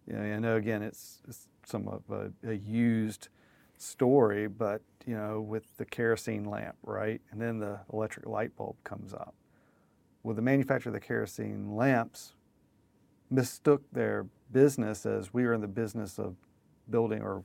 You 0.06 0.14
know, 0.14 0.22
I 0.22 0.38
know 0.38 0.56
again 0.56 0.82
it's, 0.82 1.20
it's 1.28 1.48
somewhat 1.66 2.02
of 2.08 2.32
a, 2.44 2.50
a 2.50 2.54
used 2.54 3.28
story, 3.76 4.46
but 4.46 4.80
you 5.06 5.16
know, 5.16 5.40
with 5.40 5.76
the 5.76 5.84
kerosene 5.84 6.44
lamp, 6.44 6.76
right, 6.84 7.20
and 7.30 7.40
then 7.40 7.58
the 7.58 7.80
electric 7.92 8.26
light 8.26 8.56
bulb 8.56 8.76
comes 8.84 9.12
up. 9.12 9.34
Well, 10.22 10.34
the 10.34 10.42
manufacturer 10.42 10.90
of 10.90 10.94
the 10.94 11.00
kerosene 11.00 11.76
lamps 11.76 12.34
mistook 13.30 13.82
their 13.92 14.26
business 14.52 15.06
as 15.06 15.32
we 15.32 15.44
were 15.44 15.54
in 15.54 15.60
the 15.60 15.68
business 15.68 16.18
of 16.18 16.36
building 16.90 17.22
or 17.22 17.42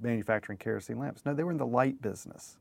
manufacturing 0.00 0.58
kerosene 0.58 0.98
lamps. 0.98 1.24
No, 1.24 1.34
they 1.34 1.44
were 1.44 1.52
in 1.52 1.58
the 1.58 1.66
light 1.66 2.00
business. 2.00 2.56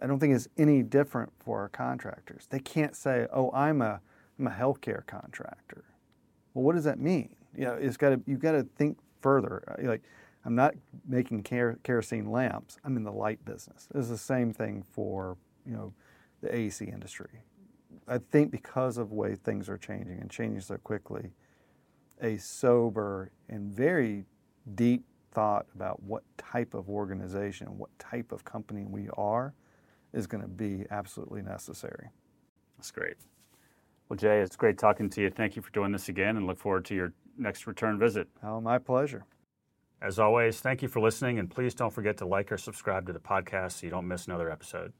I 0.00 0.06
don't 0.06 0.18
think 0.18 0.34
it's 0.34 0.48
any 0.56 0.82
different 0.82 1.32
for 1.38 1.60
our 1.60 1.68
contractors. 1.68 2.46
They 2.50 2.60
can't 2.60 2.94
say, 2.94 3.26
"Oh, 3.32 3.50
I'm 3.52 3.80
a 3.82 4.00
I'm 4.38 4.46
a 4.46 4.50
healthcare 4.50 5.06
contractor." 5.06 5.84
Well, 6.54 6.64
what 6.64 6.74
does 6.74 6.84
that 6.84 6.98
mean? 6.98 7.34
You 7.56 7.64
know, 7.64 7.74
it's 7.74 7.96
got 7.96 8.10
to 8.10 8.20
you've 8.26 8.40
got 8.40 8.52
to 8.52 8.64
think 8.76 8.98
further. 9.20 9.62
Like, 9.82 10.02
I'm 10.44 10.54
not 10.54 10.74
making 11.08 11.42
ker- 11.44 11.78
kerosene 11.82 12.30
lamps. 12.30 12.76
I'm 12.84 12.96
in 12.96 13.04
the 13.04 13.12
light 13.12 13.44
business. 13.44 13.88
It's 13.94 14.08
the 14.08 14.18
same 14.18 14.52
thing 14.52 14.84
for 14.92 15.36
you 15.64 15.72
know 15.72 15.92
the 16.42 16.48
AEC 16.48 16.92
industry. 16.92 17.42
I 18.08 18.18
think 18.18 18.50
because 18.50 18.98
of 18.98 19.08
the 19.10 19.14
way 19.14 19.34
things 19.34 19.68
are 19.68 19.78
changing 19.78 20.18
and 20.20 20.30
changing 20.30 20.60
so 20.60 20.76
quickly, 20.76 21.32
a 22.22 22.36
sober 22.36 23.30
and 23.48 23.72
very 23.72 24.24
deep 24.74 25.04
thought 25.32 25.66
about 25.74 26.02
what 26.02 26.22
type 26.38 26.74
of 26.74 26.88
organization, 26.88 27.76
what 27.78 27.90
type 27.98 28.32
of 28.32 28.44
company 28.44 28.84
we 28.84 29.08
are, 29.16 29.54
is 30.12 30.26
going 30.26 30.42
to 30.42 30.48
be 30.48 30.86
absolutely 30.90 31.42
necessary. 31.42 32.08
That's 32.78 32.90
great. 32.90 33.16
Well, 34.08 34.16
Jay, 34.16 34.40
it's 34.40 34.56
great 34.56 34.78
talking 34.78 35.10
to 35.10 35.22
you. 35.22 35.30
Thank 35.30 35.56
you 35.56 35.62
for 35.62 35.70
doing 35.72 35.92
this 35.92 36.08
again 36.08 36.36
and 36.36 36.46
look 36.46 36.58
forward 36.58 36.84
to 36.86 36.94
your 36.94 37.12
next 37.36 37.66
return 37.66 37.98
visit. 37.98 38.28
Oh, 38.42 38.60
my 38.60 38.78
pleasure. 38.78 39.24
As 40.00 40.18
always, 40.18 40.60
thank 40.60 40.82
you 40.82 40.88
for 40.88 41.00
listening, 41.00 41.38
and 41.38 41.50
please 41.50 41.74
don't 41.74 41.92
forget 41.92 42.16
to 42.18 42.26
like 42.26 42.52
or 42.52 42.58
subscribe 42.58 43.06
to 43.06 43.12
the 43.12 43.18
podcast 43.18 43.72
so 43.72 43.86
you 43.86 43.90
don't 43.90 44.06
miss 44.06 44.26
another 44.26 44.50
episode. 44.50 44.92